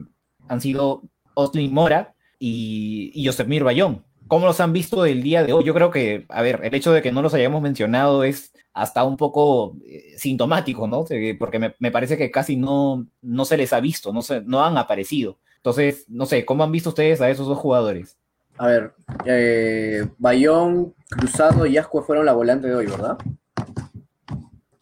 han 0.48 0.60
sido 0.60 1.02
Oslin 1.34 1.72
Mora, 1.72 2.14
y, 2.40 3.12
y 3.14 3.22
Yosemir 3.22 3.62
Bayón. 3.62 4.04
¿Cómo 4.26 4.46
los 4.46 4.60
han 4.60 4.72
visto 4.72 5.04
el 5.04 5.22
día 5.22 5.44
de 5.44 5.52
hoy? 5.52 5.64
Yo 5.64 5.74
creo 5.74 5.90
que, 5.90 6.24
a 6.28 6.42
ver, 6.42 6.60
el 6.64 6.74
hecho 6.74 6.92
de 6.92 7.02
que 7.02 7.12
no 7.12 7.22
los 7.22 7.34
hayamos 7.34 7.60
mencionado 7.62 8.24
es 8.24 8.52
hasta 8.72 9.04
un 9.04 9.16
poco 9.16 9.76
eh, 9.86 10.14
sintomático, 10.16 10.86
¿no? 10.86 11.04
Porque 11.38 11.58
me, 11.58 11.90
parece 11.90 12.16
que 12.16 12.30
casi 12.30 12.56
no, 12.56 13.06
no 13.20 13.44
se 13.44 13.56
les 13.56 13.72
ha 13.72 13.80
visto, 13.80 14.12
no, 14.12 14.22
se, 14.22 14.40
no 14.42 14.64
han 14.64 14.78
aparecido. 14.78 15.38
Entonces, 15.56 16.06
no 16.08 16.26
sé, 16.26 16.44
¿cómo 16.44 16.64
han 16.64 16.72
visto 16.72 16.90
ustedes 16.90 17.20
a 17.20 17.28
esos 17.28 17.46
dos 17.46 17.58
jugadores? 17.58 18.18
A 18.60 18.66
ver, 18.66 18.92
eh, 19.24 20.06
Bayón, 20.18 20.94
Cruzado 21.08 21.64
y 21.64 21.78
Ascue 21.78 22.02
fueron 22.02 22.26
la 22.26 22.34
volante 22.34 22.68
de 22.68 22.74
hoy, 22.74 22.86
¿verdad? 22.88 23.16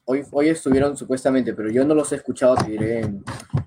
Hoy, 0.05 0.25
hoy 0.33 0.49
estuvieron 0.49 0.97
supuestamente, 0.97 1.55
pero 1.55 1.71
yo 1.71 1.85
no 1.85 1.95
los 1.95 2.11
he 2.11 2.17
escuchado. 2.17 2.57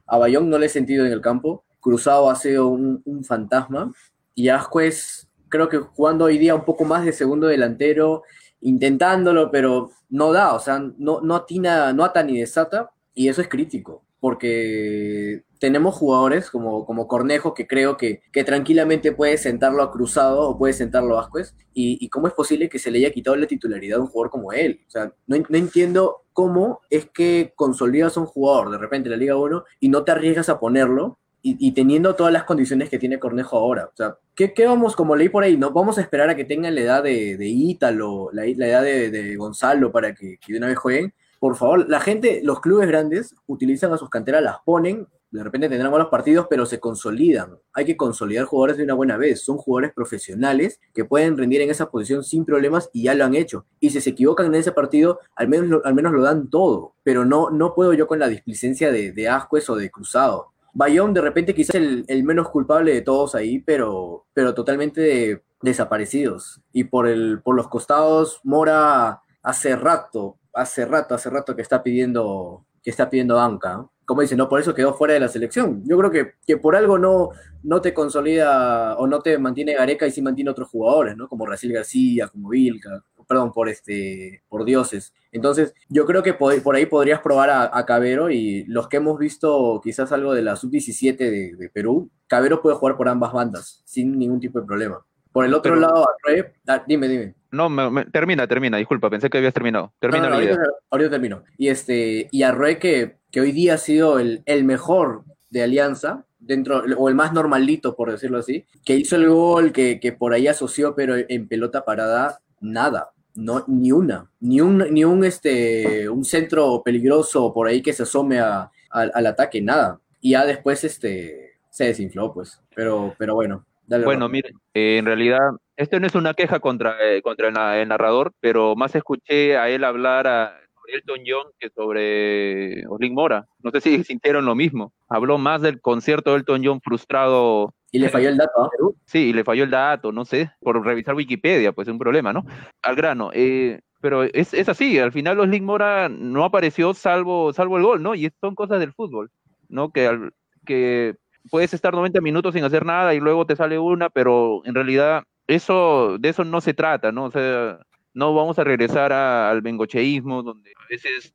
A 0.08 0.18
Bayón 0.18 0.50
no 0.50 0.58
le 0.58 0.66
he 0.66 0.70
sentido 0.70 1.06
en 1.06 1.14
el 1.14 1.22
campo. 1.22 1.64
Cruzado 1.80 2.30
ha 2.30 2.36
sido 2.36 2.68
un, 2.68 3.24
fantasma 3.24 3.90
y 4.36 4.50
Ascuez 4.50 5.30
creo 5.48 5.70
que 5.70 5.78
jugando 5.78 6.26
hoy 6.26 6.38
día 6.38 6.56
un 6.56 6.66
poco 6.66 6.84
más 6.84 7.06
de 7.06 7.14
segundo 7.14 7.48
delantero, 7.48 8.24
intentándolo, 8.60 9.50
pero 9.50 9.92
no 10.10 10.34
da, 10.34 10.54
o 10.56 10.60
sea, 10.60 10.84
no, 10.98 11.22
no 11.22 11.36
atina, 11.38 11.94
no 11.94 12.04
ata 12.04 12.22
ni 12.22 12.38
desata 12.38 12.92
y 13.14 13.30
eso 13.30 13.42
es 13.42 13.48
crítico. 13.48 14.04
porque 14.20 15.46
tenemos 15.62 15.94
jugadores 15.94 16.50
como, 16.50 16.88
como 16.88 17.08
Cornejo 17.08 17.54
que 17.54 17.68
creo 17.68 17.96
que, 17.96 18.24
que 18.34 18.44
tranquilamente 18.44 19.12
puede 19.12 19.38
sentarlo 19.38 19.84
a 19.84 19.92
Cruzado 19.92 20.42
o 20.50 20.58
puede 20.58 20.74
sentarlo 20.74 21.20
a 21.20 21.22
Ascuez 21.22 21.54
y, 21.72 22.04
y 22.04 22.10
cómo 22.10 22.26
es 22.26 22.34
posible 22.34 22.68
que 22.68 22.80
se 22.80 22.90
le 22.90 22.98
haya 22.98 23.12
quitado 23.12 23.36
la 23.36 23.46
titularidad 23.46 24.00
a 24.00 24.02
un 24.02 24.08
jugador 24.08 24.32
como 24.32 24.54
él. 24.54 24.82
O 24.88 24.90
sea, 24.90 25.14
no, 25.28 25.38
no 25.38 25.58
entiendo 25.58 26.24
cómo 26.34 26.82
es 26.90 27.06
que 27.12 27.54
consolidas 27.56 28.18
a 28.18 28.22
un 28.22 28.26
jugador 28.26 28.72
de 28.72 28.80
repente 28.80 29.08
en 29.08 29.12
la 29.12 29.18
Liga 29.18 29.38
1 29.38 29.64
y 29.80 29.90
no 29.90 30.04
te 30.04 30.12
arriesgas 30.12 30.50
a 30.50 30.60
ponerlo 30.60 31.20
y, 31.44 31.56
y, 31.60 31.74
teniendo 31.74 32.16
todas 32.16 32.34
las 32.34 32.46
condiciones 32.46 32.90
que 32.90 32.98
tiene 32.98 33.20
Cornejo 33.20 33.56
ahora. 33.56 33.86
O 33.86 33.96
sea, 33.96 34.18
¿qué, 34.34 34.56
qué 34.56 34.66
vamos, 34.66 34.96
como 34.96 35.16
leí 35.16 35.30
por 35.30 35.44
ahí, 35.44 35.58
no 35.58 35.70
vamos 35.70 36.00
a 36.00 36.02
esperar 36.02 36.32
a 36.32 36.36
que 36.36 36.46
tengan 36.46 36.74
la 36.74 36.82
edad 36.82 37.04
de, 37.04 37.38
de 37.38 37.48
Ítalo, 37.48 38.30
la, 38.34 38.46
la 38.56 38.68
edad 38.68 38.82
de, 38.82 39.12
de, 39.12 39.36
Gonzalo 39.36 39.92
para 39.92 40.16
que, 40.16 40.40
que 40.40 40.54
de 40.54 40.58
una 40.58 40.68
vez 40.68 40.78
jueguen? 40.80 41.14
Por 41.40 41.56
favor, 41.56 41.88
la 41.88 42.00
gente, 42.00 42.42
los 42.44 42.62
clubes 42.62 42.88
grandes 42.88 43.36
utilizan 43.46 43.94
a 43.94 43.98
sus 43.98 44.10
canteras, 44.10 44.42
las 44.42 44.58
ponen, 44.66 45.08
de 45.32 45.44
repente 45.44 45.70
tendrán 45.70 45.92
buenos 45.92 46.10
partidos, 46.10 46.48
pero 46.50 46.66
se 46.66 46.80
consolidan. 46.80 47.58
Hay 47.74 47.86
que 47.86 47.96
consolidar 47.96 48.46
jugadores 48.46 48.78
de 48.78 48.84
una 48.84 48.94
buena 48.94 49.18
vez. 49.18 49.42
Son 49.42 49.58
jugadores 49.58 49.94
profesionales 49.94 50.80
que 50.94 51.06
pueden 51.06 51.38
rendir 51.38 51.62
en 51.62 51.70
esa 51.70 51.90
posición 51.90 52.24
sin 52.24 52.44
problemas 52.44 52.90
y 52.92 53.04
ya 53.04 53.16
lo 53.16 53.24
han 53.24 53.36
hecho. 53.36 53.66
Y 53.80 53.92
si 53.92 54.02
se 54.02 54.10
equivocan 54.10 54.48
en 54.48 54.56
ese 54.56 54.74
partido, 54.74 55.20
al 55.36 55.48
menos 55.48 55.68
lo, 55.68 55.86
al 55.86 55.94
menos 55.94 56.12
lo 56.12 56.22
dan 56.22 56.50
todo. 56.50 56.96
Pero 57.04 57.24
no, 57.24 57.50
no 57.50 57.74
puedo 57.74 57.94
yo 57.94 58.08
con 58.08 58.20
la 58.20 58.28
displicencia 58.28 58.92
de, 58.92 59.14
de 59.14 59.30
Ascuez 59.30 59.70
o 59.70 59.76
de 59.76 59.90
Cruzado. 59.90 60.52
Bayón 60.74 61.14
de 61.14 61.22
repente 61.22 61.54
quizás 61.54 61.76
el, 61.76 62.24
menos 62.24 62.50
culpable 62.50 62.94
de 62.94 63.02
todos 63.02 63.36
ahí, 63.36 63.60
pero, 63.60 64.26
pero 64.34 64.54
totalmente 64.54 65.02
de, 65.02 65.44
desaparecidos. 65.62 66.62
Y 66.72 66.86
por, 66.86 67.08
el, 67.08 67.42
por 67.42 67.56
los 67.56 67.68
costados, 67.68 68.40
Mora 68.44 69.22
hace 69.44 69.76
rato, 69.76 70.38
hace 70.54 70.86
rato, 70.86 71.16
hace 71.16 71.30
rato 71.30 71.56
que 71.56 71.62
está 71.62 71.84
pidiendo, 71.84 72.66
que 72.84 72.90
está 72.90 73.10
pidiendo 73.10 73.36
banca. 73.36 73.88
Como 74.12 74.24
dicen, 74.24 74.40
no, 74.40 74.50
por 74.50 74.60
eso 74.60 74.76
quedó 74.76 74.94
fuera 74.94 75.14
de 75.14 75.22
la 75.22 75.30
selección. 75.30 75.84
Yo 75.86 75.98
creo 75.98 76.12
que, 76.12 76.34
que 76.46 76.58
por 76.58 76.76
algo 76.76 77.00
no, 77.00 77.30
no 77.64 77.80
te 77.80 77.94
consolida 77.94 78.98
o 78.98 79.08
no 79.08 79.22
te 79.22 79.38
mantiene 79.38 79.74
Gareca 79.74 80.06
y 80.06 80.12
sí 80.12 80.22
mantiene 80.22 80.52
otros 80.52 80.68
jugadores, 80.68 81.16
¿no? 81.16 81.30
Como 81.30 81.46
Raciel 81.46 81.72
García, 81.72 82.28
como 82.28 82.50
Vilca, 82.50 83.06
perdón, 83.26 83.54
por 83.54 83.70
este, 83.70 84.44
por 84.50 84.66
dioses. 84.66 85.14
Entonces, 85.32 85.74
yo 85.88 86.06
creo 86.06 86.24
que 86.24 86.34
por, 86.34 86.62
por 86.62 86.76
ahí 86.76 86.88
podrías 86.88 87.22
probar 87.22 87.50
a, 87.50 87.78
a, 87.78 87.86
Cabero 87.86 88.30
y 88.30 88.66
los 88.66 88.90
que 88.90 88.98
hemos 88.98 89.18
visto 89.18 89.80
quizás 89.82 90.12
algo 90.12 90.34
de 90.34 90.42
la 90.42 90.58
sub-17 90.58 91.16
de, 91.16 91.56
de, 91.56 91.70
Perú, 91.70 92.12
Cabero 92.28 92.62
puede 92.62 92.76
jugar 92.76 92.98
por 92.98 93.08
ambas 93.08 93.32
bandas 93.32 93.82
sin 93.86 94.20
ningún 94.20 94.42
tipo 94.42 94.60
de 94.60 94.66
problema. 94.66 95.06
Por 95.32 95.46
el 95.46 95.54
otro 95.54 95.72
Pero, 95.72 95.80
lado, 95.80 96.06
Arre, 96.28 96.56
ah, 96.68 96.84
dime, 96.86 97.08
dime. 97.08 97.36
No, 97.52 97.70
me, 97.70 97.90
me, 97.90 98.06
termina, 98.06 98.48
termina, 98.48 98.78
disculpa, 98.78 99.10
pensé 99.10 99.30
que 99.30 99.38
habías 99.38 99.54
terminado. 99.54 99.94
Termina 100.00 100.24
no, 100.24 100.30
no, 100.30 100.36
ahorita, 100.36 100.58
ahorita, 100.90 101.10
termino. 101.10 101.44
Y 101.58 101.68
este, 101.68 102.28
y 102.32 102.44
Arre 102.44 102.80
que, 102.80 103.18
que 103.30 103.42
hoy 103.42 103.52
día 103.52 103.76
ha 103.76 103.78
sido 103.78 104.20
el, 104.20 104.42
el 104.46 104.64
mejor 104.64 105.24
de 105.50 105.64
Alianza, 105.64 106.26
dentro, 106.40 106.84
o 106.98 107.10
el 107.10 107.16
más 107.16 107.34
normalito, 107.34 107.96
por 107.96 108.12
decirlo 108.12 108.40
así, 108.40 108.66
que 108.86 108.96
hizo 108.96 109.16
el 109.16 109.30
gol, 109.30 109.72
que, 109.72 110.00
que 110.00 110.14
por 110.14 110.34
ahí 110.34 110.48
asoció, 110.48 110.96
pero 110.96 111.16
en 111.18 111.48
pelota 111.48 111.84
parada, 111.84 112.42
nada 112.62 113.12
no, 113.36 113.64
ni 113.68 113.92
una, 113.92 114.30
ni 114.40 114.62
un, 114.62 114.78
ni 114.92 115.04
un, 115.04 115.24
este, 115.24 116.10
un 116.10 116.26
centro 116.26 116.82
peligroso 116.84 117.54
por 117.54 117.68
ahí 117.68 117.82
que 117.82 117.94
se 117.94 118.04
asome 118.04 118.40
a, 118.40 118.70
a, 118.90 119.02
al 119.02 119.26
ataque, 119.28 119.62
nada. 119.62 120.00
Y 120.20 120.32
ya 120.32 120.46
después 120.46 120.84
este, 120.84 121.54
se 121.70 121.86
desinfló, 121.86 122.34
pues. 122.34 122.62
Pero, 122.76 123.16
pero 123.18 123.36
bueno. 123.36 123.66
Dale 123.88 124.06
bueno, 124.06 124.30
miren, 124.30 124.54
eh, 124.74 124.98
en 124.98 125.06
realidad, 125.06 125.40
esto 125.82 126.00
no 126.00 126.08
es 126.08 126.16
una 126.16 126.34
queja 126.34 126.60
contra, 126.60 126.96
eh, 127.02 127.22
contra 127.22 127.50
el, 127.50 127.82
el, 127.82 127.88
narrador, 127.88 128.34
pero 128.40 128.76
más 128.76 128.96
escuché 128.96 129.58
a 129.58 129.70
él 129.70 129.84
hablar 129.84 130.28
a 130.28 130.58
Elton 130.88 131.20
John 131.26 131.48
que 131.60 131.70
sobre 131.70 132.86
Oslin 132.88 133.14
Mora. 133.14 133.48
No 133.64 133.72
sé 133.72 133.82
si 133.82 134.04
sintieron 134.04 134.46
lo 134.46 134.56
mismo. 134.56 134.94
Habló 135.10 135.38
más 135.38 135.62
del 135.62 135.82
concierto 135.82 136.32
de 136.32 136.38
Elton 136.38 136.62
John 136.64 136.82
frustrado 136.82 137.74
y 137.92 138.00
le 138.00 138.10
falló 138.10 138.30
el 138.30 138.38
dato, 138.38 138.70
¿no? 138.80 138.94
Sí, 139.06 139.30
y 139.30 139.34
le 139.34 139.44
falló 139.44 139.66
el 139.66 139.70
dato, 139.72 140.14
no 140.14 140.24
sé, 140.24 140.50
por 140.62 140.82
revisar 140.84 141.14
Wikipedia, 141.14 141.74
pues 141.74 141.90
es 141.90 141.92
un 141.92 142.00
problema, 142.00 142.32
¿no? 142.32 142.46
Al 142.82 142.96
grano, 142.96 143.32
eh, 143.34 143.82
pero 144.00 144.24
es, 144.24 144.54
es, 144.54 144.70
así, 144.70 144.98
al 144.98 145.12
final 145.12 145.36
los 145.36 145.50
Link 145.50 145.64
Mora 145.64 146.08
no 146.08 146.46
apareció 146.46 146.94
salvo, 146.94 147.52
salvo 147.52 147.78
el 147.78 147.84
gol, 147.84 148.02
¿no? 148.02 148.16
Y 148.16 148.32
son 148.40 148.56
cosas 148.56 148.80
del 148.80 148.94
fútbol, 148.94 149.30
¿no? 149.68 149.92
Que, 149.92 150.08
al, 150.08 150.32
que 150.66 151.16
puedes 151.50 151.74
estar 151.74 151.94
90 151.94 152.22
minutos 152.22 152.54
sin 152.54 152.64
hacer 152.64 152.86
nada 152.86 153.14
y 153.14 153.20
luego 153.20 153.46
te 153.46 153.58
sale 153.58 153.78
una, 153.78 154.10
pero 154.10 154.62
en 154.64 154.74
realidad 154.74 155.24
eso, 155.56 156.18
de 156.20 156.30
eso 156.30 156.44
no 156.44 156.62
se 156.62 156.74
trata, 156.74 157.12
¿no? 157.12 157.26
O 157.26 157.32
sea, 157.32 157.80
no 158.14 158.34
vamos 158.34 158.60
a 158.60 158.64
regresar 158.64 159.12
al 159.14 159.62
bengocheísmo, 159.62 160.44
donde 160.44 160.72
a 160.78 160.88
veces 160.90 161.34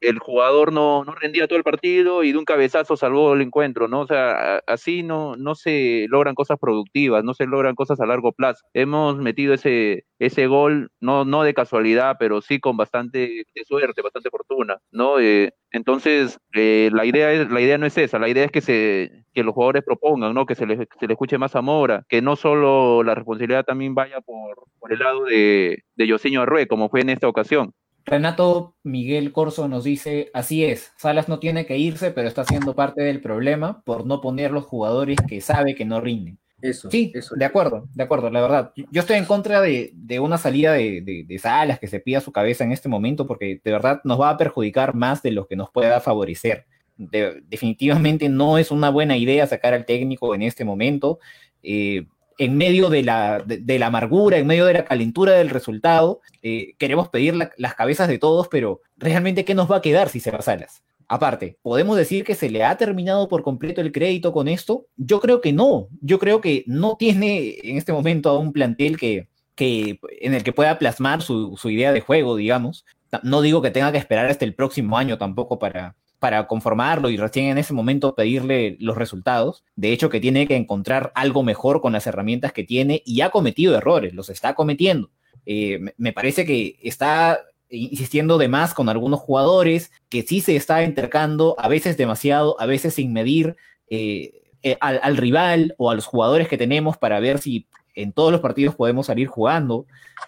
el 0.00 0.18
jugador 0.18 0.72
no, 0.72 1.04
no 1.04 1.14
rendía 1.14 1.46
todo 1.46 1.58
el 1.58 1.64
partido 1.64 2.22
y 2.22 2.32
de 2.32 2.38
un 2.38 2.44
cabezazo 2.44 2.96
salvó 2.96 3.34
el 3.34 3.42
encuentro, 3.42 3.88
¿no? 3.88 4.00
O 4.00 4.06
sea, 4.06 4.58
así 4.66 5.02
no, 5.02 5.36
no 5.36 5.54
se 5.54 6.06
logran 6.08 6.34
cosas 6.34 6.58
productivas, 6.58 7.24
no 7.24 7.34
se 7.34 7.46
logran 7.46 7.74
cosas 7.74 8.00
a 8.00 8.06
largo 8.06 8.32
plazo. 8.32 8.64
Hemos 8.74 9.16
metido 9.18 9.54
ese, 9.54 10.04
ese 10.18 10.46
gol, 10.46 10.90
no, 11.00 11.24
no 11.24 11.42
de 11.42 11.54
casualidad, 11.54 12.16
pero 12.18 12.40
sí 12.40 12.60
con 12.60 12.76
bastante 12.76 13.44
suerte, 13.66 14.02
bastante 14.02 14.30
fortuna, 14.30 14.78
¿no? 14.92 15.18
Eh, 15.20 15.52
entonces, 15.70 16.38
eh, 16.54 16.90
la, 16.92 17.04
idea 17.04 17.32
es, 17.32 17.50
la 17.50 17.60
idea 17.60 17.78
no 17.78 17.86
es 17.86 17.98
esa, 17.98 18.18
la 18.18 18.28
idea 18.28 18.44
es 18.44 18.50
que, 18.52 18.60
se, 18.60 19.24
que 19.34 19.42
los 19.42 19.54
jugadores 19.54 19.84
propongan, 19.84 20.34
¿no? 20.34 20.46
Que 20.46 20.54
se 20.54 20.66
les, 20.66 20.78
se 20.78 21.06
les 21.06 21.10
escuche 21.10 21.38
más 21.38 21.56
a 21.56 21.62
Mora, 21.62 22.04
que 22.08 22.22
no 22.22 22.36
solo 22.36 23.02
la 23.02 23.14
responsabilidad 23.14 23.64
también 23.64 23.94
vaya 23.94 24.20
por, 24.20 24.64
por 24.78 24.92
el 24.92 25.00
lado 25.00 25.24
de, 25.24 25.82
de 25.96 26.06
Yoseño 26.06 26.42
Arrué, 26.42 26.66
como 26.66 26.88
fue 26.88 27.00
en 27.00 27.10
esta 27.10 27.28
ocasión. 27.28 27.74
Renato 28.06 28.76
Miguel 28.84 29.32
Corso 29.32 29.66
nos 29.66 29.82
dice, 29.82 30.30
así 30.32 30.64
es, 30.64 30.92
Salas 30.96 31.28
no 31.28 31.40
tiene 31.40 31.66
que 31.66 31.76
irse, 31.76 32.12
pero 32.12 32.28
está 32.28 32.44
siendo 32.44 32.74
parte 32.74 33.02
del 33.02 33.20
problema 33.20 33.82
por 33.82 34.06
no 34.06 34.20
poner 34.20 34.52
los 34.52 34.64
jugadores 34.64 35.18
que 35.28 35.40
sabe 35.40 35.74
que 35.74 35.84
no 35.84 36.00
rinden. 36.00 36.38
Eso. 36.62 36.88
Sí, 36.88 37.12
eso. 37.14 37.34
de 37.34 37.44
acuerdo, 37.44 37.88
de 37.92 38.02
acuerdo, 38.04 38.30
la 38.30 38.40
verdad. 38.40 38.72
Yo 38.90 39.00
estoy 39.00 39.16
en 39.16 39.24
contra 39.24 39.60
de, 39.60 39.90
de 39.92 40.20
una 40.20 40.38
salida 40.38 40.72
de, 40.72 41.02
de, 41.02 41.24
de, 41.26 41.38
Salas 41.38 41.80
que 41.80 41.88
se 41.88 42.00
pida 42.00 42.20
su 42.20 42.32
cabeza 42.32 42.64
en 42.64 42.72
este 42.72 42.88
momento 42.88 43.26
porque 43.26 43.60
de 43.62 43.72
verdad 43.72 44.00
nos 44.04 44.20
va 44.20 44.30
a 44.30 44.38
perjudicar 44.38 44.94
más 44.94 45.22
de 45.22 45.32
lo 45.32 45.46
que 45.46 45.56
nos 45.56 45.70
pueda 45.70 46.00
favorecer. 46.00 46.64
De, 46.96 47.42
definitivamente 47.48 48.28
no 48.28 48.56
es 48.56 48.70
una 48.70 48.88
buena 48.88 49.16
idea 49.16 49.46
sacar 49.46 49.74
al 49.74 49.84
técnico 49.84 50.34
en 50.34 50.42
este 50.42 50.64
momento. 50.64 51.18
Eh, 51.62 52.06
en 52.38 52.56
medio 52.56 52.90
de 52.90 53.02
la, 53.02 53.42
de, 53.44 53.78
la 53.78 53.86
amargura, 53.86 54.38
en 54.38 54.46
medio 54.46 54.66
de 54.66 54.74
la 54.74 54.84
calentura 54.84 55.32
del 55.32 55.50
resultado, 55.50 56.20
eh, 56.42 56.74
queremos 56.78 57.08
pedir 57.08 57.34
la, 57.34 57.50
las 57.56 57.74
cabezas 57.74 58.08
de 58.08 58.18
todos, 58.18 58.48
pero 58.48 58.80
realmente, 58.96 59.44
¿qué 59.44 59.54
nos 59.54 59.70
va 59.70 59.76
a 59.76 59.82
quedar 59.82 60.08
si 60.08 60.20
se 60.20 60.30
va 60.30 60.42
Salas? 60.42 60.82
Aparte, 61.08 61.56
¿podemos 61.62 61.96
decir 61.96 62.24
que 62.24 62.34
se 62.34 62.50
le 62.50 62.64
ha 62.64 62.76
terminado 62.76 63.28
por 63.28 63.42
completo 63.42 63.80
el 63.80 63.92
crédito 63.92 64.32
con 64.32 64.48
esto? 64.48 64.86
Yo 64.96 65.20
creo 65.20 65.40
que 65.40 65.52
no. 65.52 65.88
Yo 66.00 66.18
creo 66.18 66.40
que 66.40 66.64
no 66.66 66.96
tiene 66.96 67.56
en 67.62 67.76
este 67.76 67.92
momento 67.92 68.30
a 68.30 68.38
un 68.38 68.52
plantel 68.52 68.98
que, 68.98 69.28
que, 69.54 70.00
en 70.20 70.34
el 70.34 70.42
que 70.42 70.52
pueda 70.52 70.78
plasmar 70.78 71.22
su, 71.22 71.56
su 71.56 71.70
idea 71.70 71.92
de 71.92 72.00
juego, 72.00 72.36
digamos. 72.36 72.84
No 73.22 73.40
digo 73.40 73.62
que 73.62 73.70
tenga 73.70 73.92
que 73.92 73.98
esperar 73.98 74.26
hasta 74.26 74.44
el 74.44 74.54
próximo 74.54 74.98
año 74.98 75.16
tampoco 75.16 75.60
para, 75.60 75.94
para 76.18 76.46
conformarlo 76.46 77.10
y 77.10 77.16
recién 77.16 77.46
en 77.46 77.58
ese 77.58 77.74
momento 77.74 78.14
pedirle 78.14 78.76
los 78.80 78.96
resultados. 78.96 79.64
De 79.74 79.92
hecho, 79.92 80.10
que 80.10 80.20
tiene 80.20 80.46
que 80.46 80.56
encontrar 80.56 81.12
algo 81.14 81.42
mejor 81.42 81.80
con 81.80 81.92
las 81.92 82.06
herramientas 82.06 82.52
que 82.52 82.64
tiene 82.64 83.02
y 83.04 83.20
ha 83.20 83.30
cometido 83.30 83.76
errores, 83.76 84.14
los 84.14 84.30
está 84.30 84.54
cometiendo. 84.54 85.10
Eh, 85.44 85.78
me 85.96 86.12
parece 86.12 86.44
que 86.44 86.78
está 86.82 87.40
insistiendo 87.68 88.38
de 88.38 88.48
más 88.48 88.74
con 88.74 88.88
algunos 88.88 89.20
jugadores, 89.20 89.90
que 90.08 90.22
sí 90.22 90.40
se 90.40 90.56
está 90.56 90.82
entercando, 90.82 91.56
a 91.58 91.68
veces 91.68 91.96
demasiado, 91.96 92.60
a 92.60 92.66
veces 92.66 92.94
sin 92.94 93.12
medir 93.12 93.56
eh, 93.90 94.42
eh, 94.62 94.76
al, 94.80 95.00
al, 95.02 95.16
rival 95.16 95.74
o 95.78 95.90
a 95.90 95.94
los 95.94 96.06
jugadores 96.06 96.48
que 96.48 96.58
tenemos 96.58 96.96
para 96.96 97.20
ver 97.20 97.38
si 97.38 97.66
en 97.94 98.12
todos 98.12 98.30
los 98.30 98.40
partidos 98.40 98.74
podemos 98.74 99.06
salir 99.06 99.26
jugando, 99.26 99.86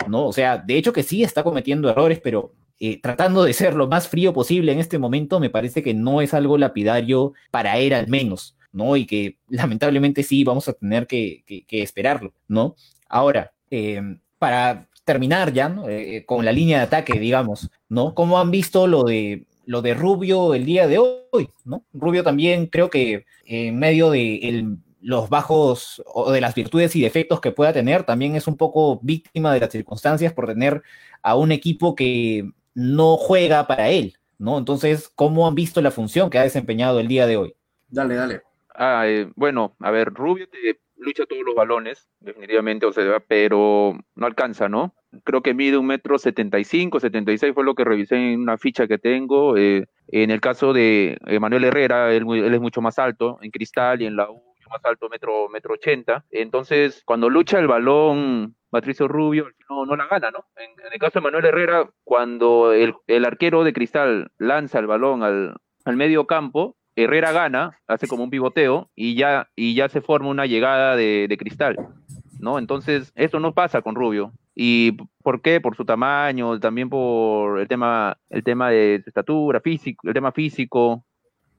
¿no? 0.08 0.26
O 0.26 0.32
sea, 0.32 0.58
de 0.58 0.76
hecho 0.76 0.92
que 0.92 1.02
sí 1.02 1.22
está 1.22 1.42
cometiendo 1.42 1.88
errores, 1.88 2.20
pero 2.22 2.52
eh, 2.80 3.00
tratando 3.00 3.44
de 3.44 3.52
ser 3.52 3.74
lo 3.74 3.88
más 3.88 4.08
frío 4.08 4.32
posible 4.32 4.72
en 4.72 4.78
este 4.78 4.98
momento, 4.98 5.40
me 5.40 5.50
parece 5.50 5.82
que 5.82 5.94
no 5.94 6.20
es 6.20 6.32
algo 6.32 6.58
lapidario 6.58 7.32
para 7.50 7.78
él 7.78 7.92
al 7.92 8.08
menos, 8.08 8.56
¿no? 8.72 8.96
Y 8.96 9.04
que 9.06 9.38
lamentablemente 9.48 10.22
sí 10.22 10.44
vamos 10.44 10.68
a 10.68 10.74
tener 10.74 11.06
que, 11.06 11.42
esperarlo, 11.68 12.32
¿no? 12.46 12.76
Ahora, 13.08 13.52
eh, 13.70 14.00
para 14.38 14.88
terminar 15.04 15.52
ya 15.52 15.68
¿no? 15.68 15.88
eh, 15.88 16.24
con 16.26 16.44
la 16.44 16.52
línea 16.52 16.78
de 16.78 16.84
ataque, 16.84 17.18
digamos, 17.18 17.70
¿no? 17.88 18.14
¿Cómo 18.14 18.38
han 18.38 18.50
visto 18.50 18.86
lo 18.86 19.04
de 19.04 19.44
lo 19.66 19.82
de 19.82 19.92
Rubio 19.92 20.54
el 20.54 20.64
día 20.64 20.86
de 20.86 20.98
hoy, 20.98 21.50
¿no? 21.64 21.84
Rubio 21.92 22.22
también 22.22 22.66
creo 22.68 22.88
que 22.88 23.26
en 23.44 23.78
medio 23.78 24.10
de 24.10 24.76
los 25.02 25.28
bajos 25.28 26.02
o 26.06 26.32
de 26.32 26.40
las 26.40 26.54
virtudes 26.54 26.96
y 26.96 27.02
defectos 27.02 27.40
que 27.40 27.52
pueda 27.52 27.72
tener, 27.72 28.04
también 28.04 28.34
es 28.34 28.46
un 28.46 28.56
poco 28.56 28.98
víctima 29.02 29.52
de 29.52 29.60
las 29.60 29.70
circunstancias 29.70 30.32
por 30.32 30.46
tener 30.46 30.82
a 31.22 31.36
un 31.36 31.52
equipo 31.52 31.94
que 31.94 32.50
no 32.74 33.16
juega 33.16 33.66
para 33.66 33.90
él, 33.90 34.14
¿no? 34.38 34.58
Entonces, 34.58 35.10
¿cómo 35.14 35.46
han 35.46 35.54
visto 35.54 35.80
la 35.80 35.90
función 35.90 36.30
que 36.30 36.38
ha 36.38 36.42
desempeñado 36.42 37.00
el 37.00 37.08
día 37.08 37.26
de 37.26 37.36
hoy? 37.36 37.54
Dale, 37.88 38.14
dale. 38.14 38.42
Ah, 38.74 39.04
eh, 39.06 39.30
bueno, 39.34 39.74
a 39.80 39.90
ver, 39.90 40.12
Rubio 40.12 40.48
te 40.48 40.80
lucha 40.96 41.24
todos 41.26 41.42
los 41.44 41.54
balones, 41.54 42.08
definitivamente, 42.20 42.86
o 42.86 42.92
sea, 42.92 43.20
pero 43.26 43.98
no 44.14 44.26
alcanza, 44.26 44.68
¿no? 44.68 44.94
Creo 45.24 45.42
que 45.42 45.54
mide 45.54 45.78
un 45.78 45.86
metro 45.86 46.18
setenta 46.18 46.58
y 46.58 46.64
cinco, 46.64 47.00
setenta 47.00 47.32
y 47.32 47.38
seis 47.38 47.54
fue 47.54 47.64
lo 47.64 47.74
que 47.74 47.84
revisé 47.84 48.16
en 48.16 48.40
una 48.40 48.58
ficha 48.58 48.86
que 48.86 48.98
tengo. 48.98 49.56
Eh, 49.56 49.86
En 50.10 50.30
el 50.30 50.40
caso 50.40 50.72
de 50.72 51.18
Manuel 51.40 51.64
Herrera, 51.64 52.12
él, 52.12 52.24
él 52.30 52.54
es 52.54 52.60
mucho 52.60 52.80
más 52.80 52.98
alto 52.98 53.38
en 53.42 53.50
Cristal 53.50 54.00
y 54.00 54.06
en 54.06 54.16
la 54.16 54.30
U 54.30 54.42
más 54.70 54.84
alto, 54.84 55.08
metro, 55.08 55.48
metro 55.48 55.74
ochenta. 55.74 56.24
Entonces, 56.30 57.02
cuando 57.06 57.30
lucha 57.30 57.58
el 57.58 57.66
balón 57.66 58.54
Patricio 58.70 59.08
Rubio 59.08 59.48
no, 59.68 59.86
no 59.86 59.96
la 59.96 60.06
gana, 60.06 60.30
¿no? 60.30 60.44
En, 60.56 60.70
el 60.92 60.98
caso 60.98 61.18
de 61.18 61.24
Manuel 61.24 61.44
Herrera, 61.44 61.88
cuando 62.04 62.72
el, 62.72 62.94
el 63.06 63.24
arquero 63.24 63.64
de 63.64 63.72
Cristal 63.72 64.30
lanza 64.38 64.78
el 64.78 64.86
balón 64.86 65.22
al, 65.22 65.56
al, 65.84 65.96
medio 65.96 66.26
campo, 66.26 66.76
Herrera 66.96 67.32
gana, 67.32 67.78
hace 67.86 68.08
como 68.08 68.24
un 68.24 68.30
pivoteo 68.30 68.90
y 68.94 69.14
ya, 69.14 69.48
y 69.56 69.74
ya 69.74 69.88
se 69.88 70.00
forma 70.00 70.28
una 70.28 70.46
llegada 70.46 70.96
de, 70.96 71.26
de 71.28 71.36
Cristal, 71.36 71.76
¿no? 72.40 72.58
Entonces, 72.58 73.12
eso 73.14 73.40
no 73.40 73.54
pasa 73.54 73.82
con 73.82 73.94
Rubio. 73.94 74.32
¿Y 74.54 74.92
por 75.22 75.40
qué? 75.40 75.60
Por 75.60 75.76
su 75.76 75.84
tamaño, 75.84 76.58
también 76.58 76.90
por 76.90 77.60
el 77.60 77.68
tema, 77.68 78.18
el 78.28 78.42
tema 78.42 78.70
de 78.70 78.96
estatura, 79.06 79.60
físico, 79.60 80.08
el 80.08 80.14
tema 80.14 80.32
físico. 80.32 81.04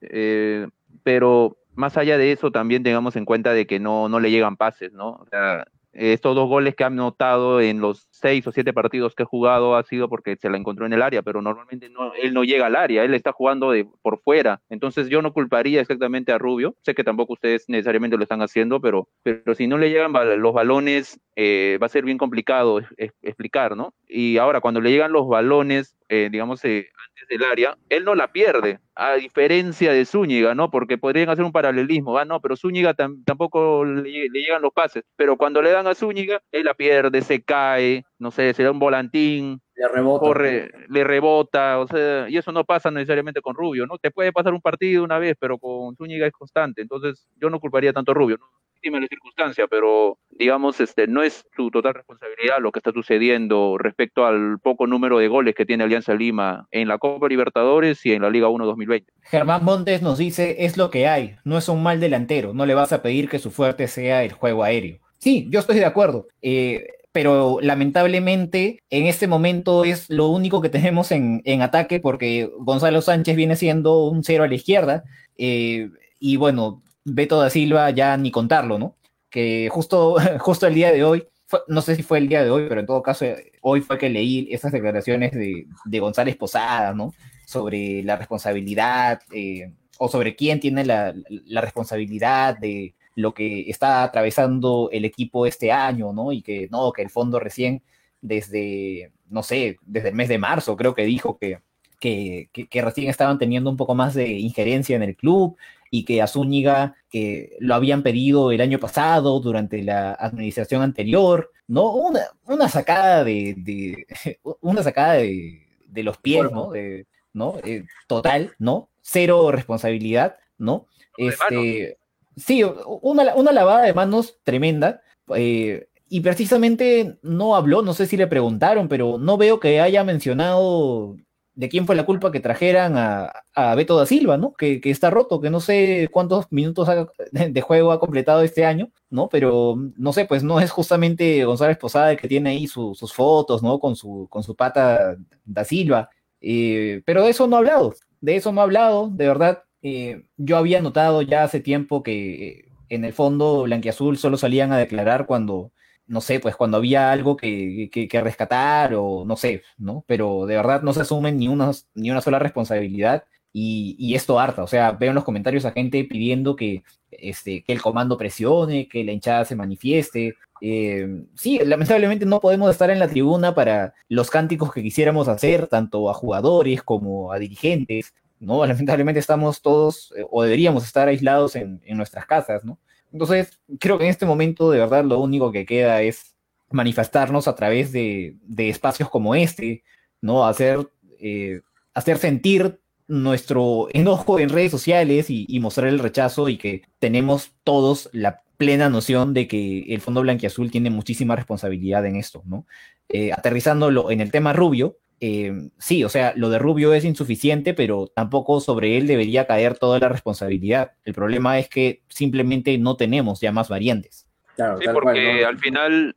Eh, 0.02 0.68
pero 1.04 1.58
más 1.76 1.96
allá 1.96 2.18
de 2.18 2.34
eso, 2.34 2.52
también 2.52 2.84
tengamos 2.84 3.16
en 3.16 3.24
cuenta 3.24 3.54
de 3.54 3.66
que 3.66 3.80
no, 3.80 4.10
no 4.10 4.20
le 4.20 4.32
llegan 4.32 4.58
pases, 4.58 4.92
¿no? 4.92 5.12
O 5.12 5.26
sea, 5.30 5.66
estos 6.00 6.34
dos 6.34 6.48
goles 6.48 6.76
que 6.76 6.86
han 6.86 6.96
notado 6.96 7.60
en 7.60 7.82
los 7.82 8.08
seis 8.12 8.48
o 8.48 8.52
siete 8.52 8.72
partidos 8.72 9.16
que 9.16 9.24
ha 9.24 9.26
jugado 9.26 9.76
ha 9.76 9.84
sido 9.84 10.08
porque 10.08 10.38
se 10.38 10.50
la 10.50 10.58
encontró 10.58 10.86
en 10.86 10.94
el 10.94 11.02
área, 11.02 11.22
pero 11.22 11.42
normalmente 11.42 11.90
no, 11.90 12.14
él 12.14 12.34
no 12.34 12.44
llega 12.46 12.68
al 12.68 12.78
área, 12.78 13.04
él 13.04 13.14
está 13.14 13.34
jugando 13.34 13.72
de, 13.72 13.86
por 14.02 14.20
fuera. 14.22 14.62
Entonces 14.70 15.10
yo 15.10 15.22
no 15.22 15.34
culparía 15.34 15.82
exactamente 15.82 16.32
a 16.32 16.38
Rubio, 16.38 16.76
sé 16.84 16.96
que 16.96 17.04
tampoco 17.04 17.34
ustedes 17.34 17.66
necesariamente 17.68 18.16
lo 18.16 18.24
están 18.24 18.42
haciendo, 18.42 18.80
pero, 18.80 19.10
pero 19.24 19.56
si 19.56 19.68
no 19.68 19.78
le 19.78 19.90
llegan 19.90 20.14
los 20.42 20.54
balones, 20.54 21.20
eh, 21.36 21.78
va 21.82 21.88
a 21.88 21.90
ser 21.90 22.06
bien 22.06 22.18
complicado 22.18 22.80
explicar, 23.22 23.76
¿no? 23.76 23.94
Y 24.08 24.38
ahora, 24.38 24.62
cuando 24.62 24.82
le 24.82 24.92
llegan 24.92 25.12
los 25.12 25.28
balones, 25.28 25.96
eh, 26.10 26.30
digamos, 26.32 26.66
eh, 26.66 26.90
antes 27.08 27.28
del 27.30 27.44
área, 27.44 27.78
él 27.88 28.04
no 28.04 28.16
la 28.16 28.32
pierde, 28.32 28.80
a 28.96 29.14
diferencia 29.14 29.94
de 29.94 30.06
Zúñiga, 30.06 30.56
¿no? 30.56 30.72
Porque 30.72 30.98
podrían 30.98 31.30
hacer 31.30 31.46
un 31.46 31.52
paralelismo, 31.52 32.14
¿va? 32.14 32.26
No, 32.26 32.42
pero 32.42 32.58
Zúñiga 32.58 32.96
tampoco 32.96 33.86
le, 33.86 34.28
llegan 34.30 34.64
los 34.64 34.74
pases, 34.74 35.04
pero 35.16 35.38
cuando 35.38 35.62
le 35.62 35.70
dan 35.70 35.86
a 35.86 35.94
Zúñiga, 35.94 36.42
él 36.52 36.66
la 36.66 36.74
pierde, 36.74 37.22
se 37.22 37.44
cae, 37.44 38.06
no 38.18 38.32
sé, 38.32 38.56
se 38.56 38.64
da 38.64 38.72
un 38.72 38.80
volantín, 38.80 39.62
le 39.76 39.88
rebota. 39.88 40.26
Corre, 40.26 40.72
le 40.90 41.04
rebota, 41.04 41.80
o 41.80 41.88
sea, 41.88 42.28
y 42.28 42.38
eso 42.38 42.52
no 42.52 42.66
pasa 42.66 42.90
necesariamente 42.90 43.42
con 43.42 43.56
Rubio, 43.56 43.86
¿no? 43.86 44.00
Te 44.00 44.10
puede 44.10 44.34
pasar 44.34 44.54
un 44.54 44.62
partido 44.62 45.04
una 45.04 45.20
vez, 45.20 45.38
pero 45.40 45.60
con 45.60 45.96
Zúñiga 45.96 46.26
es 46.26 46.34
constante, 46.34 46.82
entonces 46.82 47.28
yo 47.40 47.52
no 47.52 47.60
culparía 47.60 47.94
tanto 47.94 48.12
a 48.12 48.16
Rubio, 48.16 48.38
¿no? 48.40 48.48
La 48.84 49.08
circunstancia, 49.08 49.68
pero 49.68 50.18
digamos, 50.32 50.80
este, 50.80 51.08
no 51.08 51.22
es 51.22 51.46
su 51.56 51.70
total 51.70 51.94
responsabilidad 51.94 52.60
lo 52.60 52.72
que 52.72 52.80
está 52.80 52.92
sucediendo 52.92 53.78
respecto 53.78 54.26
al 54.26 54.60
poco 54.60 54.88
número 54.88 55.20
de 55.20 55.28
goles 55.28 55.56
que 55.56 55.66
tiene 55.66 55.84
Alianza 55.84 56.14
Lima 56.14 56.68
en 56.72 56.88
la 56.88 56.98
Copa 56.98 57.28
Libertadores 57.28 58.06
y 58.06 58.14
en 58.14 58.22
la 58.22 58.30
Liga 58.30 58.48
1 58.48 58.66
2020. 58.66 59.12
Germán 59.22 59.64
Montes 59.64 60.02
nos 60.02 60.18
dice, 60.18 60.66
es 60.66 60.78
lo 60.78 60.90
que 60.90 61.08
hay, 61.08 61.36
no 61.44 61.58
es 61.58 61.70
un 61.70 61.84
mal 61.84 62.00
delantero, 62.00 62.54
no 62.54 62.66
le 62.66 62.74
vas 62.74 62.94
a 62.94 63.02
pedir 63.02 63.30
que 63.30 63.40
su 63.40 63.52
fuerte 63.52 63.88
sea 63.88 64.24
el 64.24 64.34
juego 64.34 64.64
aéreo. 64.64 65.00
Sí, 65.18 65.48
yo 65.50 65.60
estoy 65.60 65.78
de 65.78 65.86
acuerdo. 65.86 66.28
Eh, 66.42 66.88
pero 67.12 67.58
lamentablemente 67.62 68.84
en 68.90 69.08
este 69.08 69.28
momento 69.28 69.84
es 69.84 70.10
lo 70.10 70.28
único 70.28 70.62
que 70.62 70.70
tenemos 70.70 71.12
en, 71.12 71.42
en 71.44 71.62
ataque 71.62 72.00
porque 72.00 72.50
Gonzalo 72.60 73.02
Sánchez 73.02 73.36
viene 73.36 73.56
siendo 73.56 74.06
un 74.06 74.24
cero 74.24 74.44
a 74.44 74.48
la 74.48 74.54
izquierda 74.54 75.04
eh, 75.38 75.90
y 76.20 76.36
bueno, 76.36 76.84
Beto 77.06 77.40
da 77.40 77.50
Silva 77.50 77.90
ya 77.92 78.18
ni 78.18 78.32
contarlo, 78.32 78.78
¿no? 78.80 78.96
Que 79.30 79.70
justo, 79.72 80.18
justo 80.40 80.68
el 80.68 80.76
día 80.76 80.92
de 80.92 81.04
hoy, 81.04 81.28
no 81.68 81.82
sé 81.82 81.96
si 81.96 82.04
fue 82.04 82.20
el 82.20 82.28
día 82.28 82.44
de 82.44 82.52
hoy, 82.52 82.68
pero 82.70 82.82
en 82.82 82.88
todo 82.88 83.02
caso, 83.02 83.26
hoy 83.62 83.82
fue 83.82 83.98
que 83.98 84.10
leí 84.10 84.48
esas 84.52 84.72
declaraciones 84.72 85.32
de, 85.32 85.66
de 85.86 86.00
González 86.00 86.36
Posada, 86.38 86.94
¿no? 86.94 87.14
Sobre 87.46 88.04
la 88.04 88.16
responsabilidad, 88.16 89.22
eh, 89.32 89.72
o 90.00 90.08
sobre 90.08 90.36
quién 90.36 90.60
tiene 90.60 90.86
la, 90.86 91.14
la, 91.46 91.62
responsabilidad 91.62 92.58
de 92.58 92.96
lo 93.16 93.34
que 93.34 93.70
está 93.70 94.04
atravesando 94.04 94.90
el 94.92 95.04
equipo 95.06 95.46
este 95.46 95.72
año, 95.72 96.14
¿no? 96.14 96.32
Y 96.32 96.42
que 96.42 96.70
no, 96.72 96.92
que 96.94 97.02
el 97.02 97.10
fondo 97.10 97.40
recién 97.40 97.84
desde, 98.22 99.12
no 99.30 99.44
sé, 99.44 99.78
desde 99.86 100.10
el 100.10 100.16
mes 100.16 100.30
de 100.30 100.38
marzo 100.38 100.78
creo 100.78 100.96
que 100.96 101.04
dijo 101.04 101.38
que, 101.38 101.60
que, 102.00 102.50
que, 102.70 102.82
recién 102.82 103.10
estaban 103.10 103.38
teniendo 103.38 103.70
un 103.70 103.78
poco 103.78 103.94
más 103.94 104.14
de 104.14 104.30
injerencia 104.30 104.96
en 104.96 105.04
el 105.04 105.18
club 105.18 105.58
y 105.92 106.06
que 106.06 106.22
a 106.22 106.28
Zúñiga 106.28 106.96
que 107.10 107.58
lo 107.60 107.76
habían 107.76 108.04
pedido 108.04 108.52
el 108.52 108.62
año 108.62 108.80
pasado 108.80 109.40
durante 109.40 109.84
la 109.84 110.14
administración 110.14 110.82
anterior, 110.82 111.52
¿no? 111.68 111.94
Una, 111.94 112.22
una 112.46 112.70
sacada 112.70 113.24
de, 113.24 113.56
de 113.58 114.06
una 114.62 114.84
sacada 114.84 115.14
de, 115.14 115.66
de, 115.86 116.04
los 116.04 116.18
pies, 116.18 116.52
¿no? 116.52 116.72
De, 116.72 117.08
¿no? 117.34 117.56
Eh, 117.64 117.86
total, 118.08 118.54
¿no? 118.60 118.90
Cero 119.02 119.52
responsabilidad, 119.52 120.38
¿no? 120.58 120.88
Este, 121.18 121.98
sí, 122.38 122.64
una, 122.64 123.36
una 123.36 123.52
lavada 123.52 123.84
de 123.84 123.94
manos 123.94 124.40
tremenda. 124.44 125.02
Eh, 125.36 125.88
y 126.12 126.22
precisamente 126.22 127.20
no 127.22 127.56
habló, 127.56 127.84
no 127.84 127.94
sé 127.94 128.08
si 128.08 128.18
le 128.18 128.26
preguntaron, 128.26 128.88
pero 128.88 129.20
no 129.20 129.38
veo 129.38 129.60
que 129.60 129.80
haya 129.80 130.04
mencionado 130.04 131.18
de 131.60 131.68
quién 131.68 131.86
fue 131.86 131.98
la 131.98 132.06
culpa 132.06 132.32
que 132.32 132.40
trajeran 132.40 132.96
a, 132.96 133.34
a 133.54 133.76
Beto 133.76 133.98
da 133.98 134.06
Silva, 134.06 134.38
¿no? 134.38 134.54
Que, 134.54 134.80
que, 134.80 134.92
está 134.92 135.10
roto, 135.10 135.42
que 135.42 135.50
no 135.50 135.60
sé 135.60 136.08
cuántos 136.10 136.50
minutos 136.54 136.88
de 137.34 137.62
juego 137.62 137.92
ha 137.92 138.00
completado 138.00 138.44
este 138.44 138.64
año, 138.64 138.92
¿no? 139.10 139.28
Pero 139.28 139.76
no 139.98 140.14
sé, 140.14 140.24
pues 140.24 140.42
no 140.42 140.62
es 140.62 140.72
justamente 140.72 141.44
González 141.44 141.78
Posada 141.78 142.12
el 142.12 142.18
que 142.18 142.30
tiene 142.30 142.52
ahí 142.52 142.66
sus 142.66 143.14
fotos, 143.14 143.62
¿no? 143.62 143.78
Con 143.78 143.98
su, 143.98 144.28
con 144.30 144.42
su 144.42 144.56
pata 144.56 145.18
da 145.44 145.66
Silva. 145.66 146.10
Eh, 146.40 147.02
pero 147.06 147.24
de 147.24 147.32
eso 147.32 147.46
no 147.46 147.58
ha 147.58 147.60
hablado, 147.60 147.94
de 148.22 148.38
eso 148.38 148.54
no 148.54 148.62
ha 148.62 148.64
hablado, 148.64 149.10
de 149.10 149.28
verdad. 149.28 149.64
Eh, 149.82 150.24
yo 150.38 150.56
había 150.56 150.82
notado 150.82 151.24
ya 151.24 151.44
hace 151.44 151.60
tiempo 151.60 152.04
que 152.04 152.70
en 152.88 153.04
el 153.04 153.12
fondo 153.12 153.64
Blanquiazul 153.64 154.18
solo 154.18 154.38
salían 154.38 154.72
a 154.72 154.78
declarar 154.78 155.26
cuando 155.26 155.74
no 156.10 156.22
sé, 156.22 156.40
pues 156.40 156.56
cuando 156.56 156.78
había 156.78 157.12
algo 157.12 157.38
que, 157.38 157.90
que, 157.92 158.22
rescatar 158.22 158.96
o 158.96 159.26
no 159.26 159.38
sé, 159.38 159.62
¿no? 159.78 160.04
Pero 160.08 160.46
de 160.48 160.56
verdad 160.56 160.82
no 160.82 160.92
se 160.92 161.02
asumen 161.02 161.38
ni 161.38 161.48
una, 161.48 161.72
ni 161.94 162.10
una 162.12 162.22
sola 162.22 162.40
responsabilidad 162.40 163.26
y, 163.54 163.96
y, 164.00 164.16
esto 164.16 164.40
harta. 164.40 164.64
O 164.64 164.68
sea, 164.68 164.92
veo 164.92 165.10
en 165.10 165.16
los 165.16 165.24
comentarios 165.24 165.66
a 165.66 165.72
gente 165.72 166.04
pidiendo 166.06 166.56
que, 166.56 166.84
este, 167.12 167.64
que 167.64 167.74
el 167.74 167.82
comando 167.82 168.18
presione, 168.18 168.88
que 168.88 169.04
la 169.04 169.12
hinchada 169.12 169.46
se 169.46 169.56
manifieste. 169.56 170.36
Eh, 170.62 171.26
sí, 171.36 171.60
lamentablemente 171.64 172.26
no 172.26 172.40
podemos 172.40 172.72
estar 172.72 172.90
en 172.90 173.00
la 173.00 173.08
tribuna 173.08 173.54
para 173.54 173.94
los 174.10 174.30
cánticos 174.32 174.74
que 174.74 174.84
quisiéramos 174.84 175.28
hacer, 175.28 175.68
tanto 175.68 176.10
a 176.10 176.14
jugadores 176.16 176.82
como 176.84 177.32
a 177.32 177.40
dirigentes, 177.40 178.14
¿no? 178.40 178.66
Lamentablemente 178.66 179.20
estamos 179.20 179.62
todos, 179.62 180.12
eh, 180.18 180.26
o 180.30 180.44
deberíamos 180.44 180.86
estar 180.86 181.08
aislados 181.08 181.56
en, 181.56 181.82
en 181.86 181.98
nuestras 181.98 182.26
casas, 182.26 182.66
¿no? 182.66 182.80
Entonces, 183.12 183.60
creo 183.80 183.98
que 183.98 184.06
en 184.06 184.10
este 184.10 184.26
momento 184.26 184.72
de 184.72 184.80
verdad 184.80 185.04
lo 185.04 185.20
único 185.20 185.52
que 185.52 185.66
queda 185.66 186.02
es 186.02 186.36
manifestarnos 186.72 187.48
a 187.48 187.56
través 187.56 187.92
de, 187.92 188.38
espacios 188.58 189.10
como 189.10 189.36
este, 189.36 189.84
¿no? 190.22 190.46
Hacer, 190.46 190.88
eh, 191.20 191.62
hacer 191.94 192.18
sentir 192.18 192.80
nuestro 193.08 193.88
enojo 193.92 194.40
en 194.40 194.50
redes 194.50 194.72
sociales 194.72 195.28
y, 195.30 195.60
mostrar 195.60 195.88
el 195.88 196.00
rechazo 196.00 196.48
y 196.48 196.58
que 196.58 196.84
tenemos 197.00 197.52
todos 197.64 198.10
la 198.14 198.44
plena 198.58 198.90
noción 198.90 199.34
de 199.34 199.48
que 199.48 199.86
el 199.90 200.02
Fondo 200.02 200.22
Blanquiazul 200.22 200.70
tiene 200.70 200.90
muchísima 200.90 201.36
responsabilidad 201.36 202.06
en 202.06 202.18
esto, 202.18 202.44
¿no? 202.46 202.68
Eh, 203.08 203.32
aterrizándolo 203.32 204.12
en 204.12 204.22
el 204.22 204.32
tema 204.32 204.54
rubio, 204.54 204.98
eh, 205.22 205.70
sí, 205.78 206.04
o 206.04 206.10
sea, 206.10 206.34
lo 206.36 206.50
de 206.50 206.60
Rubio 206.60 206.94
es 206.94 207.06
insuficiente, 207.06 207.74
pero 207.74 208.08
tampoco 208.08 208.60
sobre 208.60 208.98
él 208.98 209.08
debería 209.08 209.48
caer 209.48 209.78
toda 209.78 210.00
la 210.00 210.10
responsabilidad. 210.10 210.92
El 211.04 211.14
problema 211.14 211.60
es 211.60 211.70
que 211.70 212.02
simplemente 212.08 212.78
no 212.78 212.96
tenemos 212.96 213.42
ya 213.42 213.52
más 213.52 213.70
variantes. 213.70 214.28
sí, 214.56 214.86
porque 214.94 215.46
al 215.46 215.58
final 215.58 216.16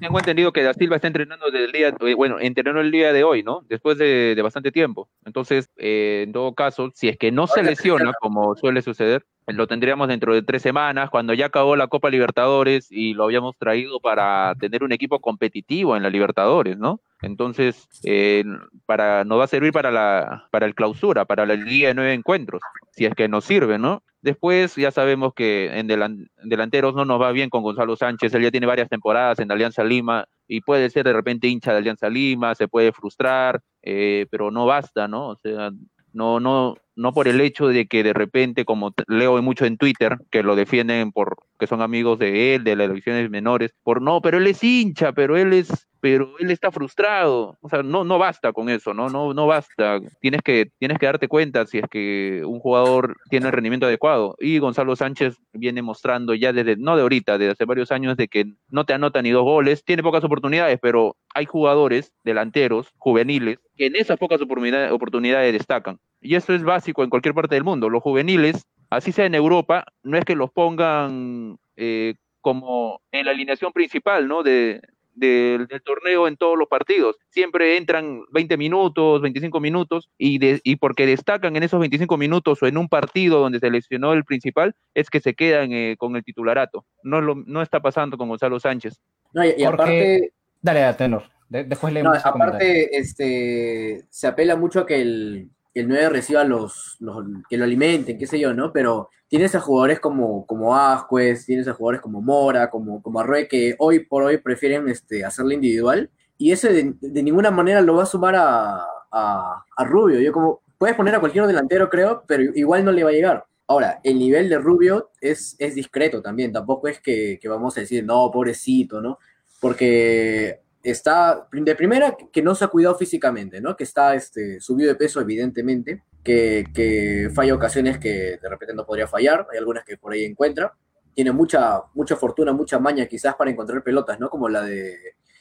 tengo 0.00 0.18
entendido 0.18 0.52
que 0.52 0.62
Da 0.62 0.74
Silva 0.74 0.96
está 0.96 1.08
entrenando 1.08 1.50
desde 1.50 1.64
el 1.64 1.72
día, 1.72 1.94
eh, 2.00 2.14
bueno, 2.14 2.38
entrenó 2.40 2.80
el 2.80 2.90
día 2.90 3.12
de 3.12 3.24
hoy, 3.24 3.42
¿no? 3.42 3.64
Después 3.68 3.98
de, 3.98 4.38
bastante 4.42 4.70
tiempo. 4.70 5.08
Entonces, 5.24 5.70
eh, 5.76 6.22
en 6.26 6.32
todo 6.32 6.54
caso, 6.54 6.90
si 6.94 7.08
es 7.08 7.16
que 7.16 7.32
no 7.32 7.46
se 7.46 7.62
lesiona, 7.62 8.12
como 8.20 8.54
suele 8.54 8.82
suceder, 8.82 9.24
lo 9.46 9.66
tendríamos 9.66 10.08
dentro 10.08 10.34
de 10.34 10.42
tres 10.42 10.62
semanas, 10.62 11.10
cuando 11.10 11.34
ya 11.34 11.46
acabó 11.46 11.76
la 11.76 11.88
Copa 11.88 12.10
Libertadores 12.10 12.90
y 12.90 13.14
lo 13.14 13.24
habíamos 13.24 13.56
traído 13.56 14.00
para 14.00 14.54
tener 14.58 14.84
un 14.84 14.92
equipo 14.92 15.20
competitivo 15.20 15.96
en 15.96 16.02
la 16.02 16.10
Libertadores, 16.10 16.78
¿no? 16.78 17.00
Entonces, 17.24 17.88
eh, 18.04 18.44
para, 18.86 19.24
nos 19.24 19.38
va 19.38 19.44
a 19.44 19.48
servir 19.48 19.72
para 19.72 19.90
la 19.90 20.46
para 20.50 20.66
el 20.66 20.74
clausura, 20.74 21.24
para 21.24 21.46
la 21.46 21.54
Liga 21.54 21.88
de 21.88 21.94
nueve 21.94 22.12
encuentros, 22.12 22.62
si 22.92 23.04
es 23.04 23.14
que 23.14 23.28
nos 23.28 23.44
sirve, 23.44 23.78
¿no? 23.78 24.02
Después 24.22 24.76
ya 24.76 24.90
sabemos 24.90 25.34
que 25.34 25.78
en 25.78 25.86
delanteros 25.86 26.94
no 26.94 27.04
nos 27.04 27.20
va 27.20 27.32
bien 27.32 27.50
con 27.50 27.62
Gonzalo 27.62 27.94
Sánchez, 27.94 28.32
él 28.34 28.42
ya 28.42 28.50
tiene 28.50 28.66
varias 28.66 28.88
temporadas 28.88 29.38
en 29.38 29.52
Alianza 29.52 29.84
Lima 29.84 30.26
y 30.48 30.62
puede 30.62 30.88
ser 30.88 31.04
de 31.04 31.12
repente 31.12 31.48
hincha 31.48 31.72
de 31.72 31.78
Alianza 31.78 32.08
Lima, 32.08 32.54
se 32.54 32.68
puede 32.68 32.92
frustrar, 32.92 33.60
eh, 33.82 34.26
pero 34.30 34.50
no 34.50 34.64
basta, 34.64 35.08
¿no? 35.08 35.28
O 35.28 35.36
sea, 35.36 35.70
no, 36.14 36.40
no, 36.40 36.76
no 36.96 37.12
por 37.12 37.28
el 37.28 37.40
hecho 37.40 37.68
de 37.68 37.86
que 37.86 38.02
de 38.02 38.12
repente, 38.12 38.64
como 38.64 38.94
leo 39.08 39.40
mucho 39.42 39.66
en 39.66 39.76
Twitter, 39.76 40.16
que 40.30 40.42
lo 40.42 40.56
defienden 40.56 41.12
por 41.12 41.36
que 41.58 41.66
son 41.66 41.82
amigos 41.82 42.18
de 42.18 42.54
él, 42.54 42.64
de 42.64 42.76
las 42.76 42.88
elecciones 42.88 43.28
menores, 43.30 43.72
por 43.82 44.00
no, 44.00 44.22
pero 44.22 44.38
él 44.38 44.46
es 44.46 44.62
hincha, 44.62 45.12
pero 45.12 45.36
él 45.36 45.52
es 45.52 45.86
pero 46.04 46.34
él 46.38 46.50
está 46.50 46.70
frustrado. 46.70 47.56
O 47.62 47.68
sea, 47.70 47.82
no, 47.82 48.04
no 48.04 48.18
basta 48.18 48.52
con 48.52 48.68
eso, 48.68 48.92
¿no? 48.92 49.08
No, 49.08 49.32
no 49.32 49.46
basta. 49.46 50.00
Tienes 50.20 50.42
que, 50.42 50.70
tienes 50.78 50.98
que 50.98 51.06
darte 51.06 51.28
cuenta 51.28 51.64
si 51.64 51.78
es 51.78 51.86
que 51.90 52.42
un 52.44 52.60
jugador 52.60 53.16
tiene 53.30 53.46
el 53.46 53.52
rendimiento 53.52 53.86
adecuado. 53.86 54.36
Y 54.38 54.58
Gonzalo 54.58 54.96
Sánchez 54.96 55.38
viene 55.54 55.80
mostrando 55.80 56.34
ya 56.34 56.52
desde, 56.52 56.76
no 56.76 56.96
de 56.96 57.00
ahorita, 57.00 57.38
desde 57.38 57.52
hace 57.52 57.64
varios 57.64 57.90
años, 57.90 58.18
de 58.18 58.28
que 58.28 58.44
no 58.68 58.84
te 58.84 58.92
anota 58.92 59.22
ni 59.22 59.30
dos 59.30 59.44
goles, 59.44 59.82
tiene 59.82 60.02
pocas 60.02 60.22
oportunidades, 60.24 60.78
pero 60.78 61.16
hay 61.34 61.46
jugadores 61.46 62.12
delanteros, 62.22 62.92
juveniles, 62.98 63.58
que 63.74 63.86
en 63.86 63.96
esas 63.96 64.18
pocas 64.18 64.42
oportunidades, 64.42 65.54
destacan. 65.54 66.00
Y 66.20 66.34
eso 66.34 66.52
es 66.52 66.64
básico 66.64 67.02
en 67.02 67.08
cualquier 67.08 67.32
parte 67.32 67.54
del 67.54 67.64
mundo. 67.64 67.88
Los 67.88 68.02
juveniles, 68.02 68.66
así 68.90 69.10
sea 69.10 69.24
en 69.24 69.34
Europa, 69.34 69.86
no 70.02 70.18
es 70.18 70.26
que 70.26 70.36
los 70.36 70.50
pongan 70.50 71.56
eh, 71.76 72.16
como 72.42 73.00
en 73.10 73.24
la 73.24 73.30
alineación 73.30 73.72
principal, 73.72 74.28
¿no? 74.28 74.42
De, 74.42 74.82
del, 75.14 75.68
torneo 75.84 76.28
en 76.28 76.36
todos 76.36 76.58
los 76.58 76.68
partidos. 76.68 77.16
Siempre 77.30 77.76
entran 77.76 78.22
20 78.32 78.56
minutos, 78.56 79.22
25 79.22 79.60
minutos, 79.60 80.10
y, 80.18 80.38
y 80.40 80.76
porque 80.76 81.06
destacan 81.06 81.56
en 81.56 81.62
esos 81.62 81.80
25 81.80 82.16
minutos 82.16 82.62
o 82.62 82.66
en 82.66 82.76
un 82.76 82.88
partido 82.88 83.40
donde 83.40 83.60
se 83.60 83.70
lesionó 83.70 84.12
el 84.12 84.24
principal, 84.24 84.74
es 84.94 85.10
que 85.10 85.20
se 85.20 85.34
quedan 85.34 85.72
eh, 85.72 85.96
con 85.98 86.16
el 86.16 86.24
titularato. 86.24 86.84
No, 87.02 87.20
lo, 87.20 87.36
no 87.46 87.62
está 87.62 87.80
pasando 87.80 88.18
con 88.18 88.28
Gonzalo 88.28 88.60
Sánchez. 88.60 89.00
No, 89.32 89.44
y, 89.44 89.64
aparte... 89.64 90.32
Dale, 90.60 90.94
Tenor. 90.94 91.24
después 91.48 91.92
leemos. 91.92 92.14
No, 92.14 92.30
aparte, 92.30 92.96
este, 92.96 94.06
se 94.08 94.26
apela 94.26 94.56
mucho 94.56 94.80
a 94.80 94.86
que 94.86 95.00
el, 95.00 95.50
el 95.74 95.88
9 95.88 96.08
reciba 96.08 96.44
los, 96.44 96.96
los, 97.00 97.24
que 97.50 97.58
lo 97.58 97.64
alimenten, 97.64 98.16
qué 98.18 98.26
sé 98.26 98.38
yo, 98.38 98.54
¿no? 98.54 98.72
Pero 98.72 99.10
tienes 99.34 99.52
a 99.56 99.60
jugadores 99.60 99.98
como, 99.98 100.46
como 100.46 100.76
Ascuez, 100.76 101.44
tienes 101.44 101.66
a 101.66 101.74
jugadores 101.74 102.00
como 102.00 102.22
Mora, 102.22 102.70
como, 102.70 103.02
como 103.02 103.18
Arrue, 103.18 103.48
que 103.48 103.74
hoy 103.80 103.98
por 103.98 104.22
hoy 104.22 104.38
prefieren 104.38 104.88
este, 104.88 105.24
hacerlo 105.24 105.50
individual, 105.50 106.08
y 106.38 106.52
eso 106.52 106.68
de, 106.68 106.94
ninguna 107.20 107.50
manera 107.50 107.80
lo 107.80 107.96
va 107.96 108.04
a 108.04 108.06
sumar 108.06 108.36
a, 108.36 108.86
a, 109.10 109.84
Rubio. 109.86 110.20
Yo 110.20 110.32
como, 110.32 110.60
puedes 110.78 110.94
poner 110.94 111.16
a 111.16 111.18
cualquier 111.18 111.48
delantero, 111.48 111.90
creo, 111.90 112.22
pero 112.28 112.44
igual 112.54 112.84
no 112.84 112.92
le 112.92 113.02
va 113.02 113.10
a 113.10 113.12
llegar. 113.12 113.44
Ahora, 113.66 113.98
el 114.04 114.20
nivel 114.20 114.48
de 114.48 114.58
Rubio 114.58 115.10
es, 115.20 115.56
es 115.58 115.74
discreto 115.74 116.22
también, 116.22 116.52
tampoco 116.52 116.86
es 116.86 117.00
que, 117.00 117.40
que 117.42 117.48
vamos 117.48 117.76
a 117.76 117.80
decir, 117.80 118.04
no, 118.04 118.30
pobrecito, 118.30 119.00
¿no? 119.00 119.18
Porque 119.58 120.60
está, 120.80 121.48
de 121.50 121.74
primera, 121.74 122.16
que 122.32 122.40
no 122.40 122.54
se 122.54 122.66
ha 122.66 122.68
cuidado 122.68 122.94
físicamente, 122.94 123.60
¿no? 123.60 123.74
Que 123.74 123.82
está 123.82 124.14
este, 124.14 124.60
subido 124.60 124.90
de 124.90 124.94
peso, 124.94 125.20
evidentemente, 125.20 126.04
que, 126.24 127.30
falla 127.34 127.54
ocasiones 127.54 127.98
que 127.98 128.38
de 128.42 128.48
repente 128.48 128.74
no 128.74 128.86
podría 128.86 129.06
fallar, 129.06 129.46
hay 129.52 129.58
algunas 129.58 129.84
que 129.84 129.96
por 129.96 130.12
ahí 130.12 130.24
encuentra. 130.24 130.72
Tiene 131.14 131.30
mucha, 131.30 131.82
mucha 131.94 132.16
fortuna, 132.16 132.52
mucha 132.52 132.78
maña 132.78 133.06
quizás 133.06 133.36
para 133.36 133.50
encontrar 133.50 133.84
pelotas, 133.84 134.18
¿no? 134.18 134.30
Como 134.30 134.48
la, 134.48 134.62
de, 134.62 134.96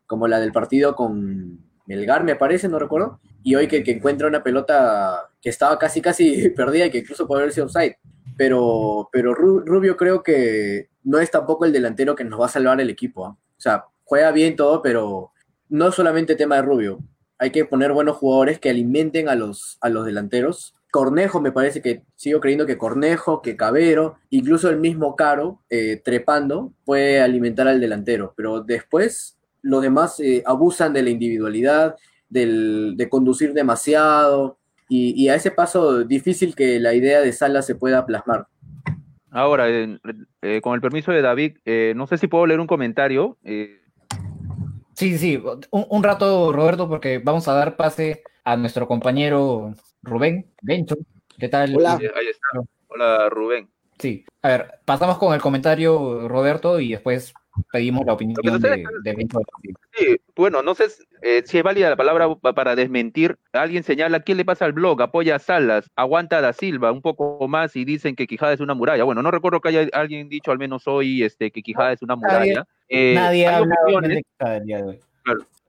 como 0.06 0.28
la 0.28 0.40
del 0.40 0.52
partido 0.52 0.96
con 0.96 1.60
Melgar, 1.88 2.24
me 2.24 2.36
parece, 2.36 2.68
no 2.68 2.78
recuerdo. 2.78 3.20
Y 3.42 3.56
hoy 3.56 3.68
que, 3.68 3.84
que 3.84 3.92
encuentra 3.92 4.28
una 4.28 4.44
pelota 4.44 5.32
que 5.42 5.50
estaba 5.50 5.80
casi, 5.80 6.02
casi 6.02 6.50
perdida 6.56 6.86
y 6.86 6.92
que 6.92 7.00
incluso 7.00 7.28
puede 7.28 7.42
haber 7.42 7.54
sido 7.54 7.66
offside. 7.66 7.96
Pero, 8.38 9.10
pero 9.12 9.34
Rubio 9.34 9.96
creo 9.96 10.22
que 10.22 10.90
no 11.04 11.20
es 11.20 11.32
tampoco 11.32 11.66
el 11.66 11.74
delantero 11.74 12.16
que 12.16 12.24
nos 12.24 12.40
va 12.40 12.46
a 12.46 12.50
salvar 12.50 12.80
el 12.82 12.90
equipo. 12.90 13.26
¿ah? 13.26 13.38
O 13.58 13.62
sea, 13.62 13.86
juega 14.04 14.32
bien 14.32 14.56
todo, 14.56 14.82
pero 14.82 15.32
no 15.70 15.92
solamente 15.92 16.36
tema 16.36 16.58
de 16.58 16.62
Rubio, 16.62 17.00
hay 17.44 17.52
que 17.52 17.66
poner 17.66 17.92
buenos 17.92 18.16
jugadores 18.16 18.58
que 18.58 18.70
alimenten 18.70 19.28
a 19.28 19.36
los, 19.36 19.78
a 19.82 19.90
los 19.90 20.06
delanteros. 20.06 20.74
Cornejo 20.92 21.42
me 21.42 21.52
parece 21.52 21.82
que 21.82 22.04
sigo 22.16 22.40
creyendo 22.40 22.66
que 22.66 22.78
Cornejo, 22.78 23.42
que 23.42 23.58
Cabero, 23.58 24.16
incluso 24.30 24.70
el 24.70 24.80
mismo 24.80 25.18
Caro, 25.18 25.60
eh, 25.70 26.02
trepando, 26.02 26.72
puede 26.86 27.20
alimentar 27.20 27.68
al 27.68 27.82
delantero. 27.82 28.34
Pero 28.38 28.62
después 28.62 29.38
los 29.62 29.82
demás 29.82 30.22
eh, 30.22 30.42
abusan 30.46 30.94
de 30.94 31.04
la 31.04 31.10
individualidad, 31.10 31.98
de 32.30 33.08
conducir 33.12 33.52
demasiado, 33.54 34.58
y, 34.88 35.28
a 35.28 35.36
ese 35.36 35.52
paso 35.52 36.06
difícil 36.06 36.56
que 36.56 36.80
la 36.80 36.94
idea 36.94 37.20
de 37.20 37.34
Sala 37.34 37.62
se 37.62 37.76
pueda 37.76 38.06
plasmar. 38.06 38.48
Ahora, 39.32 39.68
eh, 39.70 40.62
con 40.62 40.76
el 40.76 40.82
permiso 40.82 41.12
de 41.12 41.22
David, 41.22 41.58
no 41.94 42.08
sé 42.08 42.18
si 42.18 42.28
puedo 42.28 42.46
leer 42.46 42.62
un 42.62 42.68
comentario. 42.68 43.38
Sí, 44.96 45.18
sí, 45.18 45.42
un, 45.72 46.04
rato, 46.04 46.52
Roberto, 46.52 46.88
porque 46.88 47.20
vamos 47.20 47.48
a 47.48 47.54
dar 47.54 47.76
pase 47.76 48.24
a 48.44 48.56
nuestro 48.58 48.88
compañero 48.88 49.74
Rubén 50.04 50.54
Bencho. 50.62 50.96
¿Qué 51.40 51.50
tal? 51.50 51.76
Hola. 51.76 52.00
Ahí 52.16 52.28
está. 52.28 52.48
Hola, 52.88 53.30
Rubén. 53.30 53.73
Sí, 54.00 54.26
a 54.42 54.48
ver, 54.50 54.80
pasamos 54.86 55.18
con 55.18 55.34
el 55.34 55.42
comentario, 55.42 56.28
Roberto, 56.28 56.80
y 56.80 56.92
después 56.92 57.34
pedimos 57.72 58.06
la 58.06 58.14
opinión 58.14 58.36
de, 58.62 59.14
Bencho. 59.14 59.40
Sí, 59.94 60.18
bueno, 60.36 60.64
no 60.64 60.74
sé 60.74 60.86
eh, 61.22 61.44
si 61.46 61.58
es 61.58 61.64
válida 61.64 61.90
la 61.90 61.96
palabra 61.96 62.28
para 62.36 62.76
desmentir. 62.76 63.38
Alguien 63.52 63.84
señala, 63.84 64.22
¿quién 64.22 64.38
le 64.38 64.46
pasa 64.46 64.66
al 64.66 64.74
blog? 64.74 65.02
Apoya 65.02 65.36
a 65.36 65.40
Salas, 65.40 65.90
aguanta 65.96 66.38
a 66.38 66.42
Da 66.42 66.54
Silva 66.54 66.92
un 66.92 67.02
poco 67.02 67.48
más 67.48 67.76
y 67.76 67.86
dicen 67.86 68.16
que 68.16 68.28
Quijada 68.28 68.54
es 68.54 68.60
una 68.60 68.74
muralla. 68.74 69.04
Bueno, 69.04 69.22
no 69.22 69.32
recuerdo 69.32 69.62
que 69.62 69.70
haya 69.70 69.88
alguien 69.94 70.30
dicho, 70.30 70.52
al 70.52 70.60
menos 70.60 70.88
hoy, 70.88 71.24
este, 71.24 71.52
que 71.52 71.62
Quijada 71.62 71.94
es 71.94 72.02
una 72.02 72.16
muralla. 72.16 72.66
Eh, 72.90 73.14
Nadie 73.16 73.48
ha 73.48 73.58
hablado 73.58 74.02
de 74.02 74.24
el 74.40 74.66
día 74.66 74.78
de 74.78 74.84
hoy. 74.84 75.00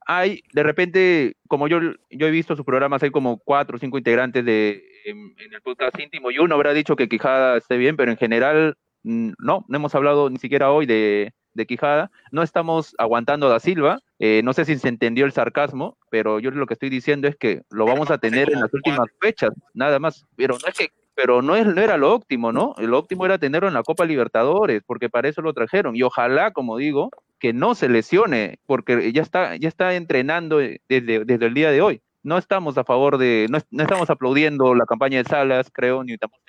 Hay, 0.06 0.42
de 0.52 0.62
repente, 0.62 1.36
como 1.48 1.66
yo, 1.66 1.78
yo 2.10 2.26
he 2.26 2.30
visto 2.30 2.56
sus 2.56 2.64
programas, 2.66 3.02
hay 3.02 3.10
como 3.10 3.38
cuatro 3.38 3.76
o 3.76 3.78
cinco 3.78 3.96
integrantes 3.96 4.44
de, 4.44 4.84
en, 5.04 5.34
el 5.38 5.62
podcast 5.62 5.98
íntimo 5.98 6.30
y 6.30 6.38
uno 6.38 6.54
habrá 6.54 6.72
dicho 6.72 6.96
que 6.96 7.08
Quijada 7.08 7.56
esté 7.56 7.76
bien, 7.76 7.96
pero 7.96 8.10
en 8.10 8.16
general 8.16 8.76
mm, 9.02 9.32
no, 9.38 9.64
no 9.68 9.76
hemos 9.76 9.94
hablado 9.94 10.30
ni 10.30 10.38
siquiera 10.38 10.70
hoy 10.70 10.86
de, 10.86 11.32
de 11.54 11.66
Quijada. 11.66 12.10
No 12.30 12.42
estamos 12.42 12.94
aguantando 12.98 13.46
a 13.46 13.50
Da 13.50 13.60
Silva. 13.60 14.00
Eh, 14.18 14.42
no 14.44 14.52
sé 14.52 14.64
si 14.64 14.76
se 14.78 14.88
entendió 14.88 15.24
el 15.24 15.32
sarcasmo, 15.32 15.96
pero 16.10 16.38
yo 16.40 16.50
lo 16.50 16.66
que 16.66 16.74
estoy 16.74 16.90
diciendo 16.90 17.28
es 17.28 17.36
que 17.36 17.62
lo 17.70 17.86
vamos 17.86 18.10
a 18.10 18.18
tener 18.18 18.52
en 18.52 18.60
las 18.60 18.72
últimas 18.72 19.08
fechas, 19.20 19.50
nada 19.72 19.98
más. 19.98 20.24
Pero 20.36 20.56
no 20.60 20.68
es 20.68 20.76
que 20.76 20.88
pero 21.16 21.42
no, 21.42 21.54
es, 21.54 21.64
no 21.64 21.80
era 21.80 21.96
lo 21.96 22.12
óptimo, 22.12 22.50
¿no? 22.50 22.74
Lo 22.76 22.98
óptimo 22.98 23.24
era 23.24 23.38
tenerlo 23.38 23.68
en 23.68 23.74
la 23.74 23.84
Copa 23.84 24.04
Libertadores, 24.04 24.82
porque 24.84 25.08
para 25.08 25.28
eso 25.28 25.42
lo 25.42 25.52
trajeron. 25.52 25.94
Y 25.94 26.02
ojalá, 26.02 26.50
como 26.50 26.76
digo, 26.76 27.10
que 27.38 27.52
no 27.52 27.76
se 27.76 27.88
lesione, 27.88 28.58
porque 28.66 29.12
ya 29.12 29.22
está, 29.22 29.54
ya 29.54 29.68
está 29.68 29.94
entrenando 29.94 30.58
desde, 30.58 31.24
desde 31.24 31.46
el 31.46 31.54
día 31.54 31.70
de 31.70 31.82
hoy. 31.82 32.00
No 32.24 32.38
estamos 32.38 32.78
a 32.78 32.84
favor 32.84 33.18
de, 33.18 33.46
no, 33.50 33.58
estamos 33.58 34.08
aplaudiendo 34.08 34.74
la 34.74 34.86
campaña 34.86 35.22
de 35.22 35.28
Salas, 35.28 35.68
creo, 35.70 36.02
ni 36.02 36.16
tampoco 36.16 36.42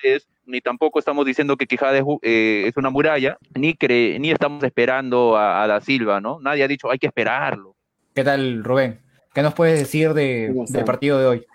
ni 0.46 0.62
tampoco 0.62 1.00
estamos 1.00 1.26
diciendo 1.26 1.58
que 1.58 1.68
Quijada 1.68 1.98
es, 1.98 2.06
eh, 2.22 2.72
una 2.78 2.90
muralla, 2.90 3.38
ni, 3.54 3.76
ni 4.18 4.32
estamos 4.32 4.64
esperando 4.64 5.36
a, 5.38 5.68
Da 5.68 5.82
Silva, 5.82 6.22
¿no? 6.22 6.40
Nadie 6.40 6.64
ha 6.64 6.70
dicho 6.70 6.90
hay 6.90 6.98
que 6.98 7.08
esperarlo. 7.08 7.76
¿Qué 8.14 8.24
tal, 8.24 8.64
Rubén? 8.64 9.02
¿Qué 9.34 9.42
nos 9.42 9.54
puedes 9.54 9.78
decir 9.78 10.14
de, 10.14 10.54
del 10.70 10.86
partido 10.86 11.20
de 11.20 11.26
hoy? 11.26 11.46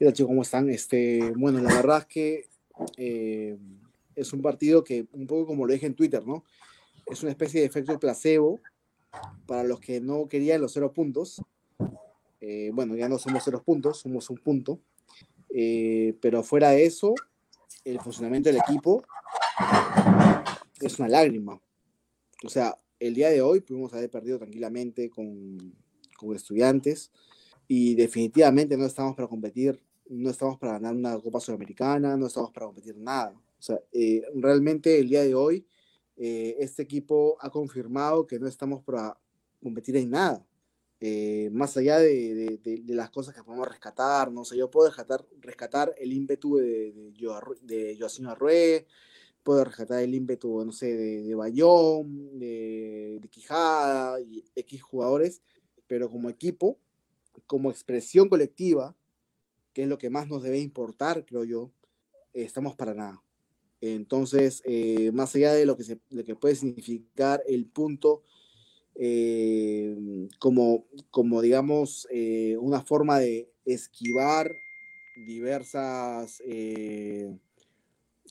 Hola 0.00 0.12
chicos, 0.12 0.28
¿cómo 0.28 0.42
están? 0.42 0.68
Este, 0.68 1.32
bueno, 1.36 1.60
la 1.60 1.72
verdad 1.72 1.98
es 1.98 2.06
que 2.06 2.48
eh, 2.96 3.56
es 4.16 4.32
un 4.32 4.42
partido 4.42 4.82
que, 4.82 5.06
un 5.12 5.28
poco 5.28 5.46
como 5.46 5.66
lo 5.66 5.72
dije 5.72 5.86
en 5.86 5.94
Twitter, 5.94 6.26
¿no? 6.26 6.44
Es 7.06 7.22
una 7.22 7.30
especie 7.30 7.60
de 7.60 7.68
efecto 7.68 7.92
de 7.92 7.98
placebo 7.98 8.58
para 9.46 9.62
los 9.62 9.78
que 9.78 10.00
no 10.00 10.26
querían 10.26 10.60
los 10.60 10.72
cero 10.72 10.92
puntos. 10.92 11.40
Eh, 12.40 12.70
bueno, 12.72 12.96
ya 12.96 13.08
no 13.08 13.18
somos 13.18 13.42
cero 13.44 13.62
puntos, 13.64 14.00
somos 14.00 14.30
un 14.30 14.38
punto. 14.38 14.80
Eh, 15.54 16.16
pero 16.20 16.42
fuera 16.42 16.70
de 16.70 16.86
eso, 16.86 17.14
el 17.84 18.00
funcionamiento 18.00 18.48
del 18.48 18.58
equipo 18.58 19.04
es 20.80 20.98
una 20.98 21.08
lágrima. 21.08 21.60
O 22.44 22.48
sea, 22.48 22.78
el 22.98 23.14
día 23.14 23.30
de 23.30 23.42
hoy 23.42 23.60
pudimos 23.60 23.92
haber 23.92 24.10
perdido 24.10 24.38
tranquilamente 24.38 25.10
con, 25.10 25.74
con 26.16 26.34
estudiantes 26.34 27.10
y 27.68 27.94
definitivamente 27.94 28.76
no 28.76 28.86
estamos 28.86 29.14
para 29.14 29.28
competir 29.28 29.82
no 30.10 30.30
estamos 30.30 30.58
para 30.58 30.72
ganar 30.74 30.94
una 30.94 31.18
Copa 31.18 31.40
Sudamericana, 31.40 32.16
no 32.16 32.26
estamos 32.26 32.50
para 32.50 32.66
competir 32.66 32.96
nada. 32.96 33.32
O 33.32 33.62
sea, 33.62 33.80
eh, 33.92 34.22
realmente 34.34 34.98
el 34.98 35.08
día 35.08 35.22
de 35.22 35.34
hoy, 35.34 35.66
eh, 36.16 36.56
este 36.58 36.82
equipo 36.82 37.36
ha 37.40 37.48
confirmado 37.50 38.26
que 38.26 38.38
no 38.38 38.48
estamos 38.48 38.82
para 38.82 39.16
competir 39.62 39.96
en 39.96 40.10
nada. 40.10 40.44
Eh, 41.02 41.48
más 41.50 41.78
allá 41.78 41.98
de, 41.98 42.58
de, 42.62 42.94
las 42.94 43.08
cosas 43.08 43.34
que 43.34 43.42
podemos 43.42 43.66
rescatar, 43.66 44.30
no 44.30 44.44
sé, 44.44 44.58
yo 44.58 44.70
puedo 44.70 44.88
rescatar, 44.88 45.24
rescatar 45.40 45.94
el 45.96 46.12
ímpetu 46.12 46.56
de, 46.56 46.92
de, 47.62 47.96
Joaquín 47.98 48.26
Arrué, 48.26 48.86
puedo 49.42 49.64
rescatar 49.64 50.02
el 50.02 50.14
ímpetu, 50.14 50.62
no 50.62 50.72
sé, 50.72 50.94
de, 50.94 51.34
Bayón, 51.34 52.38
de, 52.38 53.18
Quijada 53.30 54.20
y 54.20 54.44
X 54.54 54.82
jugadores, 54.82 55.40
pero 55.86 56.10
como 56.10 56.28
equipo, 56.28 56.78
como 57.46 57.70
expresión 57.70 58.28
colectiva, 58.28 58.94
que 59.72 59.84
es 59.84 59.88
lo 59.88 59.96
que 59.96 60.10
más 60.10 60.28
nos 60.28 60.42
debe 60.42 60.58
importar, 60.58 61.24
creo 61.24 61.44
yo, 61.44 61.72
estamos 62.34 62.76
para 62.76 62.92
nada. 62.92 63.22
Entonces, 63.80 64.62
eh, 64.66 65.10
más 65.12 65.34
allá 65.34 65.54
de 65.54 65.64
lo 65.64 65.78
que, 65.78 65.84
se, 65.84 65.98
que 66.26 66.36
puede 66.36 66.56
significar 66.56 67.42
el 67.46 67.64
punto 67.64 68.22
eh, 69.02 70.28
como, 70.38 70.84
como, 71.10 71.40
digamos, 71.40 72.06
eh, 72.10 72.56
una 72.60 72.82
forma 72.82 73.18
de 73.18 73.50
esquivar 73.64 74.52
diversas... 75.16 76.42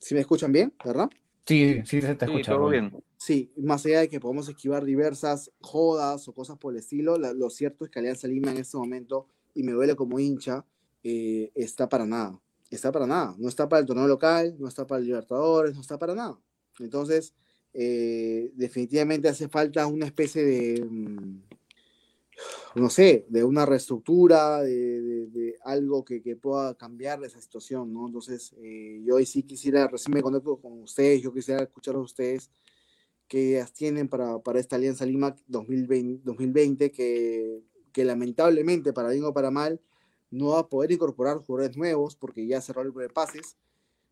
¿Sí 0.01 0.13
me 0.13 0.21
escuchan 0.21 0.51
bien, 0.51 0.71
verdad? 0.85 1.09
Sí, 1.45 1.81
sí, 1.83 1.99
se 1.99 2.13
te 2.13 2.25
escucha. 2.25 2.53
todo 2.53 2.69
bien. 2.69 2.93
Sí, 3.17 3.51
más 3.57 3.85
allá 3.85 4.01
de 4.01 4.09
que 4.09 4.19
podemos 4.19 4.47
esquivar 4.47 4.85
diversas 4.85 5.51
jodas 5.59 6.27
o 6.27 6.33
cosas 6.33 6.57
por 6.57 6.73
el 6.73 6.79
estilo, 6.79 7.17
lo 7.17 7.49
cierto 7.49 7.83
es 7.83 7.91
que 7.91 7.99
Alianza 7.99 8.27
Lima 8.27 8.51
en 8.51 8.57
este 8.57 8.77
momento, 8.77 9.27
y 9.53 9.63
me 9.63 9.71
duele 9.71 9.95
como 9.95 10.19
hincha, 10.19 10.63
eh, 11.03 11.51
está 11.55 11.89
para 11.89 12.05
nada. 12.05 12.39
Está 12.69 12.91
para 12.91 13.07
nada. 13.07 13.35
No 13.39 13.49
está 13.49 13.67
para 13.67 13.79
el 13.79 13.87
torneo 13.87 14.07
local, 14.07 14.55
no 14.59 14.67
está 14.67 14.85
para 14.85 14.99
el 14.99 15.07
Libertadores, 15.07 15.73
no 15.73 15.81
está 15.81 15.97
para 15.97 16.13
nada. 16.13 16.39
Entonces, 16.79 17.33
eh, 17.73 18.51
definitivamente 18.55 19.29
hace 19.29 19.47
falta 19.47 19.87
una 19.87 20.05
especie 20.05 20.43
de, 20.43 20.85
mm, 20.85 21.41
no 22.75 22.89
sé, 22.89 23.25
de 23.29 23.43
una 23.43 23.65
reestructura, 23.65 24.61
de, 24.61 25.55
algo 25.63 26.03
que, 26.05 26.21
pueda 26.35 26.75
cambiar 26.75 27.23
esa 27.23 27.41
situación, 27.41 27.93
¿no? 27.93 28.07
Entonces, 28.07 28.53
eh, 28.57 29.01
yo 29.05 29.15
hoy 29.15 29.25
sí 29.25 29.43
quisiera, 29.43 29.87
recién 29.87 30.13
me 30.13 30.21
conecto 30.21 30.57
con 30.57 30.81
ustedes, 30.81 31.21
yo 31.21 31.33
quisiera 31.33 31.63
escuchar 31.63 31.95
a 31.95 31.99
ustedes 31.99 32.49
qué 33.27 33.63
tienen 33.73 34.07
para, 34.09 34.39
para 34.39 34.59
esta 34.59 34.75
Alianza 34.75 35.05
Lima 35.05 35.35
2020, 35.47 36.23
2020 36.25 36.91
que, 36.91 37.61
que 37.91 38.05
lamentablemente, 38.05 38.93
para 38.93 39.09
bien 39.09 39.23
o 39.25 39.33
para 39.33 39.51
mal, 39.51 39.79
no 40.31 40.49
va 40.49 40.59
a 40.59 40.67
poder 40.67 40.91
incorporar 40.91 41.37
jugadores 41.37 41.77
nuevos 41.77 42.15
porque 42.15 42.45
ya 42.45 42.61
cerró 42.61 42.81
el 42.81 42.93
de 42.93 43.09
pases. 43.09 43.57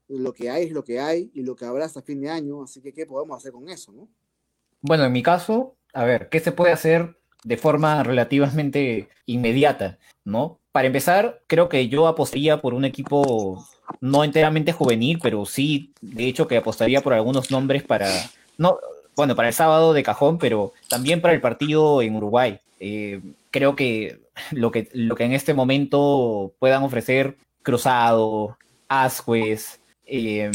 Lo 0.10 0.34
que 0.34 0.50
hay 0.50 0.66
es 0.66 0.72
lo 0.72 0.84
que 0.84 1.00
hay 1.00 1.32
y 1.34 1.44
lo 1.44 1.56
que 1.56 1.66
habrá 1.66 1.86
hasta 1.86 2.02
fin 2.02 2.22
de 2.22 2.30
año, 2.30 2.64
así 2.64 2.82
que 2.82 2.94
¿qué 2.94 3.06
podemos 3.06 3.38
hacer 3.38 3.52
con 3.52 3.68
eso, 3.70 3.92
no? 3.92 4.08
Bueno, 4.82 5.06
en 5.06 5.12
mi 5.12 5.24
caso, 5.24 5.76
a 5.94 6.06
ver, 6.06 6.30
¿qué 6.30 6.40
se 6.40 6.52
puede 6.52 6.72
hacer 6.72 7.18
de 7.44 7.58
forma 7.58 8.04
relativamente 8.04 9.10
inmediata, 9.26 9.98
¿no? 10.24 10.60
Para 10.72 10.88
empezar, 10.88 11.42
creo 11.48 11.70
que 11.70 11.88
yo 11.90 12.08
apostaría 12.08 12.62
por 12.62 12.74
un 12.74 12.86
equipo 12.86 13.66
no 14.02 14.24
enteramente 14.24 14.74
juvenil, 14.74 15.20
pero 15.22 15.46
sí, 15.46 15.94
de 16.02 16.28
hecho, 16.28 16.48
que 16.48 16.58
apostaría 16.58 17.02
por 17.02 17.14
algunos 17.14 17.52
nombres 17.52 17.84
para, 17.84 18.10
no, 18.58 18.78
bueno, 19.16 19.36
para 19.36 19.48
el 19.48 19.54
sábado 19.54 19.94
de 19.94 20.04
cajón, 20.04 20.38
pero 20.38 20.74
también 20.90 21.22
para 21.22 21.34
el 21.34 21.42
partido 21.42 22.02
en 22.02 22.16
Uruguay. 22.16 22.60
Eh, 22.80 23.22
creo 23.50 23.76
que 23.76 24.20
lo, 24.52 24.72
que 24.72 24.90
lo 24.94 25.16
que 25.16 25.24
en 25.24 25.34
este 25.34 25.54
momento 25.54 26.54
puedan 26.60 26.84
ofrecer 26.84 27.38
Cruzado, 27.64 28.58
Asquez, 28.88 29.80
eh, 30.08 30.52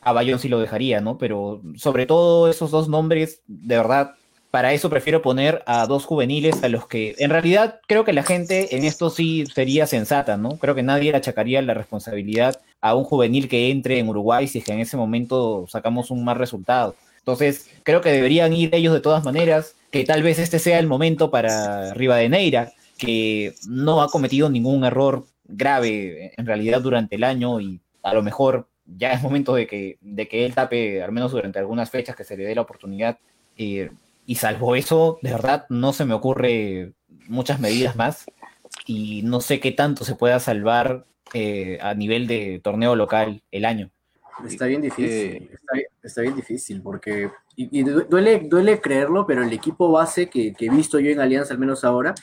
a 0.00 0.12
Bayón 0.12 0.38
sí 0.38 0.48
lo 0.48 0.60
dejaría, 0.60 1.00
¿no? 1.00 1.18
Pero 1.18 1.62
sobre 1.76 2.06
todo 2.06 2.48
esos 2.48 2.70
dos 2.70 2.88
nombres, 2.88 3.40
de 3.46 3.76
verdad, 3.76 4.14
para 4.50 4.72
eso 4.72 4.88
prefiero 4.88 5.20
poner 5.20 5.64
a 5.66 5.86
dos 5.86 6.04
juveniles 6.04 6.62
a 6.62 6.68
los 6.68 6.86
que 6.86 7.16
en 7.18 7.30
realidad 7.30 7.80
creo 7.88 8.04
que 8.04 8.12
la 8.12 8.22
gente 8.22 8.76
en 8.76 8.84
esto 8.84 9.10
sí 9.10 9.46
sería 9.52 9.88
sensata, 9.88 10.36
¿no? 10.36 10.58
Creo 10.58 10.76
que 10.76 10.84
nadie 10.84 11.12
achacaría 11.12 11.60
la 11.62 11.74
responsabilidad 11.74 12.60
a 12.80 12.94
un 12.94 13.02
juvenil 13.02 13.48
que 13.48 13.70
entre 13.70 13.98
en 13.98 14.08
Uruguay 14.08 14.46
si 14.46 14.58
es 14.58 14.64
que 14.64 14.72
en 14.72 14.78
ese 14.78 14.96
momento 14.96 15.66
sacamos 15.68 16.12
un 16.12 16.24
mal 16.24 16.36
resultado. 16.36 16.94
Entonces, 17.18 17.68
creo 17.82 18.00
que 18.00 18.12
deberían 18.12 18.52
ir 18.52 18.72
ellos 18.74 18.94
de 18.94 19.00
todas 19.00 19.24
maneras, 19.24 19.74
que 19.90 20.04
tal 20.04 20.22
vez 20.22 20.38
este 20.38 20.58
sea 20.58 20.78
el 20.78 20.86
momento 20.86 21.30
para 21.32 21.94
Rivadeneira, 21.94 22.74
que 22.96 23.54
no 23.66 24.02
ha 24.02 24.08
cometido 24.08 24.50
ningún 24.50 24.84
error 24.84 25.24
grave 25.46 26.32
en 26.36 26.46
realidad 26.46 26.80
durante 26.80 27.16
el 27.16 27.24
año 27.24 27.60
y 27.60 27.80
a 28.04 28.14
lo 28.14 28.22
mejor 28.22 28.68
ya 28.86 29.12
es 29.12 29.22
momento 29.22 29.54
de 29.54 29.66
que, 29.66 29.98
de 30.00 30.28
que 30.28 30.44
él 30.44 30.54
tape, 30.54 31.02
al 31.02 31.12
menos 31.12 31.32
durante 31.32 31.58
algunas 31.58 31.90
fechas, 31.90 32.16
que 32.16 32.24
se 32.24 32.36
le 32.36 32.44
dé 32.44 32.54
la 32.54 32.62
oportunidad. 32.62 33.18
Eh, 33.56 33.90
y 34.26 34.36
salvo 34.36 34.74
eso, 34.74 35.18
de 35.22 35.32
verdad, 35.32 35.66
no 35.68 35.92
se 35.92 36.04
me 36.04 36.14
ocurre 36.14 36.92
muchas 37.28 37.60
medidas 37.60 37.96
más 37.96 38.26
y 38.86 39.22
no 39.22 39.40
sé 39.40 39.60
qué 39.60 39.72
tanto 39.72 40.04
se 40.04 40.14
pueda 40.14 40.40
salvar 40.40 41.06
eh, 41.32 41.78
a 41.80 41.94
nivel 41.94 42.26
de 42.26 42.60
torneo 42.62 42.96
local 42.96 43.42
el 43.50 43.64
año. 43.64 43.90
Está 44.46 44.66
bien 44.66 44.82
difícil, 44.82 45.50
está, 46.02 46.22
bien 46.22 46.34
difícil 46.34 46.82
porque, 46.82 47.30
y, 47.54 47.82
duele, 47.82 48.40
duele 48.40 48.80
creerlo, 48.80 49.26
pero 49.26 49.44
el 49.44 49.52
equipo 49.52 49.92
base 49.92 50.28
que, 50.28 50.54
he 50.58 50.70
visto 50.70 50.98
yo 50.98 51.10
en 51.10 51.20
Alianza, 51.20 51.54
al 51.54 51.60
menos 51.60 51.84
ahora, 51.84 52.14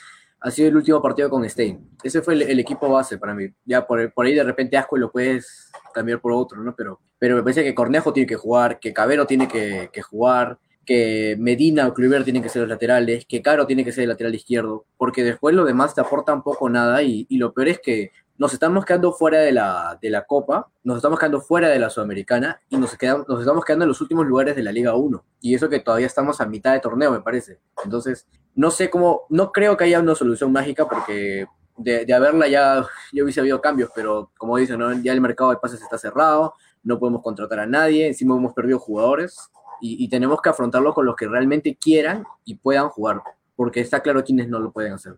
ha 0.42 0.50
sido 0.50 0.68
el 0.68 0.76
último 0.76 1.00
partido 1.00 1.30
con 1.30 1.48
Stein. 1.48 1.88
Ese 2.02 2.20
fue 2.20 2.34
el, 2.34 2.58
equipo 2.58 2.88
base 2.88 3.16
para 3.16 3.34
mí. 3.34 3.48
Ya 3.64 3.86
por, 3.86 4.12
por 4.12 4.26
ahí 4.26 4.34
de 4.34 4.42
repente 4.42 4.76
Asco 4.76 4.96
lo 4.96 5.10
puedes 5.10 5.70
cambiar 5.94 6.20
por 6.20 6.32
otro, 6.32 6.62
¿no? 6.62 6.74
Pero, 6.74 7.00
pero 7.18 7.36
me 7.36 7.42
parece 7.42 7.62
que 7.62 7.74
Cornejo 7.74 8.12
tiene 8.12 8.26
que 8.26 8.36
jugar, 8.36 8.80
que 8.80 8.92
Cabero 8.92 9.26
tiene 9.26 9.46
que, 9.46 9.88
jugar, 10.02 10.58
que 10.84 11.36
Medina 11.38 11.86
o 11.86 11.94
Kluivert 11.94 12.24
tienen 12.24 12.42
que 12.42 12.48
ser 12.48 12.62
los 12.62 12.68
laterales, 12.68 13.24
que 13.26 13.40
Caro 13.40 13.66
tiene 13.66 13.84
que 13.84 13.92
ser 13.92 14.02
el 14.02 14.08
lateral 14.08 14.34
izquierdo, 14.34 14.84
porque 14.96 15.22
después 15.22 15.54
lo 15.54 15.64
demás 15.64 15.94
te 15.94 16.00
aporta 16.00 16.34
un 16.34 16.42
poco 16.42 16.68
nada 16.68 17.02
y, 17.02 17.26
lo 17.30 17.52
peor 17.52 17.68
es 17.68 17.78
que 17.78 18.10
nos 18.42 18.52
estamos 18.52 18.84
quedando 18.84 19.12
fuera 19.12 19.38
de 19.38 19.52
la, 19.52 19.96
de 20.02 20.10
la 20.10 20.24
Copa, 20.24 20.68
nos 20.82 20.96
estamos 20.96 21.16
quedando 21.16 21.40
fuera 21.40 21.68
de 21.68 21.78
la 21.78 21.90
Sudamericana 21.90 22.60
y 22.68 22.76
nos, 22.76 22.96
quedamos, 22.96 23.28
nos 23.28 23.38
estamos 23.38 23.64
quedando 23.64 23.84
en 23.84 23.90
los 23.90 24.00
últimos 24.00 24.26
lugares 24.26 24.56
de 24.56 24.64
la 24.64 24.72
Liga 24.72 24.96
1. 24.96 25.24
Y 25.40 25.54
eso 25.54 25.68
que 25.68 25.78
todavía 25.78 26.08
estamos 26.08 26.40
a 26.40 26.46
mitad 26.46 26.72
de 26.72 26.80
torneo, 26.80 27.12
me 27.12 27.20
parece. 27.20 27.60
Entonces, 27.84 28.26
no 28.56 28.72
sé 28.72 28.90
cómo, 28.90 29.26
no 29.28 29.52
creo 29.52 29.76
que 29.76 29.84
haya 29.84 30.00
una 30.00 30.16
solución 30.16 30.50
mágica 30.50 30.88
porque 30.88 31.46
de, 31.76 32.04
de 32.04 32.12
haberla 32.12 32.48
ya, 32.48 32.84
ya 33.12 33.22
hubiese 33.22 33.38
habido 33.38 33.60
cambios, 33.60 33.90
pero 33.94 34.32
como 34.36 34.56
dicen, 34.56 34.80
ya 35.04 35.12
el 35.12 35.20
mercado 35.20 35.50
de 35.50 35.58
pases 35.58 35.80
está 35.80 35.96
cerrado, 35.96 36.54
no 36.82 36.98
podemos 36.98 37.22
contratar 37.22 37.60
a 37.60 37.66
nadie, 37.66 38.08
encima 38.08 38.36
hemos 38.36 38.54
perdido 38.54 38.80
jugadores 38.80 39.38
y, 39.80 40.08
tenemos 40.08 40.42
que 40.42 40.48
afrontarlo 40.48 40.94
con 40.94 41.06
los 41.06 41.14
que 41.14 41.28
realmente 41.28 41.76
quieran 41.76 42.24
y 42.44 42.56
puedan 42.56 42.88
jugar, 42.88 43.22
porque 43.54 43.80
está 43.80 44.00
claro 44.00 44.24
quienes 44.24 44.48
no 44.48 44.58
lo 44.58 44.72
pueden 44.72 44.94
hacer. 44.94 45.16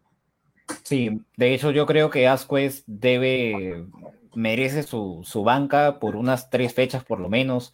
Sí, 0.83 1.21
de 1.37 1.55
hecho 1.55 1.71
yo 1.71 1.87
creo 1.87 2.11
que 2.11 2.29
Asquez 2.29 2.85
debe, 2.87 3.87
merece 4.35 4.83
su, 4.83 5.25
banca 5.45 5.99
por 5.99 6.17
unas 6.17 6.51
tres 6.51 6.75
fechas 6.75 7.05
por 7.05 7.21
lo 7.21 7.29
menos. 7.29 7.73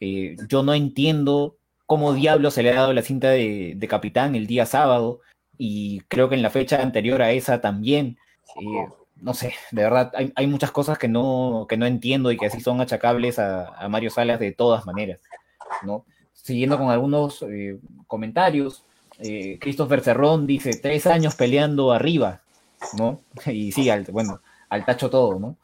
Eh, 0.00 0.36
yo 0.48 0.62
no 0.62 0.74
entiendo 0.74 1.56
cómo 1.86 2.14
diablo 2.14 2.50
se 2.50 2.62
le 2.62 2.70
ha 2.70 2.76
dado 2.76 2.92
la 2.92 3.02
cinta 3.02 3.30
de, 3.30 3.86
capitán 3.88 4.34
el 4.34 4.46
día 4.46 4.66
sábado 4.66 5.20
y 5.58 6.00
creo 6.08 6.28
que 6.28 6.34
en 6.34 6.42
la 6.42 6.50
fecha 6.50 6.82
anterior 6.82 7.22
a 7.22 7.32
esa 7.32 7.60
también. 7.60 8.18
Eh, 8.60 8.88
no 9.16 9.34
sé, 9.34 9.54
de 9.70 9.82
verdad, 9.82 10.12
hay, 10.34 10.46
muchas 10.48 10.72
cosas 10.72 10.98
que 10.98 11.06
no, 11.06 11.66
que 11.68 11.76
no 11.76 11.86
entiendo 11.86 12.32
y 12.32 12.36
que 12.36 12.46
así 12.46 12.60
son 12.60 12.80
achacables 12.80 13.38
a, 13.38 13.68
a 13.68 13.88
Mario 13.88 14.10
Salas 14.10 14.40
de 14.40 14.50
todas 14.50 14.84
maneras, 14.84 15.20
¿no? 15.84 16.04
siguiendo 16.42 16.76
con 16.76 16.90
algunos 16.90 17.42
eh, 17.42 17.78
comentarios, 18.06 18.84
eh, 19.22 19.58
Christopher 19.60 20.00
Cerrón 20.00 20.46
dice, 20.46 20.76
tres 20.80 21.06
años 21.06 21.34
peleando 21.34 21.92
arriba, 21.92 22.40
¿no? 22.98 23.20
Y 23.46 23.72
sí, 23.72 23.88
al, 23.90 24.04
bueno, 24.04 24.40
al 24.68 24.84
tacho 24.84 25.10
todo, 25.10 25.38
¿no? 25.38 25.56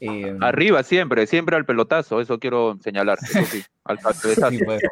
Eh, 0.00 0.36
arriba 0.40 0.82
siempre, 0.82 1.26
siempre 1.26 1.56
al 1.56 1.64
pelotazo, 1.64 2.20
eso 2.20 2.38
quiero 2.38 2.76
señalar, 2.82 3.18
eso 3.22 3.44
sí, 3.46 3.62
al 3.84 3.98
pelotazo. 3.98 4.64
Pues. 4.64 4.82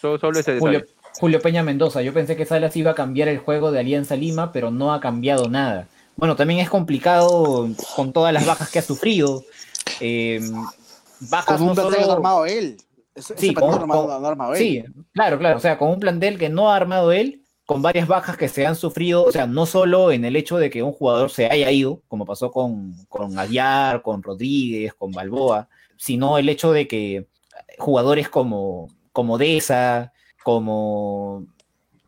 solo, 0.00 0.38
ese 0.38 0.58
Julio, 0.58 0.84
Julio, 1.18 1.40
Peña 1.40 1.62
Mendoza, 1.62 2.02
yo 2.02 2.12
pensé 2.12 2.36
que 2.36 2.46
Salas 2.46 2.76
iba 2.76 2.92
a 2.92 2.94
cambiar 2.94 3.28
el 3.28 3.38
juego 3.38 3.72
de 3.72 3.80
Alianza 3.80 4.16
Lima, 4.16 4.52
pero 4.52 4.70
no 4.70 4.94
ha 4.94 5.00
cambiado 5.00 5.48
nada. 5.48 5.88
Bueno, 6.16 6.36
también 6.36 6.60
es 6.60 6.70
complicado 6.70 7.68
con 7.94 8.12
todas 8.12 8.32
las 8.32 8.46
bajas 8.46 8.70
que 8.70 8.78
ha 8.78 8.82
sufrido. 8.82 9.44
bajas 11.20 11.58
con 11.58 11.68
un 11.68 11.76
no 11.76 12.12
armado 12.12 12.46
él 12.46 12.78
sí, 13.16 13.54
claro, 15.12 15.38
claro. 15.38 15.56
O 15.56 15.60
sea, 15.60 15.78
con 15.78 15.90
un 15.90 16.00
plantel 16.00 16.38
que 16.38 16.48
no 16.48 16.70
ha 16.70 16.76
armado 16.76 17.12
él, 17.12 17.42
con 17.66 17.82
varias 17.82 18.06
bajas 18.06 18.36
que 18.36 18.48
se 18.48 18.64
han 18.64 18.76
sufrido, 18.76 19.24
o 19.24 19.32
sea, 19.32 19.46
no 19.48 19.66
solo 19.66 20.12
en 20.12 20.24
el 20.24 20.36
hecho 20.36 20.56
de 20.56 20.70
que 20.70 20.84
un 20.84 20.92
jugador 20.92 21.30
se 21.30 21.46
haya 21.46 21.70
ido, 21.72 22.00
como 22.06 22.24
pasó 22.24 22.52
con, 22.52 22.94
con 23.08 23.34
con 24.02 24.22
Rodríguez, 24.22 24.94
con 24.94 25.10
Balboa, 25.10 25.68
sino 25.96 26.38
el 26.38 26.48
hecho 26.48 26.72
de 26.72 26.86
que 26.86 27.26
jugadores 27.78 28.28
como, 28.28 28.88
como 29.12 29.36
Deza, 29.36 30.12
como, 30.44 31.44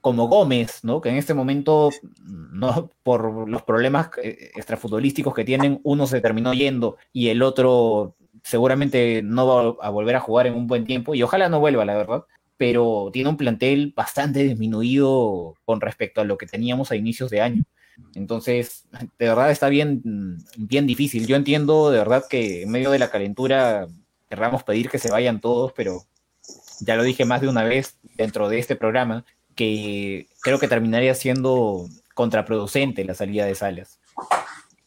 como 0.00 0.28
Gómez, 0.28 0.84
¿no? 0.84 1.00
que 1.00 1.08
en 1.08 1.16
este 1.16 1.34
momento, 1.34 1.90
no, 2.24 2.90
por 3.02 3.48
los 3.48 3.62
problemas 3.62 4.10
eh, 4.22 4.52
extrafutbolísticos 4.54 5.34
que 5.34 5.44
tienen, 5.44 5.80
uno 5.82 6.06
se 6.06 6.20
terminó 6.20 6.54
yendo 6.54 6.98
y 7.12 7.28
el 7.28 7.42
otro 7.42 8.14
seguramente 8.44 9.22
no 9.24 9.74
va 9.76 9.86
a 9.86 9.90
volver 9.90 10.14
a 10.14 10.20
jugar 10.20 10.46
en 10.46 10.54
un 10.54 10.68
buen 10.68 10.84
tiempo 10.84 11.16
y 11.16 11.22
ojalá 11.24 11.48
no 11.48 11.58
vuelva, 11.58 11.84
la 11.84 11.96
verdad, 11.96 12.24
pero 12.58 13.10
tiene 13.12 13.30
un 13.30 13.36
plantel 13.36 13.92
bastante 13.96 14.42
disminuido 14.42 15.54
con 15.64 15.80
respecto 15.80 16.20
a 16.20 16.24
lo 16.24 16.36
que 16.36 16.46
teníamos 16.46 16.90
a 16.90 16.96
inicios 16.96 17.30
de 17.30 17.40
año. 17.40 17.64
Entonces, 18.14 18.84
de 18.92 19.28
verdad 19.28 19.50
está 19.50 19.68
bien, 19.68 20.38
bien 20.56 20.86
difícil. 20.86 21.26
Yo 21.26 21.36
entiendo 21.36 21.90
de 21.90 21.98
verdad 21.98 22.24
que 22.28 22.62
en 22.62 22.70
medio 22.70 22.90
de 22.90 22.98
la 22.98 23.10
calentura 23.10 23.86
querramos 24.28 24.64
pedir 24.64 24.90
que 24.90 24.98
se 24.98 25.10
vayan 25.10 25.40
todos, 25.40 25.72
pero 25.72 26.04
ya 26.80 26.96
lo 26.96 27.04
dije 27.04 27.24
más 27.24 27.40
de 27.40 27.48
una 27.48 27.62
vez 27.62 27.96
dentro 28.16 28.48
de 28.48 28.58
este 28.58 28.76
programa, 28.76 29.24
que 29.54 30.28
creo 30.42 30.58
que 30.58 30.68
terminaría 30.68 31.14
siendo 31.14 31.88
contraproducente 32.14 33.04
la 33.04 33.14
salida 33.14 33.46
de 33.46 33.54
Salas. 33.54 34.00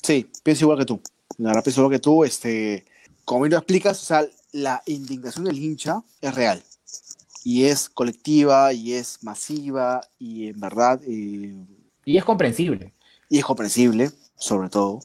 Sí, 0.04 0.30
pienso 0.44 0.66
igual 0.66 0.80
que 0.80 0.86
tú. 0.86 1.02
La 1.38 1.50
verdad 1.50 1.64
pienso 1.64 1.82
igual 1.82 1.96
que 1.96 2.02
tú. 2.02 2.24
Este, 2.26 2.86
como 3.24 3.48
lo 3.48 3.58
explicas, 3.58 4.02
o 4.02 4.06
sea, 4.06 4.26
la 4.52 4.84
indignación 4.86 5.46
del 5.46 5.58
hincha 5.58 6.02
es 6.20 6.36
real 6.36 6.62
y 7.44 7.66
es 7.66 7.90
colectiva 7.90 8.74
y 8.74 8.94
es 8.94 9.24
masiva 9.24 10.02
y 10.20 10.48
en 10.48 10.60
verdad... 10.60 11.02
Eh, 11.08 11.56
y 12.06 12.18
es 12.18 12.24
comprensible. 12.24 12.94
Y 13.30 13.40
es 13.40 13.46
comprensible, 13.46 14.12
sobre 14.36 14.70
todo. 14.70 15.00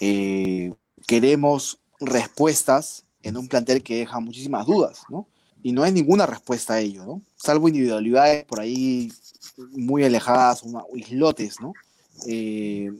Eh, 0.00 0.72
queremos 1.06 1.78
respuestas 2.00 3.04
en 3.22 3.36
un 3.36 3.48
plantel 3.48 3.82
que 3.82 3.96
deja 3.96 4.20
muchísimas 4.20 4.66
dudas, 4.66 5.02
¿no? 5.08 5.26
y 5.62 5.72
no 5.72 5.82
hay 5.82 5.92
ninguna 5.92 6.26
respuesta 6.26 6.74
a 6.74 6.80
ello, 6.80 7.04
¿no? 7.04 7.22
Salvo 7.36 7.68
individualidades 7.68 8.44
por 8.44 8.60
ahí 8.60 9.12
muy 9.72 10.04
alejadas, 10.04 10.62
una, 10.62 10.82
islotes, 10.94 11.60
¿no? 11.60 11.72
Eh, 12.26 12.90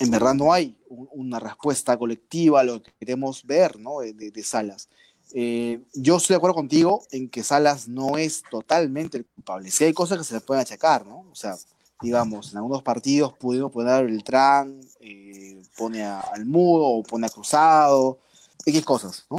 en 0.00 0.10
verdad 0.10 0.34
no 0.34 0.52
hay 0.52 0.76
una 0.88 1.38
respuesta 1.38 1.96
colectiva 1.96 2.60
a 2.60 2.64
lo 2.64 2.82
que 2.82 2.92
queremos 2.98 3.44
ver, 3.44 3.78
¿no? 3.78 4.00
De, 4.00 4.42
Salas. 4.42 4.88
Eh, 5.32 5.80
yo 5.94 6.16
estoy 6.16 6.34
de 6.34 6.38
acuerdo 6.38 6.54
contigo 6.54 7.04
en 7.10 7.28
que 7.28 7.42
Salas 7.42 7.88
no 7.88 8.18
es 8.18 8.42
totalmente 8.50 9.18
el 9.18 9.26
culpable. 9.26 9.70
Sí 9.70 9.84
hay 9.84 9.92
cosas 9.92 10.18
que 10.18 10.24
se 10.24 10.34
le 10.34 10.40
pueden 10.40 10.62
achacar, 10.62 11.06
¿no? 11.06 11.26
O 11.30 11.34
sea, 11.34 11.56
digamos, 12.00 12.52
en 12.52 12.58
algunos 12.58 12.82
partidos 12.82 13.32
pudimos 13.32 13.72
poner 13.72 13.94
a 13.94 14.02
Beltrán, 14.02 14.80
eh, 15.00 15.62
pone 15.76 16.04
al 16.04 16.44
mudo 16.44 16.86
o 16.86 17.02
pone 17.02 17.26
a 17.26 17.30
cruzado, 17.30 18.18
X 18.64 18.84
cosas, 18.84 19.26
¿no? 19.30 19.38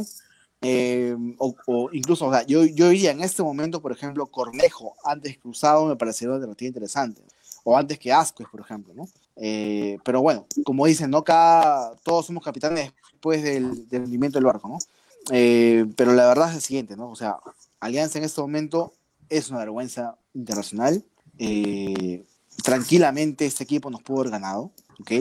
Eh, 0.61 1.15
o, 1.37 1.89
incluso, 1.91 2.25
o 2.25 2.31
sea, 2.31 2.43
yo, 2.45 2.65
yo 2.65 2.89
diría 2.89 3.11
en 3.11 3.21
este 3.21 3.43
momento, 3.43 3.81
por 3.81 3.91
ejemplo, 3.91 4.25
Cornejo 4.25 4.95
antes 5.03 5.37
cruzado 5.37 5.85
me 5.85 5.95
parecería 5.95 6.29
una 6.29 6.37
alternativa 6.37 6.67
interesante. 6.67 7.21
O 7.63 7.77
antes 7.77 7.97
que 7.99 8.11
Ascuez, 8.13 8.47
por 8.49 8.61
ejemplo, 8.61 8.93
¿no? 8.93 9.07
Eh, 9.35 9.97
pero 10.03 10.21
bueno, 10.21 10.45
como 10.63 10.85
dicen, 10.85 11.09
¿no? 11.09 11.23
Cada, 11.23 11.95
todos 12.03 12.25
somos 12.25 12.43
capitanes 12.43 12.93
después 13.11 13.43
del, 13.43 13.87
del 13.89 14.03
hundimiento 14.03 14.37
del 14.37 14.45
barco, 14.45 14.67
¿no? 14.67 14.77
Eh, 15.31 15.85
pero 15.95 16.13
la 16.13 16.27
verdad 16.27 16.49
es 16.49 16.55
el 16.55 16.61
siguiente, 16.61 16.95
¿no? 16.95 17.09
O 17.09 17.15
sea, 17.15 17.37
Alianza 17.79 18.17
en 18.17 18.25
este 18.25 18.41
momento 18.41 18.93
es 19.29 19.49
una 19.49 19.59
vergüenza 19.59 20.17
internacional. 20.33 21.03
tranquilamente 22.63 23.45
este 23.45 23.63
equipo 23.63 23.89
nos 23.89 24.01
pudo 24.01 24.21
haber 24.21 24.31
ganado, 24.31 24.71
¿ok? 24.99 25.11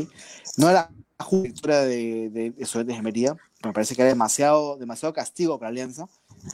No 0.57 0.71
era 0.71 0.91
la 1.19 1.27
victoria 1.41 1.81
de, 1.81 2.31
de, 2.31 2.51
de 2.51 2.63
Estudiantes 2.63 2.97
de 2.97 3.03
Mería, 3.03 3.37
me 3.65 3.73
parece 3.73 3.95
que 3.95 4.03
era 4.03 4.11
demasiado, 4.11 4.77
demasiado 4.77 5.13
castigo 5.13 5.59
para 5.59 5.71
Alianza. 5.71 6.07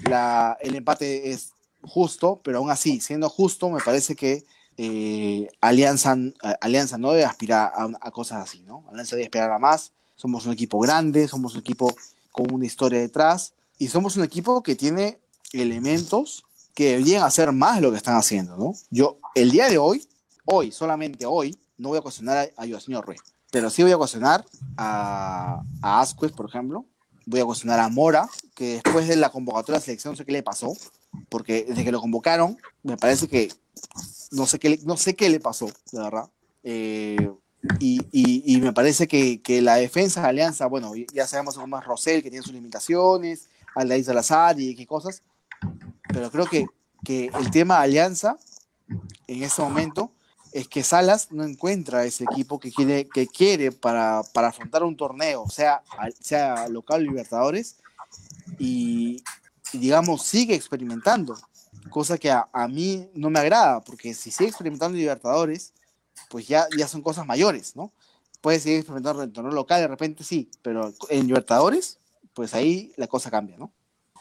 La, 0.09 0.57
el 0.61 0.75
empate 0.75 1.31
es 1.31 1.53
justo, 1.83 2.41
pero 2.43 2.59
aún 2.59 2.71
así, 2.71 3.01
siendo 3.01 3.29
justo, 3.29 3.71
me 3.71 3.81
parece 3.81 4.15
que 4.15 4.45
eh, 4.77 5.49
Alianza, 5.61 6.17
Alianza 6.61 6.99
no 6.99 7.13
debe 7.13 7.25
aspirar 7.25 7.73
a, 7.75 8.11
cosas 8.11 8.43
así, 8.43 8.63
¿no? 8.63 8.85
Alianza 8.89 9.17
debe 9.17 9.27
aspirar 9.27 9.51
a 9.51 9.59
más. 9.59 9.93
Somos 10.15 10.47
un 10.47 10.53
equipo 10.53 10.79
grande, 10.79 11.29
somos 11.29 11.55
un 11.55 11.61
equipo 11.61 11.95
con 12.31 12.53
una 12.53 12.67
historia 12.67 13.01
detrás 13.01 13.55
y 13.79 13.89
somos 13.89 14.17
un 14.17 14.25
equipo 14.25 14.63
que 14.63 14.77
tiene 14.77 15.21
elementos 15.53 16.45
que 16.75 16.91
deberían 16.91 17.25
hacer 17.25 17.53
más 17.53 17.77
de 17.77 17.83
lo 17.83 17.91
que 17.91 17.97
están 17.97 18.17
haciendo, 18.17 18.57
¿no? 18.57 18.75
Yo, 18.91 19.19
el 19.35 19.51
día 19.51 19.69
de 19.69 19.79
hoy, 19.79 20.07
hoy, 20.45 20.73
solamente 20.73 21.27
hoy, 21.27 21.59
no 21.77 21.89
voy 21.89 21.99
a 21.99 22.03
cuestionar 22.03 22.53
a, 22.57 22.63
a 22.63 22.81
señor 22.81 23.07
Rey, 23.07 23.19
pero 23.51 23.71
sí 23.71 23.83
voy 23.83 23.93
a 23.93 23.97
cuestionar 23.97 24.45
a, 24.77 25.63
a 25.83 26.01
Asquez, 26.01 26.33
por 26.33 26.49
ejemplo, 26.49 26.85
voy 27.27 27.41
a 27.41 27.45
cuestionar 27.45 27.81
a 27.81 27.89
Mora, 27.89 28.29
que 28.55 28.75
después 28.75 29.09
de 29.09 29.17
la 29.17 29.31
convocatoria 29.31 29.79
de 29.79 29.81
la 29.81 29.85
selección 29.85 30.13
no 30.13 30.17
sé 30.17 30.25
qué 30.25 30.33
le 30.33 30.43
pasó, 30.43 30.77
porque 31.29 31.65
desde 31.69 31.85
que 31.85 31.93
lo 31.93 32.01
convocaron, 32.01 32.59
me 32.83 32.97
parece 32.97 33.29
que 33.29 33.53
no 34.31 34.47
sé 34.47 34.59
qué, 34.59 34.81
no 34.85 34.97
sé 34.97 35.15
qué 35.15 35.29
le 35.29 35.41
pasó, 35.41 35.67
de 35.93 35.99
verdad. 35.99 36.29
Eh, 36.63 37.31
y, 37.79 38.01
y, 38.11 38.43
y, 38.55 38.61
me 38.61 38.73
parece 38.73 39.07
que, 39.07 39.43
que, 39.43 39.61
la 39.61 39.77
defensa 39.77 40.23
de 40.23 40.29
Alianza, 40.29 40.67
bueno, 40.67 40.93
ya 41.13 41.27
sabemos 41.27 41.57
cómo 41.57 41.79
es 41.79 41.85
Rosell, 41.85 42.23
que 42.23 42.31
tiene 42.31 42.45
sus 42.45 42.55
limitaciones, 42.55 43.49
Aldair 43.75 44.05
Salazar 44.05 44.59
y 44.59 44.75
qué 44.75 44.87
cosas, 44.87 45.23
pero 46.09 46.31
creo 46.31 46.47
que, 46.47 46.67
que 47.05 47.31
el 47.39 47.51
tema 47.51 47.79
de 47.79 47.85
Alianza, 47.85 48.39
en 49.27 49.43
este 49.43 49.61
momento, 49.61 50.11
es 50.53 50.69
que 50.69 50.83
Salas 50.83 51.31
no 51.31 51.45
encuentra 51.45 52.05
ese 52.05 52.25
equipo 52.25 52.59
que 52.59 52.73
quiere, 52.73 53.07
que 53.09 53.27
quiere 53.27 53.73
para, 53.73 54.23
para 54.33 54.49
afrontar 54.49 54.83
un 54.83 54.97
torneo, 54.97 55.47
sea, 55.49 55.83
sea 56.19 56.67
local 56.69 57.03
Libertadores, 57.03 57.77
y, 58.59 59.23
digamos, 59.73 60.23
sigue 60.23 60.55
experimentando, 60.55 61.37
cosa 61.91 62.17
que 62.17 62.31
a, 62.31 62.49
a, 62.53 62.67
mí 62.69 63.09
no 63.15 63.31
me 63.31 63.39
agrada, 63.39 63.81
porque 63.81 64.15
si 64.15 64.31
sigue 64.31 64.49
experimentando 64.49 64.97
Libertadores, 64.97 65.73
pues 66.29 66.47
ya, 66.47 66.67
ya 66.77 66.87
son 66.89 67.03
cosas 67.03 67.27
mayores, 67.27 67.77
¿no? 67.77 67.93
Puede 68.41 68.59
seguir 68.59 68.79
experimentando 68.79 69.23
en 69.23 69.29
el 69.29 69.33
torneo 69.33 69.53
local, 69.53 69.81
de 69.81 69.89
repente 69.89 70.25
sí, 70.25 70.51
pero 70.63 70.93
en 71.09 71.27
Libertadores, 71.27 71.99
pues 72.35 72.55
ahí 72.55 72.93
la 72.97 73.07
cosa 73.07 73.31
cambia, 73.31 73.57
¿no? 73.59 73.73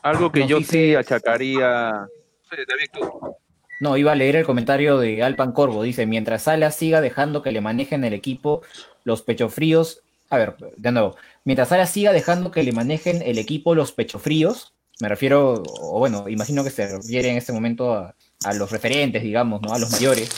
Algo 0.02 0.32
que 0.32 0.47
yo 0.47 0.62
sí 0.62 0.95
achacaría... 0.95 2.08
Sí, 2.50 2.58
David, 2.68 3.36
no, 3.80 3.95
iba 3.95 4.12
a 4.12 4.16
leer 4.16 4.36
el 4.36 4.45
comentario 4.45 4.97
de 4.97 5.24
Alpan 5.24 5.54
Corvo. 5.54 5.84
Dice, 5.84 6.06
mientras 6.06 6.43
Salas 6.43 6.76
siga 6.76 7.00
dejando 7.00 7.41
que 7.41 7.54
le 7.54 7.62
manejen 7.62 8.04
el 8.04 8.14
equipo 8.14 8.62
los 9.04 9.22
pechofríos... 9.22 10.02
A 10.30 10.38
ver, 10.38 10.56
de 10.78 10.91
nuevo. 10.91 11.16
Mientras 11.45 11.70
Salas 11.70 11.89
siga 11.89 12.12
dejando 12.12 12.52
que 12.52 12.64
le 12.64 12.72
manejen 12.72 13.22
el 13.22 13.39
equipo 13.39 13.74
los 13.74 13.93
pechofríos, 13.93 14.74
me 15.00 15.08
refiero, 15.08 15.64
o 15.66 15.97
bueno, 15.97 16.28
imagino 16.28 16.64
que 16.64 16.70
se 16.70 16.88
refiere 16.88 17.30
en 17.30 17.38
este 17.38 17.54
momento 17.54 17.93
a, 17.93 18.14
los 18.54 18.70
referentes, 18.70 19.24
digamos, 19.24 19.62
¿no? 19.62 19.74
A 19.74 19.80
los 19.80 19.91
mayores. 19.91 20.30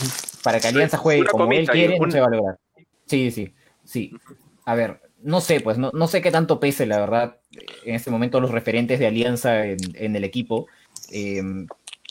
Para 0.44 0.60
que 0.60 0.68
Alianza 0.68 0.98
juegue 0.98 1.26
como 1.26 1.52
él 1.52 1.68
quiere, 1.70 2.00
no 2.00 2.10
se 2.12 2.20
va 2.20 2.28
a 2.28 2.30
lograr. 2.30 2.58
Sí, 3.06 3.32
sí, 3.32 3.54
sí. 3.84 4.12
A 4.66 4.76
ver, 4.76 5.02
no 5.22 5.42
sé, 5.42 5.62
pues, 5.62 5.78
no, 5.78 5.92
no 5.94 6.08
sé 6.08 6.22
qué 6.22 6.32
tanto 6.32 6.60
pese, 6.60 6.86
la 6.86 7.00
verdad, 7.00 7.38
en 7.86 7.96
este 7.96 8.12
momento 8.12 8.40
los 8.40 8.52
referentes 8.52 9.00
de 9.00 9.08
Alianza 9.08 9.66
en, 9.66 9.78
en 9.94 10.16
el 10.16 10.24
equipo. 10.24 10.68
Eh, 11.12 11.42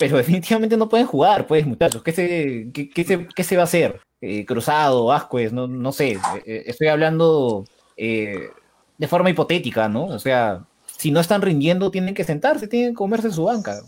pero 0.01 0.17
definitivamente 0.17 0.77
no 0.77 0.89
pueden 0.89 1.07
jugar, 1.07 1.47
pues, 1.47 1.67
muchachos. 1.67 2.03
¿Qué 2.03 2.13
se, 2.13 2.71
qué, 2.73 3.05
se, 3.45 3.57
va 3.57 3.63
a 3.63 3.65
hacer? 3.65 4.01
Eh, 4.21 4.45
cruzado, 4.47 5.13
Ascuez, 5.13 5.53
no, 5.53 5.69
no 5.69 5.93
sé. 5.93 6.13
Eh, 6.13 6.19
eh, 6.47 6.63
estoy 6.67 6.89
hablando 6.89 7.65
de 7.97 9.09
forma 9.09 9.29
hipotética, 9.29 9.89
¿no? 9.91 10.07
O 10.07 10.19
sea, 10.19 10.65
si 11.01 11.11
no 11.11 11.21
están 11.21 11.41
rindiendo, 11.41 11.91
tienen 11.91 12.15
que 12.15 12.25
sentarse, 12.25 12.69
tienen 12.69 12.91
que 12.91 12.97
comerse 12.97 13.31
su 13.31 13.45
banca. 13.45 13.81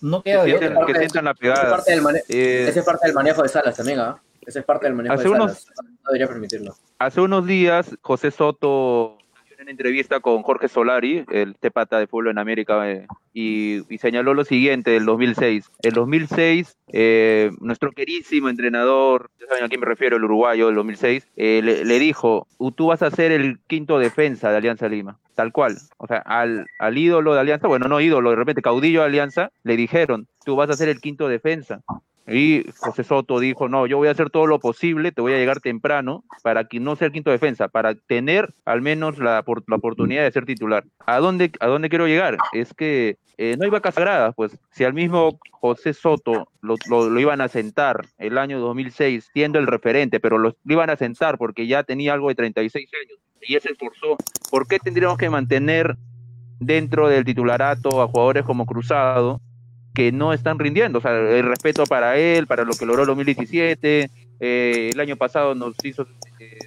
No, 0.00 0.22
queda 0.22 0.44
de 0.44 0.54
otra. 0.54 0.86
Que 0.86 0.94
sientan 0.94 1.24
la 1.24 1.34
pegada. 1.34 1.82
Ese 1.88 2.78
es 2.78 2.84
parte 2.84 3.08
del, 3.08 3.14
manejo 3.16 3.42
de 3.42 3.48
salas 3.48 3.76
también, 3.76 3.98
¿ah? 3.98 4.22
Ese 4.46 4.60
es 4.60 4.64
parte 4.64 4.86
del 4.86 4.94
manejo 4.94 5.16
de 5.16 5.24
salas. 5.24 5.66
No 5.76 5.84
debería 6.06 6.28
permitirlo. 6.28 6.76
Hace 7.00 7.20
unos 7.20 7.48
días, 7.48 7.96
José 8.00 8.30
Soto 8.30 9.18
entrevista 9.70 10.20
con 10.20 10.42
Jorge 10.42 10.68
Solari, 10.68 11.24
el 11.30 11.56
tepata 11.56 11.98
de 11.98 12.06
fútbol 12.06 12.28
en 12.28 12.38
América, 12.38 12.90
eh, 12.90 13.06
y, 13.32 13.80
señaló 13.98 14.34
lo 14.34 14.44
siguiente 14.44 14.90
del 14.90 15.04
2006. 15.06 15.70
En 15.82 15.94
2006, 15.94 16.76
eh, 16.92 17.50
nuestro 17.60 17.92
querísimo 17.92 18.48
entrenador, 18.48 19.30
ya 19.40 19.46
saben 19.46 19.64
a 19.64 19.68
quién 19.68 19.80
me 19.80 19.86
refiero, 19.86 20.16
el 20.16 20.24
uruguayo 20.24 20.66
del 20.66 20.74
2006, 20.76 21.26
eh, 21.36 21.60
le, 21.62 21.98
dijo, 21.98 22.46
tú 22.74 22.86
vas 22.86 23.02
a 23.02 23.10
ser 23.10 23.32
el 23.32 23.58
quinto 23.66 23.98
defensa 23.98 24.50
de 24.50 24.56
Alianza 24.56 24.88
Lima, 24.88 25.18
tal 25.34 25.52
cual. 25.52 25.78
O 25.98 26.06
sea, 26.06 26.18
al, 26.18 26.66
al 26.78 26.98
ídolo 26.98 27.34
de 27.34 27.40
Alianza, 27.40 27.68
bueno, 27.68 27.88
no 27.88 28.00
ídolo, 28.00 28.30
de 28.30 28.36
repente 28.36 28.62
caudillo 28.62 29.00
de 29.00 29.06
Alianza, 29.06 29.50
le 29.62 29.76
dijeron, 29.76 30.26
tú 30.44 30.56
vas 30.56 30.70
a 30.70 30.76
ser 30.76 30.88
el 30.88 31.00
quinto 31.00 31.28
defensa. 31.28 31.82
Y 32.26 32.64
José 32.76 33.02
Soto 33.02 33.40
dijo, 33.40 33.68
no, 33.68 33.86
yo 33.86 33.96
voy 33.96 34.08
a 34.08 34.12
hacer 34.12 34.30
todo 34.30 34.46
lo 34.46 34.60
posible, 34.60 35.10
te 35.10 35.20
voy 35.20 35.32
a 35.32 35.38
llegar 35.38 35.60
temprano 35.60 36.22
para 36.42 36.64
que 36.64 36.78
no 36.78 36.94
sea 36.94 37.06
el 37.06 37.12
quinto 37.12 37.30
defensa, 37.30 37.68
para 37.68 37.94
tener 37.94 38.54
al 38.64 38.82
menos 38.82 39.18
la, 39.18 39.44
la 39.66 39.76
oportunidad 39.76 40.22
de 40.22 40.30
ser 40.30 40.46
titular. 40.46 40.84
¿A 41.06 41.18
dónde, 41.18 41.50
¿A 41.60 41.66
dónde 41.66 41.88
quiero 41.88 42.06
llegar? 42.06 42.38
Es 42.52 42.72
que 42.72 43.16
eh, 43.36 43.56
no 43.56 43.64
hay 43.64 43.70
vacas 43.70 43.94
sagradas, 43.94 44.34
pues 44.36 44.58
si 44.70 44.84
al 44.84 44.92
mismo 44.92 45.40
José 45.50 45.94
Soto 45.94 46.48
lo, 46.60 46.76
lo, 46.88 47.18
iban 47.18 47.40
a 47.40 47.48
sentar 47.48 48.06
el 48.18 48.36
año 48.36 48.60
2006, 48.60 49.30
siendo 49.32 49.58
el 49.58 49.66
referente, 49.66 50.20
pero 50.20 50.38
lo, 50.38 50.50
lo, 50.62 50.72
iban 50.74 50.90
a 50.90 50.96
sentar 50.96 51.38
porque 51.38 51.66
ya 51.66 51.82
tenía 51.82 52.12
algo 52.12 52.28
de 52.28 52.34
36 52.34 52.88
años 53.02 53.18
y 53.40 53.54
ya 53.54 53.60
se 53.60 53.72
esforzó, 53.72 54.18
¿por 54.50 54.68
qué 54.68 54.78
tendríamos 54.78 55.16
que 55.16 55.30
mantener 55.30 55.96
dentro 56.58 57.08
del 57.08 57.24
titularato 57.24 58.02
a 58.02 58.08
jugadores 58.08 58.44
como 58.44 58.66
Cruzado? 58.66 59.40
Que 59.94 60.12
no 60.12 60.32
están 60.32 60.58
rindiendo. 60.58 60.98
O 60.98 61.02
sea, 61.02 61.12
el 61.12 61.44
respeto 61.44 61.84
para 61.84 62.16
él, 62.16 62.46
para 62.46 62.64
lo 62.64 62.72
que 62.72 62.86
logró 62.86 63.02
el 63.02 63.08
2017. 63.08 64.10
Eh, 64.40 64.90
el 64.92 65.00
año 65.00 65.16
pasado 65.16 65.54
nos 65.54 65.74
hizo 65.84 66.06
eh, 66.38 66.58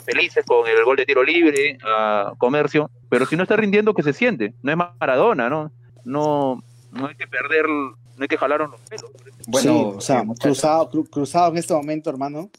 felices 0.00 0.44
con 0.46 0.66
el 0.66 0.84
gol 0.84 0.96
de 0.96 1.04
tiro 1.04 1.22
libre 1.22 1.78
a 1.84 2.32
Comercio, 2.38 2.90
pero 3.08 3.26
si 3.26 3.36
no 3.36 3.42
está 3.42 3.56
rindiendo, 3.56 3.94
que 3.94 4.02
se 4.02 4.12
siente? 4.12 4.54
No 4.62 4.72
es 4.72 4.78
Maradona, 4.78 5.50
¿no? 5.50 5.70
No, 6.04 6.62
no 6.90 7.06
hay 7.06 7.14
que 7.14 7.26
perder, 7.26 7.68
no 7.68 7.94
hay 8.18 8.28
que 8.28 8.38
jalar 8.38 8.60
los 8.60 8.80
pelos. 8.80 9.10
Bueno, 9.46 9.88
o 9.88 10.00
sea, 10.00 10.24
cruzado, 10.40 10.90
cruzado 11.10 11.52
en 11.52 11.58
este 11.58 11.74
momento, 11.74 12.08
hermano, 12.10 12.50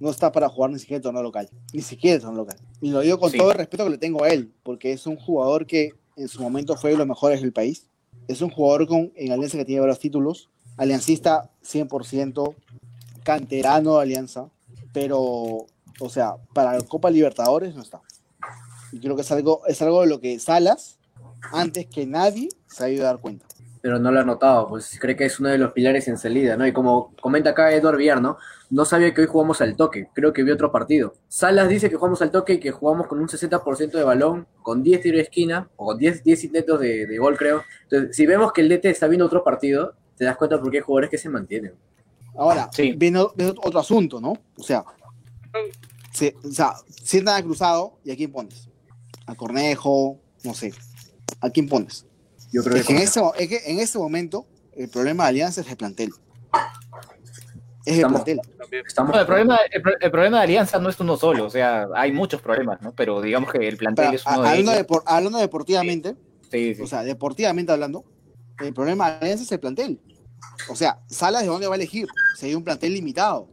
no 0.00 0.10
está 0.10 0.32
para 0.32 0.48
jugar 0.48 0.70
ni 0.70 0.78
siquiera 0.78 0.96
el 0.98 1.02
torneo 1.02 1.22
local, 1.22 1.48
ni 1.72 1.82
siquiera 1.82 2.16
el 2.16 2.22
torneo 2.22 2.38
local. 2.38 2.56
Y 2.80 2.90
lo 2.90 3.00
digo 3.00 3.18
con 3.18 3.32
todo 3.32 3.50
el 3.50 3.58
respeto 3.58 3.84
que 3.84 3.90
le 3.90 3.98
tengo 3.98 4.24
a 4.24 4.30
él, 4.30 4.52
porque 4.62 4.92
es 4.92 5.06
un 5.06 5.16
jugador 5.16 5.66
que 5.66 5.92
en 6.16 6.28
su 6.28 6.42
momento 6.42 6.76
fue 6.76 6.92
de 6.92 6.96
los 6.96 7.06
mejores 7.06 7.40
del 7.42 7.52
país 7.52 7.87
es 8.28 8.42
un 8.42 8.50
jugador 8.50 8.86
con, 8.86 9.10
en 9.16 9.32
Alianza 9.32 9.56
que 9.56 9.64
tiene 9.64 9.80
varios 9.80 9.98
títulos, 9.98 10.50
aliancista 10.76 11.50
100%, 11.64 12.54
canterano 13.24 13.96
de 13.96 14.02
Alianza, 14.02 14.48
pero, 14.92 15.20
o 15.20 16.08
sea, 16.08 16.36
para 16.52 16.74
la 16.74 16.82
Copa 16.82 17.10
Libertadores 17.10 17.74
no 17.74 17.82
está. 17.82 18.00
Y 18.92 19.00
creo 19.00 19.16
que 19.16 19.22
es 19.22 19.32
algo, 19.32 19.62
es 19.66 19.80
algo 19.82 20.02
de 20.02 20.08
lo 20.08 20.20
que 20.20 20.38
Salas, 20.38 20.98
antes 21.52 21.86
que 21.86 22.06
nadie, 22.06 22.48
se 22.66 22.84
ha 22.84 22.88
ido 22.88 23.04
a 23.04 23.06
dar 23.08 23.18
cuenta. 23.18 23.46
Pero 23.80 23.98
no 23.98 24.10
lo 24.10 24.20
ha 24.20 24.24
notado, 24.24 24.68
pues 24.68 24.98
cree 25.00 25.16
que 25.16 25.24
es 25.24 25.40
uno 25.40 25.48
de 25.48 25.58
los 25.58 25.72
pilares 25.72 26.08
en 26.08 26.18
salida, 26.18 26.56
¿no? 26.56 26.66
Y 26.66 26.72
como 26.72 27.14
comenta 27.20 27.50
acá 27.50 27.72
Eduard 27.72 27.96
Villar. 27.96 28.20
No 28.70 28.84
sabía 28.84 29.14
que 29.14 29.22
hoy 29.22 29.26
jugamos 29.26 29.60
al 29.60 29.76
toque, 29.76 30.08
creo 30.14 30.32
que 30.32 30.42
vi 30.42 30.50
otro 30.50 30.70
partido. 30.70 31.14
Salas 31.28 31.68
dice 31.68 31.88
que 31.88 31.96
jugamos 31.96 32.20
al 32.22 32.30
toque 32.30 32.54
y 32.54 32.60
que 32.60 32.70
jugamos 32.70 33.06
con 33.06 33.18
un 33.18 33.28
60% 33.28 33.92
de 33.92 34.04
balón, 34.04 34.46
con 34.62 34.82
10 34.82 35.00
tiros 35.00 35.16
de 35.16 35.22
esquina, 35.22 35.70
o 35.76 35.86
con 35.86 35.98
10, 35.98 36.22
10 36.22 36.44
intentos 36.44 36.80
de, 36.80 37.06
de, 37.06 37.18
gol, 37.18 37.36
creo. 37.36 37.62
Entonces, 37.84 38.16
si 38.16 38.26
vemos 38.26 38.52
que 38.52 38.60
el 38.60 38.68
DT 38.68 38.86
está 38.86 39.08
viendo 39.08 39.24
otro 39.24 39.42
partido, 39.42 39.94
te 40.16 40.24
das 40.24 40.36
cuenta 40.36 40.60
por 40.60 40.70
qué 40.70 40.78
hay 40.78 40.82
jugadores 40.82 41.10
que 41.10 41.18
se 41.18 41.28
mantienen. 41.28 41.74
Ahora, 42.36 42.68
sí. 42.72 42.92
viene, 42.96 43.26
viene, 43.34 43.54
otro 43.62 43.80
asunto, 43.80 44.20
¿no? 44.20 44.34
O 44.56 44.62
sea, 44.62 44.84
se, 46.12 46.36
o 46.44 46.50
sea, 46.50 46.74
sientan 47.02 47.36
a 47.36 47.42
cruzado 47.42 47.98
y 48.04 48.10
a 48.10 48.16
quién 48.16 48.30
pones. 48.30 48.68
A 49.26 49.34
Cornejo, 49.34 50.20
no 50.44 50.54
sé. 50.54 50.72
¿A 51.40 51.50
quién 51.50 51.68
pones? 51.68 52.06
Yo 52.52 52.62
creo 52.62 52.76
es 52.76 52.86
que, 52.86 52.92
en 52.92 52.98
este, 53.00 53.20
es 53.38 53.48
que 53.48 53.60
en 53.66 53.78
este 53.78 53.98
momento 53.98 54.46
el 54.76 54.88
problema 54.88 55.24
de 55.24 55.30
Alianza 55.30 55.60
es 55.60 55.68
el 55.68 55.76
plantel. 55.76 56.10
Es 57.88 57.96
estamos, 57.96 58.20
el 58.26 58.36
plantel. 58.36 58.80
Estamos 58.86 59.14
no, 59.14 59.20
el, 59.20 59.26
problema, 59.26 59.58
el, 59.70 59.82
el, 60.00 60.10
problema 60.10 60.38
de 60.38 60.42
Alianza 60.44 60.78
no 60.78 60.88
es 60.88 60.98
uno 61.00 61.16
solo, 61.16 61.46
o 61.46 61.50
sea, 61.50 61.86
hay 61.94 62.12
muchos 62.12 62.40
problemas, 62.42 62.80
¿no? 62.82 62.92
Pero 62.94 63.20
digamos 63.20 63.50
que 63.52 63.66
el 63.66 63.76
plantel 63.76 64.06
Pero, 64.06 64.16
es 64.16 64.26
uno 64.26 64.42
de 64.42 64.58
ellos. 64.58 64.74
De, 64.74 64.86
hablando 65.06 65.38
deportivamente, 65.38 66.14
sí, 66.50 66.74
sí. 66.74 66.82
o 66.82 66.86
sea, 66.86 67.02
deportivamente 67.02 67.72
hablando, 67.72 68.04
el 68.60 68.74
problema 68.74 69.10
de 69.12 69.16
Alianza 69.22 69.44
es 69.44 69.52
el 69.52 69.60
plantel. 69.60 70.00
O 70.68 70.76
sea, 70.76 70.98
Salas 71.08 71.42
de 71.42 71.48
dónde 71.48 71.66
va 71.66 71.74
a 71.74 71.76
elegir. 71.76 72.06
Si 72.36 72.46
hay 72.46 72.54
un 72.54 72.64
plantel 72.64 72.92
limitado. 72.94 73.48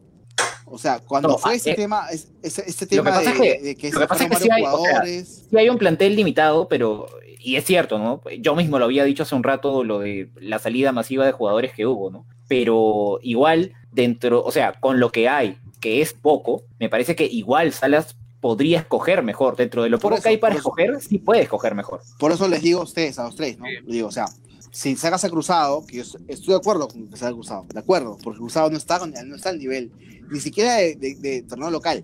O 0.68 0.78
sea, 0.80 1.00
cuando 1.00 1.30
No, 1.30 1.38
fue 1.38 1.56
ese 1.56 1.72
eh, 1.72 1.76
tema, 1.76 2.08
es- 2.10 2.32
ese, 2.42 2.64
ese 2.68 2.86
Lo 2.86 2.90
tema 3.04 3.04
que 3.04 3.10
pasa 3.18 3.22
de, 3.22 3.30
es 3.30 3.42
que- 3.58 3.64
de 3.64 3.76
que 3.76 3.88
lo 3.92 3.94
se 3.94 4.00
que 4.00 4.08
pasa 4.08 4.24
es 4.24 4.30
fueron 4.30 4.38
que 4.38 4.44
sí 4.44 4.50
varios 4.50 4.68
hay, 4.70 4.74
o 4.74 4.78
sea, 4.84 4.90
jugadores. 4.90 5.46
Sí 5.50 5.58
hay 5.58 5.70
un 5.70 5.78
plantel 5.78 6.16
limitado, 6.16 6.68
pero, 6.68 7.06
y 7.40 7.56
es 7.56 7.64
cierto, 7.66 8.00
¿no? 8.00 8.22
Yo 8.40 8.56
mismo 8.56 8.80
lo 8.80 8.86
había 8.86 9.04
dicho 9.04 9.22
hace 9.24 9.36
un 9.36 9.44
rato, 9.44 9.84
lo 9.84 10.00
de 10.00 10.32
la 10.38 10.58
salida 10.58 10.92
masiva 10.92 11.26
de 11.26 11.32
jugadores 11.34 11.72
que 11.74 11.86
hubo, 11.86 12.10
¿no? 12.10 12.26
Pero 12.48 13.20
igual, 13.22 13.74
dentro, 13.96 14.44
o 14.44 14.52
sea, 14.52 14.74
con 14.74 15.00
lo 15.00 15.12
que 15.12 15.28
hay, 15.30 15.58
que 15.80 16.02
es 16.02 16.14
poco, 16.14 16.64
me 16.80 16.90
parece 16.90 17.16
que 17.16 17.26
igual 17.26 17.72
Salas 17.74 18.16
podría 18.42 18.80
escoger 18.80 19.24
mejor. 19.24 19.56
Dentro 19.56 19.82
de 19.84 19.90
lo 19.90 19.98
Por 19.98 20.12
poco 20.12 20.16
eso, 20.16 20.24
que 20.24 20.30
hay 20.30 20.38
para 20.38 20.56
escoger, 20.56 21.02
sí 21.02 21.18
puede 21.18 21.42
escoger 21.42 21.74
mejor. 21.74 22.02
Por 22.20 22.32
eso 22.32 22.48
les 22.48 22.62
digo 22.62 22.82
a 22.82 22.84
ustedes, 22.84 23.18
a 23.18 23.24
los 23.24 23.36
tres, 23.36 23.58
¿no? 23.58 23.66
Les 23.66 23.86
digo, 23.86 24.08
o 24.08 24.12
sea, 24.12 24.26
si 24.72 24.96
sacas 24.96 25.24
a 25.24 25.30
Cruzado, 25.30 25.86
que 25.86 25.98
yo 25.98 26.04
estoy 26.28 26.48
de 26.54 26.56
acuerdo 26.56 26.88
con 26.88 27.08
que 27.10 27.18
salga 27.18 27.34
Cruzado, 27.36 27.66
de 27.74 27.80
acuerdo, 27.80 28.18
porque 28.24 28.40
Cruzado 28.40 28.70
no 28.70 28.78
está, 28.78 29.00
no 29.08 29.36
está 29.36 29.50
al 29.50 29.58
nivel, 29.58 29.92
ni 30.30 30.40
siquiera 30.40 30.76
de, 30.76 30.96
de- 30.96 31.16
de 31.16 31.42
torneo 31.44 31.72
local. 31.72 32.04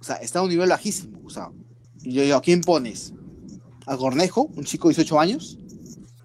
O 0.00 0.04
sea, 0.04 0.16
está 0.16 0.40
a 0.40 0.42
un 0.42 0.48
nivel 0.50 0.68
bajísimo, 0.68 1.18
Cruzado. 1.20 1.54
Y 2.02 2.12
yo 2.12 2.22
digo, 2.22 2.36
¿a 2.36 2.42
quién 2.42 2.60
pones? 2.60 3.12
¿A 3.86 3.96
Cornejo, 3.96 4.50
un 4.56 4.64
chico 4.64 4.88
de 4.88 4.94
18 4.94 5.18
años? 5.20 5.58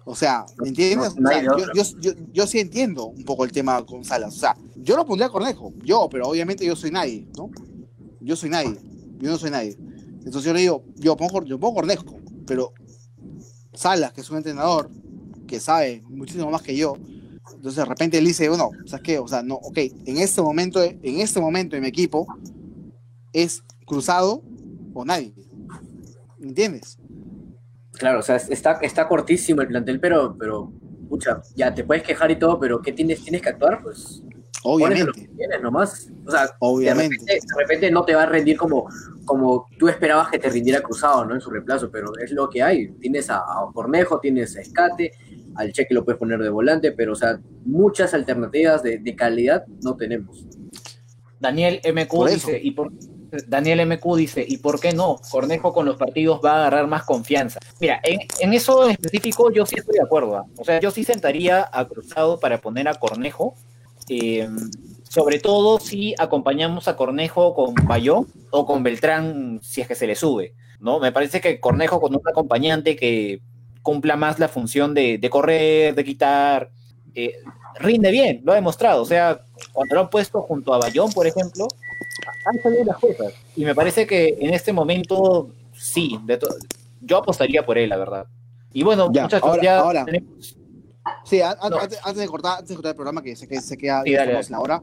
O 0.04 0.14
sea, 0.14 0.44
¿me 0.58 0.68
entiendes? 0.68 0.98
No, 1.16 1.28
O 1.28 1.32
sea, 1.32 1.42
nadie 1.42 1.48
yo, 1.58 1.72
yo, 1.74 2.00
yo, 2.00 2.12
yo 2.32 2.46
sí 2.46 2.58
entiendo 2.60 3.06
un 3.06 3.24
poco 3.24 3.44
el 3.44 3.52
tema 3.52 3.84
con 3.84 4.04
Salas. 4.04 4.34
O 4.34 4.38
sea, 4.38 4.56
yo 4.76 4.96
lo 4.96 5.06
pondría 5.06 5.28
a 5.28 5.30
Cornejo, 5.30 5.72
yo, 5.82 6.08
pero 6.10 6.28
obviamente 6.28 6.64
yo 6.66 6.76
soy 6.76 6.90
nadie, 6.90 7.26
¿no? 7.36 7.50
Yo 8.20 8.36
soy 8.36 8.50
nadie, 8.50 8.78
yo 9.18 9.30
no 9.30 9.38
soy 9.38 9.50
nadie. 9.50 9.76
Entonces 10.18 10.44
yo 10.44 10.52
le 10.52 10.60
digo, 10.60 10.84
yo 10.96 11.16
pongo, 11.16 11.42
yo 11.44 11.58
pongo 11.58 11.76
Cornejo, 11.76 12.16
pero 12.46 12.72
Salas, 13.72 14.12
que 14.12 14.20
es 14.20 14.30
un 14.30 14.38
entrenador 14.38 14.90
que 15.46 15.60
sabe 15.60 16.02
muchísimo 16.08 16.50
más 16.50 16.62
que 16.62 16.76
yo, 16.76 16.96
entonces 17.52 17.76
de 17.76 17.84
repente 17.84 18.18
él 18.18 18.24
dice, 18.24 18.48
bueno, 18.48 18.70
¿sabes 18.86 19.02
qué? 19.02 19.18
O 19.18 19.28
sea, 19.28 19.42
no, 19.42 19.54
ok, 19.54 19.78
en 19.78 20.18
este 20.18 20.42
momento, 20.42 20.82
en 20.82 21.20
este 21.20 21.40
momento 21.40 21.76
en 21.76 21.82
mi 21.82 21.88
equipo 21.88 22.26
es 23.32 23.62
cruzado 23.86 24.42
o 24.92 25.04
nadie. 25.04 25.34
¿Me 26.38 26.48
entiendes? 26.48 26.98
Claro, 27.98 28.20
o 28.20 28.22
sea, 28.22 28.36
está, 28.36 28.78
está 28.82 29.08
cortísimo 29.08 29.62
el 29.62 29.68
plantel, 29.68 30.00
pero, 30.00 30.36
pero, 30.38 30.72
pucha, 31.08 31.42
ya 31.54 31.72
te 31.72 31.84
puedes 31.84 32.02
quejar 32.02 32.30
y 32.30 32.38
todo, 32.38 32.58
pero 32.58 32.80
¿qué 32.82 32.92
tienes? 32.92 33.22
¿Tienes 33.22 33.40
que 33.40 33.50
actuar? 33.50 33.80
Pues 33.82 34.22
pones 34.62 35.00
lo 35.04 35.12
que 35.12 35.20
Obviamente, 35.20 35.36
tienes 35.36 35.62
nomás. 35.62 36.10
O 36.26 36.30
sea, 36.30 36.50
obviamente. 36.58 37.16
De 37.16 37.20
repente, 37.20 37.46
de 37.46 37.62
repente 37.62 37.90
no 37.90 38.04
te 38.04 38.14
va 38.14 38.22
a 38.22 38.26
rendir 38.26 38.56
como, 38.56 38.88
como 39.24 39.68
tú 39.78 39.88
esperabas 39.88 40.28
que 40.28 40.38
te 40.38 40.48
rindiera 40.48 40.80
cruzado, 40.80 41.24
¿no? 41.24 41.34
En 41.34 41.40
su 41.40 41.50
reemplazo, 41.50 41.90
pero 41.90 42.08
es 42.22 42.32
lo 42.32 42.48
que 42.48 42.62
hay. 42.62 42.88
Tienes 42.92 43.30
a, 43.30 43.38
a 43.38 43.70
Cornejo, 43.72 44.18
tienes 44.20 44.56
a 44.56 44.60
Escate, 44.60 45.12
al 45.54 45.72
Cheque 45.72 45.94
lo 45.94 46.04
puedes 46.04 46.18
poner 46.18 46.40
de 46.40 46.48
volante, 46.48 46.92
pero, 46.92 47.12
o 47.12 47.16
sea, 47.16 47.38
muchas 47.64 48.14
alternativas 48.14 48.82
de, 48.82 48.98
de 48.98 49.14
calidad 49.14 49.64
no 49.82 49.96
tenemos. 49.96 50.46
Daniel 51.38 51.80
MQ 51.84 52.26
dice, 52.30 52.58
¿y 52.62 52.70
por, 52.70 52.90
Daniel 53.46 53.86
MQ 53.86 54.16
dice, 54.16 54.44
¿y 54.46 54.58
por 54.58 54.80
qué 54.80 54.92
no? 54.92 55.20
Cornejo 55.30 55.72
con 55.72 55.86
los 55.86 55.96
partidos 55.96 56.40
va 56.44 56.52
a 56.52 56.56
agarrar 56.60 56.86
más 56.86 57.04
confianza. 57.04 57.60
Mira, 57.80 58.00
en, 58.02 58.52
eso 58.52 58.84
en 58.84 58.92
específico 58.92 59.50
yo 59.52 59.66
sí 59.66 59.76
estoy 59.78 59.96
de 59.96 60.02
acuerdo. 60.04 60.36
¿ah? 60.36 60.44
O 60.58 60.64
sea, 60.64 60.80
yo 60.80 60.90
sí 60.90 61.04
sentaría 61.04 61.68
a 61.72 61.84
Cruzado 61.86 62.40
para 62.40 62.60
poner 62.60 62.88
a 62.88 62.94
Cornejo. 62.94 63.54
eh, 64.08 64.48
sobre 65.08 65.38
todo 65.38 65.78
si 65.78 66.12
acompañamos 66.18 66.88
a 66.88 66.96
Cornejo 66.96 67.54
con 67.54 67.74
Bayón 67.86 68.26
o 68.50 68.66
con 68.66 68.82
Beltrán 68.82 69.60
si 69.62 69.80
es 69.80 69.86
que 69.86 69.94
se 69.94 70.08
le 70.08 70.16
sube. 70.16 70.54
¿no? 70.80 70.98
Me 70.98 71.12
parece 71.12 71.40
que 71.40 71.60
Cornejo 71.60 72.00
con 72.00 72.14
un 72.14 72.20
acompañante 72.28 72.96
que 72.96 73.40
cumpla 73.82 74.16
más 74.16 74.40
la 74.40 74.48
función 74.48 74.92
de, 74.92 75.18
de 75.18 75.30
correr, 75.30 75.94
de 75.94 76.04
quitar, 76.04 76.70
eh, 77.14 77.34
rinde 77.78 78.10
bien, 78.10 78.40
lo 78.44 78.52
ha 78.52 78.56
demostrado. 78.56 79.02
O 79.02 79.06
sea, 79.06 79.44
cuando 79.72 79.94
lo 79.94 80.00
han 80.02 80.10
puesto 80.10 80.42
junto 80.42 80.74
a 80.74 80.78
Bayón, 80.78 81.12
por 81.12 81.26
ejemplo, 81.26 81.68
han 82.46 82.62
salido 82.62 82.84
las 82.84 82.98
cosas. 82.98 83.32
Y 83.56 83.64
me 83.64 83.74
parece 83.74 84.06
que 84.06 84.36
en 84.40 84.52
este 84.54 84.72
momento, 84.72 85.50
sí, 85.74 86.18
de 86.24 86.38
yo 87.00 87.18
apostaría 87.18 87.64
por 87.64 87.78
él, 87.78 87.88
la 87.90 87.96
verdad. 87.96 88.26
Y 88.72 88.82
bueno, 88.82 89.10
Ya, 89.12 89.22
muchachos, 89.22 89.48
ahora- 89.48 89.62
ya 89.62 89.78
ahora. 89.78 90.04
tenemos- 90.04 90.56
Sí, 91.24 91.40
a- 91.42 91.50
a- 91.60 91.68
No. 91.68 91.78
antes, 91.78 91.98
antes 92.02 92.16
de 92.16 92.26
cortar, 92.28 92.52
antes 92.58 92.70
de 92.70 92.74
cortar 92.76 92.90
el 92.90 92.96
programa, 92.96 93.22
que 93.22 93.36
sé 93.36 93.46
que 93.46 93.60
se 93.60 93.76
queda 93.76 94.02
Sí, 94.04 94.12
dale, 94.14 94.40
la 94.48 94.60
hora, 94.60 94.80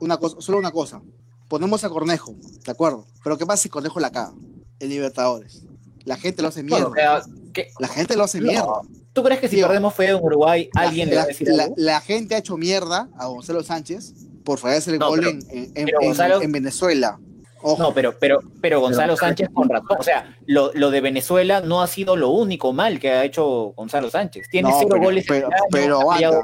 una 0.00 0.16
cosa, 0.18 0.36
solo 0.40 0.58
una 0.58 0.70
cosa. 0.70 1.00
Ponemos 1.48 1.84
a 1.84 1.88
Cornejo, 1.88 2.34
¿de 2.64 2.72
acuerdo? 2.72 3.06
Pero 3.22 3.38
¿qué 3.38 3.46
pasa 3.46 3.62
si 3.62 3.68
Cornejo 3.68 4.00
la 4.00 4.10
caga? 4.10 4.32
En 4.80 4.88
Libertadores. 4.90 5.62
La 6.04 6.16
gente 6.16 6.42
lo 6.42 6.48
hace 6.48 6.62
mierda. 6.62 6.88
bueno, 6.88 7.12
o 7.18 7.22
sea, 7.22 7.32
¿qué- 7.52 7.68
La 7.78 7.88
gente 7.88 8.16
lo 8.16 8.24
hace 8.24 8.40
No. 8.40 8.46
mierda. 8.48 8.80
¿Tú 9.12 9.22
crees 9.22 9.40
que 9.40 9.48
si 9.48 9.56
Tío, 9.56 9.66
perdemos 9.66 9.94
fue 9.94 10.08
en 10.08 10.16
Uruguay, 10.22 10.68
La- 10.74 10.82
alguien 10.82 11.08
le 11.08 11.16
va 11.16 11.22
a 11.22 11.24
la, 11.24 11.28
decir 11.28 11.48
la- 11.48 11.62
algo? 11.64 11.74
la 11.78 12.00
gente 12.02 12.34
ha 12.34 12.38
hecho 12.38 12.56
mierda 12.58 13.08
a 13.16 13.26
Gonzalo 13.26 13.62
Sánchez 13.62 14.12
por 14.46 14.58
fallarse 14.58 14.92
el 14.92 14.98
No, 14.98 15.08
gol 15.08 15.18
pero- 15.20 15.30
en, 15.30 15.40
en- 15.50 15.72
en- 15.74 15.84
pero 15.86 16.00
en- 16.00 16.08
Gonzalo- 16.08 16.40
en 16.42 16.52
Venezuela. 16.52 17.18
Ojo, 17.62 17.82
No, 17.82 17.92
pero, 17.92 18.14
pero, 18.20 18.38
pero 18.60 18.80
Gonzalo 18.80 19.14
Pero- 19.14 19.26
Sánchez 19.26 19.48
con 19.52 19.68
razón. 19.68 19.96
O 19.98 20.02
sea, 20.02 20.36
lo, 20.46 20.70
lo 20.74 20.90
de 20.90 21.00
Venezuela 21.00 21.60
no 21.62 21.82
ha 21.82 21.86
sido 21.88 22.14
lo 22.14 22.30
único 22.30 22.72
mal 22.72 23.00
que 23.00 23.10
ha 23.10 23.24
hecho 23.24 23.72
Gonzalo 23.76 24.08
Sánchez. 24.08 24.46
Tiene 24.48 24.68
No, 24.70 24.76
cero 24.78 24.88
pero- 24.92 25.02
goles 25.02 25.24
pero- 25.26 25.46
año, 25.48 25.54
pero 25.72 26.06
varios 26.06 26.34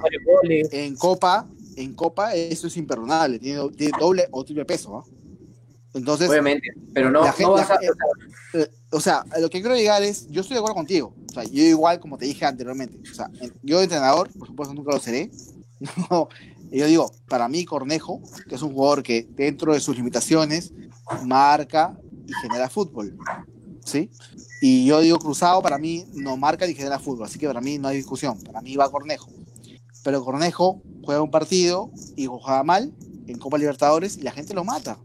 goles. 0.42 0.68
en 0.72 0.96
Copa, 0.96 1.46
en 1.76 1.94
Copa 1.94 2.34
eso 2.34 2.66
es 2.66 2.76
imperdonable. 2.76 3.38
Tiene, 3.38 3.68
tiene 3.76 3.92
doble 4.00 4.26
o 4.32 4.42
triple 4.44 4.64
peso. 4.64 5.05
Entonces, 5.94 6.28
Obviamente, 6.28 6.68
pero 6.92 7.11
no, 7.11 7.20
la 7.20 7.26
no 7.26 7.32
gente- 7.34 7.53
vas 7.53 7.70
a... 7.70 7.78
eh, 8.55 8.66
o 8.90 8.98
sea, 8.98 9.24
a 9.30 9.38
lo 9.38 9.48
que 9.50 9.61
quiero 9.61 9.76
llegar 9.76 10.03
es, 10.03 10.26
yo 10.30 10.40
estoy 10.40 10.55
de 10.55 10.59
acuerdo 10.59 10.74
contigo. 10.74 11.14
O 11.30 11.32
sea, 11.34 11.44
yo 11.44 11.62
igual, 11.62 12.00
como 12.00 12.16
te 12.18 12.24
dije 12.24 12.46
anteriormente, 12.46 12.98
o 13.11 13.14
sea, 13.14 13.28
en- 13.40 13.53
yo 13.62 13.80
entrenador, 13.80 14.28
por 14.36 14.48
supuesto, 14.48 14.74
nunca 14.74 14.90
lo 14.92 14.98
seré. 14.98 15.30
No, 16.11 16.28
y 16.73 16.79
yo 16.79 16.87
digo, 16.87 17.12
para 17.29 17.49
mí 17.49 17.66
Cornejo, 17.66 18.23
que 18.49 18.55
es 18.55 18.62
un 18.62 18.73
jugador 18.73 19.03
que 19.03 19.29
dentro 19.31 19.75
de 19.75 19.81
sus 19.81 19.95
limitaciones 19.95 20.73
marca 21.25 21.99
y 22.27 22.33
genera 22.41 22.70
fútbol, 22.70 23.16
¿sí? 23.85 24.11
Y 24.62 24.87
yo 24.87 25.01
digo, 25.01 25.18
Cruzado 25.18 25.61
para 25.61 25.77
mí 25.77 26.07
no 26.14 26.39
marca 26.39 26.66
ni 26.66 26.75
genera 26.75 26.99
fútbol, 26.99 27.27
así 27.27 27.39
que 27.39 27.47
para 27.47 27.61
mí 27.61 27.79
no 27.79 27.89
hay 27.89 27.97
discusión, 27.99 28.41
para 28.43 28.62
mí 28.62 28.75
va 28.75 28.91
Cornejo. 28.91 29.29
Pero 30.03 30.25
Cornejo 30.25 30.81
juega 31.05 31.20
un 31.20 31.31
partido 31.31 31.91
y 32.16 32.25
juega 32.25 32.62
mal 32.62 32.91
en 33.27 33.39
Copa 33.39 33.59
Libertadores 33.59 34.16
y 34.16 34.23
la 34.23 34.33
gente 34.33 34.55
lo 34.55 34.64
mata. 34.64 34.99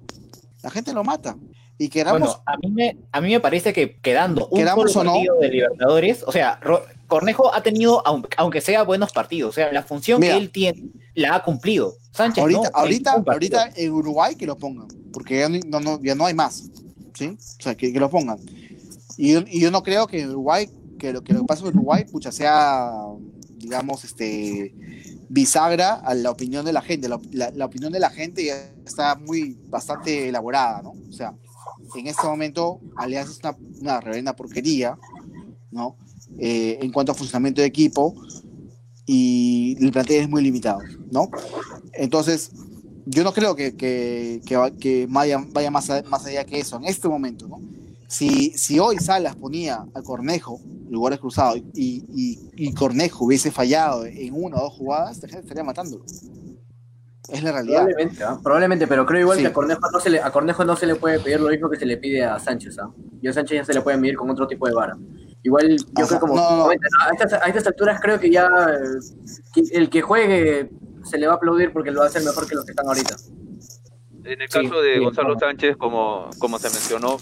La 0.64 0.72
gente 0.72 0.94
lo 0.94 1.04
mata. 1.04 1.38
Y 1.78 1.90
queramos, 1.90 2.22
Bueno, 2.22 2.44
a 2.46 2.58
mí, 2.58 2.72
me, 2.72 2.98
a 3.12 3.22
mí 3.22 3.30
me 3.30 3.40
parece 3.40 3.74
que 3.74 4.00
quedando 4.00 4.48
un 4.48 4.66
solo 4.90 5.04
no. 5.04 5.14
partido 5.14 5.40
de 5.40 5.50
Libertadores, 5.50 6.24
o 6.26 6.32
sea, 6.32 6.60
Cornejo 7.08 7.54
ha 7.54 7.64
tenido, 7.64 8.04
aun- 8.06 8.28
aunque 8.38 8.62
sea 8.62 8.84
buenos 8.84 9.12
partidos, 9.12 9.50
o 9.50 9.54
sea, 9.54 9.72
la 9.72 9.84
función 9.84 10.20
Mira. 10.20 10.34
que 10.36 10.40
él 10.44 10.50
tiene 10.52 10.84
la 11.16 11.36
ha 11.36 11.44
cumplido. 11.44 11.96
Sánchez 12.12 12.42
ahorita, 12.42 12.62
no, 12.62 12.70
ahorita, 12.74 13.12
ahorita 13.26 13.70
en 13.76 13.92
Uruguay 13.92 14.36
que 14.36 14.46
lo 14.46 14.58
pongan, 14.58 14.88
porque 15.14 15.40
ya 15.40 15.50
no, 15.50 15.80
no- 15.80 16.02
ya 16.02 16.16
no 16.16 16.26
hay 16.26 16.34
más, 16.34 16.70
¿sí? 17.14 17.28
O 17.60 17.62
sea, 17.64 17.76
que, 17.76 17.92
que 17.94 18.00
lo 18.00 18.10
pongan. 18.10 18.38
Y, 19.18 19.34
yo- 19.34 19.44
y 19.48 19.60
yo 19.60 19.72
no 19.72 19.82
creo 19.84 20.06
que 20.08 20.22
en 20.22 20.30
Uruguay, 20.30 20.70
que 21.00 21.14
lo 21.14 21.24
que 21.24 21.34
lo 21.34 21.46
pasa 21.46 21.62
en 21.64 21.70
Uruguay, 21.70 22.06
pucha, 22.06 22.32
sea, 22.32 22.92
digamos, 23.58 24.04
este, 24.04 24.74
bisagra 25.30 25.96
a 25.96 26.14
la 26.14 26.32
opinión 26.32 26.66
de 26.66 26.74
la 26.74 26.82
gente. 26.82 27.10
La, 27.10 27.20
la- 27.32 27.52
la 27.52 27.66
opinión 27.66 27.92
de 27.92 28.00
la 28.00 28.10
gente 28.10 28.46
ya 28.46 28.56
está 28.86 29.16
muy, 29.16 29.58
bastante 29.68 30.30
elaborada, 30.30 30.82
¿no? 30.84 30.92
O 31.10 31.12
sea, 31.12 31.34
en 31.96 32.08
este 32.08 32.26
momento 32.28 32.80
Alianza 32.96 33.32
es 33.32 33.40
una, 33.40 33.58
una 33.82 34.00
reverenda 34.02 34.36
porquería, 34.36 34.98
¿no? 35.72 35.96
Eh, 36.40 36.80
en 36.82 36.92
cuanto 36.92 37.12
a 37.12 37.16
funcionamiento 37.16 37.62
de 37.62 37.68
equipo 37.68 38.14
y 39.06 39.78
el 39.84 39.92
plantel 39.92 40.22
es 40.22 40.30
muy 40.30 40.44
limitado, 40.44 40.80
¿no? 41.12 41.30
Entonces, 41.94 42.52
yo 43.06 43.24
no 43.24 43.34
creo 43.34 43.56
que, 43.56 43.76
que, 43.76 44.42
que 44.46 44.56
va- 44.58 44.72
que 44.72 45.08
vaya, 45.10 45.44
vaya 45.52 45.72
más, 45.72 45.90
a- 45.90 46.04
más 46.04 46.26
allá 46.26 46.44
que 46.46 46.60
eso 46.60 46.78
en 46.78 46.86
este 46.86 47.08
momento, 47.08 47.48
¿no? 47.48 47.60
Si, 48.08 48.52
si 48.52 48.80
hoy 48.80 48.98
Salas 48.98 49.36
ponía 49.36 49.86
a 49.94 50.02
Cornejo, 50.02 50.60
lugares 50.90 51.20
cruzados, 51.20 51.58
y, 51.74 52.04
y, 52.14 52.40
y 52.56 52.74
Cornejo 52.74 53.26
hubiese 53.26 53.52
fallado 53.52 54.06
en 54.06 54.34
una 54.34 54.58
o 54.58 54.64
dos 54.64 54.74
jugadas, 54.74 55.22
la 55.22 55.28
gente 55.28 55.42
estaría 55.44 55.64
matándolo. 55.64 56.06
Es 57.30 57.44
la 57.44 57.52
realidad. 57.52 57.84
Probablemente, 57.84 58.24
¿ah? 58.24 58.40
probablemente, 58.42 58.88
pero 58.88 59.06
creo 59.06 59.22
igual 59.22 59.40
que 59.40 59.48
a 59.48 59.54
Cornejo, 59.54 59.82
no 59.92 60.00
se 60.00 60.10
le, 60.10 60.22
a 60.22 60.32
Cornejo 60.32 60.64
no 60.64 60.76
se 60.78 60.86
le 60.86 60.96
puede 60.96 61.20
pedir 61.20 61.42
lo 61.42 61.50
mismo 61.50 61.70
que 61.70 61.78
se 61.78 61.86
le 61.86 61.98
pide 61.98 62.24
a 62.24 62.40
Sánchez. 62.40 62.78
¿ah? 62.80 62.90
Y 63.22 63.28
a 63.28 63.34
Sánchez 63.34 63.58
ya 63.58 63.66
se 63.66 63.74
le 63.74 63.82
puede 63.82 63.98
medir 63.98 64.16
con 64.16 64.30
otro 64.30 64.48
tipo 64.48 64.66
de 64.68 64.74
vara. 64.74 64.98
Igual, 65.48 65.78
yo 65.78 66.08
creo 66.08 66.20
como. 66.20 66.38
A, 66.70 66.74
estas, 66.74 67.34
a, 67.42 67.48
estas, 67.48 67.68
alturas 67.68 68.02
creo 68.02 68.20
que 68.20 68.30
ya 68.30 68.50
el 69.72 69.90
que 69.90 70.02
juegue 70.02 70.70
se 71.06 71.18
le 71.18 71.26
va 71.26 71.34
a 71.34 71.36
aplaudir 71.38 71.72
porque 71.72 71.90
lo 71.90 72.00
va 72.00 72.08
a 72.08 72.10
hacer 72.10 72.22
mejor 72.22 72.46
que 72.50 72.56
los 72.56 72.66
que 72.66 72.72
están 72.72 72.86
ahorita. 72.86 73.16
En 74.26 74.42
el 74.42 74.50
caso 74.50 74.82
de 74.82 75.00
Gonzalo 75.00 75.40
Sánchez, 75.40 75.78
como, 75.78 76.30
como 76.38 76.60
se 76.60 76.70
mencionó, 76.70 77.18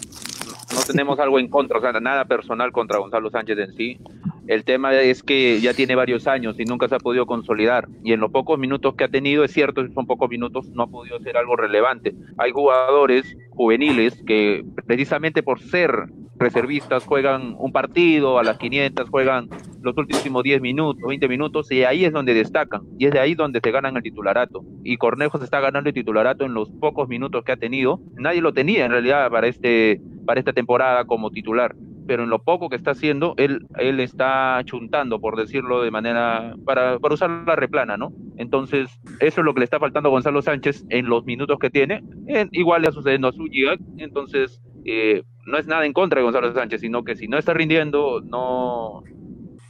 no 0.74 0.82
tenemos 0.86 1.20
algo 1.20 1.40
en 1.40 1.48
contra, 1.48 1.78
o 1.78 1.82
sea, 1.82 1.92
nada 1.94 2.26
personal 2.26 2.72
contra 2.72 3.00
Gonzalo 3.00 3.30
Sánchez 3.30 3.58
en 3.60 3.74
sí. 3.76 4.00
El 4.48 4.64
tema 4.64 4.94
es 4.94 5.24
que 5.24 5.60
ya 5.60 5.74
tiene 5.74 5.96
varios 5.96 6.28
años 6.28 6.60
y 6.60 6.66
nunca 6.66 6.88
se 6.88 6.96
ha 6.96 7.00
podido 7.00 7.26
consolidar. 7.26 7.88
Y 8.04 8.14
en 8.14 8.20
los 8.20 8.32
pocos 8.32 8.60
minutos 8.60 8.96
que 8.96 9.04
ha 9.04 9.08
tenido, 9.08 9.44
es 9.44 9.52
cierto, 9.52 9.88
son 9.94 10.06
pocos 10.06 10.30
minutos, 10.30 10.68
no 10.70 10.84
ha 10.84 10.88
podido 10.88 11.18
hacer 11.18 11.36
algo 11.36 11.56
relevante. 11.56 12.14
Hay 12.38 12.52
jugadores 12.52 13.36
juveniles 13.50 14.22
que 14.26 14.64
precisamente 14.86 15.42
por 15.42 15.60
ser 15.60 16.10
reservistas 16.38 17.06
juegan 17.06 17.56
un 17.58 17.72
partido 17.72 18.38
a 18.38 18.44
las 18.44 18.58
500, 18.58 19.10
juegan 19.10 19.50
los 19.82 19.98
últimos 19.98 20.44
10 20.44 20.62
minutos, 20.62 21.02
20 21.08 21.28
minutos 21.28 21.72
y 21.72 21.84
ahí 21.84 22.06
es 22.06 22.12
donde 22.12 22.34
destacan 22.34 22.82
y 22.98 23.06
es 23.06 23.14
de 23.14 23.20
ahí 23.20 23.36
donde 23.36 23.62
se 23.64 23.72
ganan 23.72 23.96
el 23.96 24.04
titularato. 24.04 24.64
Y 24.84 24.98
Cornejo 24.98 25.38
se 25.38 25.46
está 25.46 25.60
ganando 25.60 25.90
el 25.90 25.94
titularato 25.94 26.46
en 26.46 26.54
los 26.54 26.70
pocos 26.70 27.08
minutos 27.08 27.44
que 27.44 27.54
ha 27.54 27.58
tenido. 27.58 28.00
Nadie 28.16 28.42
lo 28.42 28.54
tenía 28.54 28.86
en 28.86 28.92
realidad 28.92 29.30
para 29.32 29.48
este 29.48 30.02
para 30.26 30.40
esta 30.40 30.54
temporada 30.54 31.06
como 31.06 31.32
titular 31.32 31.76
pero 32.06 32.24
en 32.24 32.30
lo 32.30 32.44
poco 32.44 32.70
que 32.70 32.76
está 32.76 32.92
haciendo, 32.92 33.34
él, 33.38 33.66
él 33.78 34.00
está 34.00 34.62
chuntando, 34.66 35.20
por 35.20 35.36
decirlo 35.38 35.82
de 35.82 35.92
manera, 35.92 36.56
para, 36.66 37.00
para 37.00 37.14
usar 37.14 37.30
la 37.30 37.56
replana, 37.56 37.98
¿no? 37.98 38.14
Entonces, 38.38 38.90
eso 39.20 39.42
es 39.42 39.46
lo 39.46 39.54
que 39.54 39.62
le 39.62 39.66
está 39.66 39.80
faltando 39.80 40.10
a 40.10 40.12
Gonzalo 40.12 40.42
Sánchez 40.42 40.86
en 40.90 41.08
los 41.08 41.26
minutos 41.26 41.58
que 41.60 41.70
tiene. 41.70 42.04
igual 42.52 42.82
le 42.82 42.90
ha 42.90 42.92
sucediendo 42.92 43.28
a 43.28 43.34
Zúñiga, 43.34 43.76
entonces 43.98 44.62
eh, 44.86 45.24
no 45.46 45.58
es 45.58 45.68
nada 45.68 45.86
en 45.86 45.94
contra 45.94 46.20
de 46.20 46.24
Gonzalo 46.24 46.54
Sánchez, 46.54 46.82
sino 46.82 47.04
que 47.04 47.16
si 47.16 47.28
no 47.28 47.38
está 47.38 47.54
rindiendo, 47.54 48.22
no, 48.22 49.04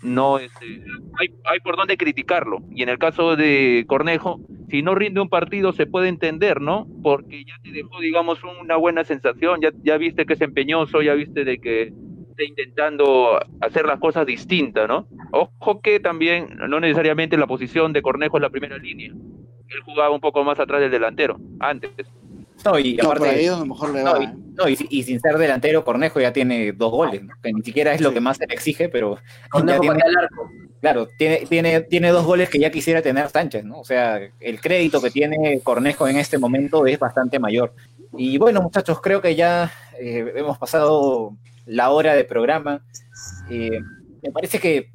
no 0.05 0.39
este, 0.39 0.65
hay, 1.19 1.27
hay 1.45 1.59
por 1.59 1.75
dónde 1.75 1.97
criticarlo. 1.97 2.59
Y 2.71 2.83
en 2.83 2.89
el 2.89 2.97
caso 2.97 3.35
de 3.35 3.85
Cornejo, 3.87 4.39
si 4.69 4.81
no 4.81 4.95
rinde 4.95 5.21
un 5.21 5.29
partido 5.29 5.73
se 5.73 5.85
puede 5.85 6.09
entender, 6.09 6.61
¿no? 6.61 6.87
Porque 7.03 7.43
ya 7.45 7.55
te 7.63 7.71
dejó, 7.71 7.99
digamos, 7.99 8.39
una 8.61 8.77
buena 8.77 9.03
sensación, 9.03 9.61
ya, 9.61 9.71
ya 9.83 9.97
viste 9.97 10.25
que 10.25 10.33
es 10.33 10.41
empeñoso, 10.41 11.01
ya 11.01 11.13
viste 11.13 11.43
de 11.43 11.59
que 11.59 11.93
intentando 12.43 13.39
hacer 13.61 13.85
las 13.85 13.99
cosas 13.99 14.25
distintas, 14.25 14.87
¿no? 14.87 15.07
Ojo 15.31 15.81
que 15.81 15.99
también 15.99 16.57
no 16.57 16.79
necesariamente 16.79 17.37
la 17.37 17.47
posición 17.47 17.93
de 17.93 18.01
Cornejo 18.01 18.37
es 18.37 18.41
la 18.41 18.49
primera 18.49 18.77
línea. 18.77 19.11
Él 19.11 19.81
jugaba 19.83 20.13
un 20.13 20.21
poco 20.21 20.43
más 20.43 20.59
atrás 20.59 20.81
del 20.81 20.91
delantero, 20.91 21.37
antes. 21.59 21.91
No, 22.65 22.79
y 22.79 22.99
aparte, 22.99 23.47
no, 24.55 24.67
y, 24.67 25.03
sin 25.03 25.19
ser 25.19 25.37
delantero, 25.37 25.85
Cornejo 25.85 26.19
ya 26.19 26.33
tiene 26.33 26.71
dos 26.71 26.91
goles, 26.91 27.21
que 27.43 27.53
ni 27.53 27.61
siquiera 27.61 27.93
es 27.93 28.01
lo 28.01 28.11
que 28.11 28.19
más 28.19 28.37
se 28.37 28.47
le 28.47 28.55
exige, 28.55 28.89
pero 28.89 29.19
Cornejo 29.49 29.81
tiene, 29.81 29.99
el 30.03 30.17
arco. 30.17 30.49
Claro, 30.81 31.07
tiene, 31.17 31.45
tiene, 31.47 31.81
tiene 31.81 32.09
dos 32.09 32.25
goles 32.25 32.49
que 32.49 32.59
ya 32.59 32.71
quisiera 32.71 33.01
tener 33.01 33.29
Sánchez, 33.29 33.65
¿no? 33.65 33.79
O 33.79 33.85
sea, 33.85 34.19
el 34.39 34.61
crédito 34.61 34.99
que 35.01 35.11
tiene 35.11 35.59
Cornejo 35.61 36.07
en 36.07 36.17
este 36.17 36.39
momento 36.39 36.87
es 36.87 36.97
bastante 36.97 37.37
mayor. 37.37 37.73
Y 38.17 38.37
bueno, 38.39 38.61
muchachos, 38.61 38.99
creo 38.99 39.21
que 39.21 39.35
ya 39.35 39.71
eh, 39.99 40.33
hemos 40.35 40.57
pasado 40.57 41.35
la 41.65 41.91
hora 41.91 42.15
de 42.15 42.23
programa. 42.23 42.83
Eh, 43.49 43.79
me 44.23 44.31
parece 44.31 44.59
que 44.59 44.91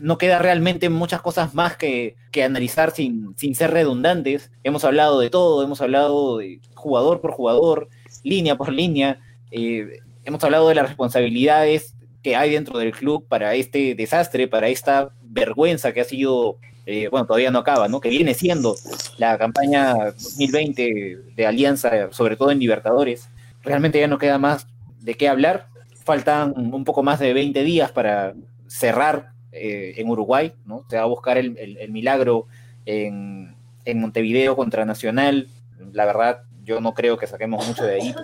no 0.00 0.18
queda 0.18 0.38
realmente 0.38 0.88
muchas 0.90 1.20
cosas 1.20 1.54
más 1.54 1.76
que, 1.76 2.16
analizar 2.44 2.90
sin, 2.90 3.34
sin, 3.36 3.54
ser 3.54 3.70
redundantes. 3.70 4.50
Hemos 4.64 4.84
hablado 4.84 5.20
de 5.20 5.30
todo, 5.30 5.62
hemos 5.62 5.80
hablado 5.80 6.38
de 6.38 6.60
jugador 6.74 7.20
por 7.20 7.32
jugador, 7.32 7.88
línea 8.22 8.56
por 8.56 8.72
línea, 8.72 9.20
eh, 9.50 10.00
hemos 10.24 10.42
hablado 10.44 10.68
de 10.68 10.74
las 10.74 10.88
responsabilidades 10.88 11.94
que 12.22 12.36
hay 12.36 12.52
dentro 12.52 12.78
del 12.78 12.92
club 12.92 13.26
para 13.28 13.54
este 13.54 13.94
desastre, 13.94 14.48
para 14.48 14.68
esta 14.68 15.10
vergüenza 15.22 15.92
que 15.92 16.00
ha 16.00 16.04
sido, 16.04 16.56
eh, 16.86 17.08
bueno, 17.08 17.26
todavía 17.26 17.50
no 17.50 17.58
acaba, 17.58 17.88
¿no? 17.88 18.00
Que 18.00 18.08
viene 18.08 18.34
siendo 18.34 18.76
la 19.18 19.36
campaña 19.38 19.94
2020 20.12 21.18
de 21.34 21.46
Alianza, 21.46 22.12
sobre 22.12 22.36
todo 22.36 22.50
en 22.50 22.60
Libertadores. 22.60 23.28
Realmente 23.62 23.98
ya 23.98 24.06
no 24.06 24.18
queda 24.18 24.38
más 24.38 24.66
de 25.00 25.14
qué 25.14 25.28
hablar 25.28 25.66
faltan 26.04 26.54
un 26.56 26.84
poco 26.84 27.02
más 27.02 27.18
de 27.20 27.32
20 27.32 27.62
días 27.62 27.92
para 27.92 28.34
cerrar 28.66 29.31
eh, 29.52 29.94
en 29.96 30.08
Uruguay, 30.08 30.52
¿no? 30.64 30.84
Se 30.88 30.96
va 30.96 31.02
a 31.02 31.06
buscar 31.06 31.38
el, 31.38 31.56
milagro 31.90 32.46
en, 32.86 33.54
Montevideo 33.94 34.56
contra 34.56 34.84
Nacional. 34.84 35.48
La 35.92 36.06
verdad, 36.06 36.42
yo 36.64 36.80
no 36.80 36.94
creo 36.94 37.16
que 37.18 37.26
saquemos 37.26 37.66
mucho 37.66 37.84
de 37.84 37.94
ahí. 37.94 38.14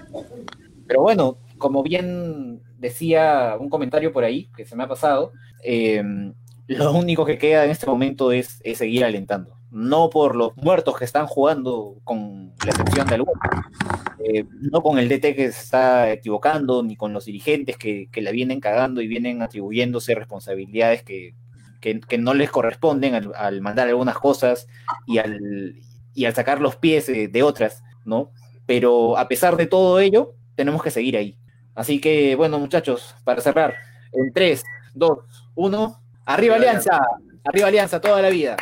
Pero 0.87 1.03
bueno, 1.03 1.39
como 1.59 1.83
bien 1.83 2.61
decía 2.79 3.57
un 3.59 3.69
comentario 3.69 4.13
por 4.13 4.25
ahí 4.25 4.49
que 4.57 4.65
se 4.65 4.77
me 4.77 4.85
ha 4.85 4.89
pasado, 4.89 5.33
eh, 5.63 6.03
lo 6.67 6.93
único 6.93 7.25
que 7.25 7.39
queda 7.39 7.65
en 7.65 7.71
este 7.71 7.87
momento 7.87 8.33
es 8.33 8.61
seguir 8.75 9.05
alentando 9.05 9.58
no 9.71 10.09
por 10.11 10.35
los 10.35 10.57
muertos 10.57 10.97
que 10.97 11.05
están 11.05 11.27
jugando, 11.27 11.97
con 12.05 12.55
la 12.65 12.71
excepción 12.71 13.07
de 13.07 13.15
algunos, 13.17 13.41
eh, 14.25 14.45
no 14.73 14.83
con 14.83 14.99
el 14.99 15.09
DT 15.09 15.35
que 15.35 15.53
se 15.53 15.63
está 15.63 16.11
equivocando, 16.11 16.83
ni 16.83 16.97
con 16.97 17.13
los 17.13 17.27
dirigentes 17.27 17.77
que, 17.77 18.09
la 18.15 18.31
vienen 18.31 18.61
cagando 18.61 19.01
y 19.01 19.09
vienen 19.09 19.43
atribuyéndose 19.43 20.15
responsabilidades 20.15 21.03
que, 21.03 21.35
no 22.19 22.35
les 22.35 22.51
corresponden 22.51 23.15
al, 23.15 23.61
mandar 23.61 23.89
algunas 23.89 24.19
cosas 24.19 24.67
y 25.07 25.19
al, 25.19 25.77
y 26.15 26.25
al 26.25 26.35
sacar 26.35 26.61
los 26.61 26.77
pies 26.77 27.07
de, 27.07 27.43
otras, 27.43 27.83
¿no? 28.05 28.33
Pero 28.67 29.17
a 29.17 29.29
pesar 29.29 29.57
de 29.57 29.67
todo 29.67 30.01
ello, 30.01 30.35
tenemos 30.57 30.83
que 30.83 30.91
seguir 30.91 31.17
ahí. 31.17 31.39
Así 31.75 32.01
que, 32.01 32.35
bueno, 32.35 32.59
muchachos, 32.59 33.15
para 33.23 33.41
cerrar, 33.41 33.77
en 34.13 34.33
3, 34.33 34.65
2, 34.95 35.19
1, 35.55 36.03
arriba 36.25 36.57
Alianza, 36.57 37.01
arriba 37.45 37.69
Alianza 37.69 38.01
toda 38.01 38.21
la 38.21 38.31
vida. 38.31 38.57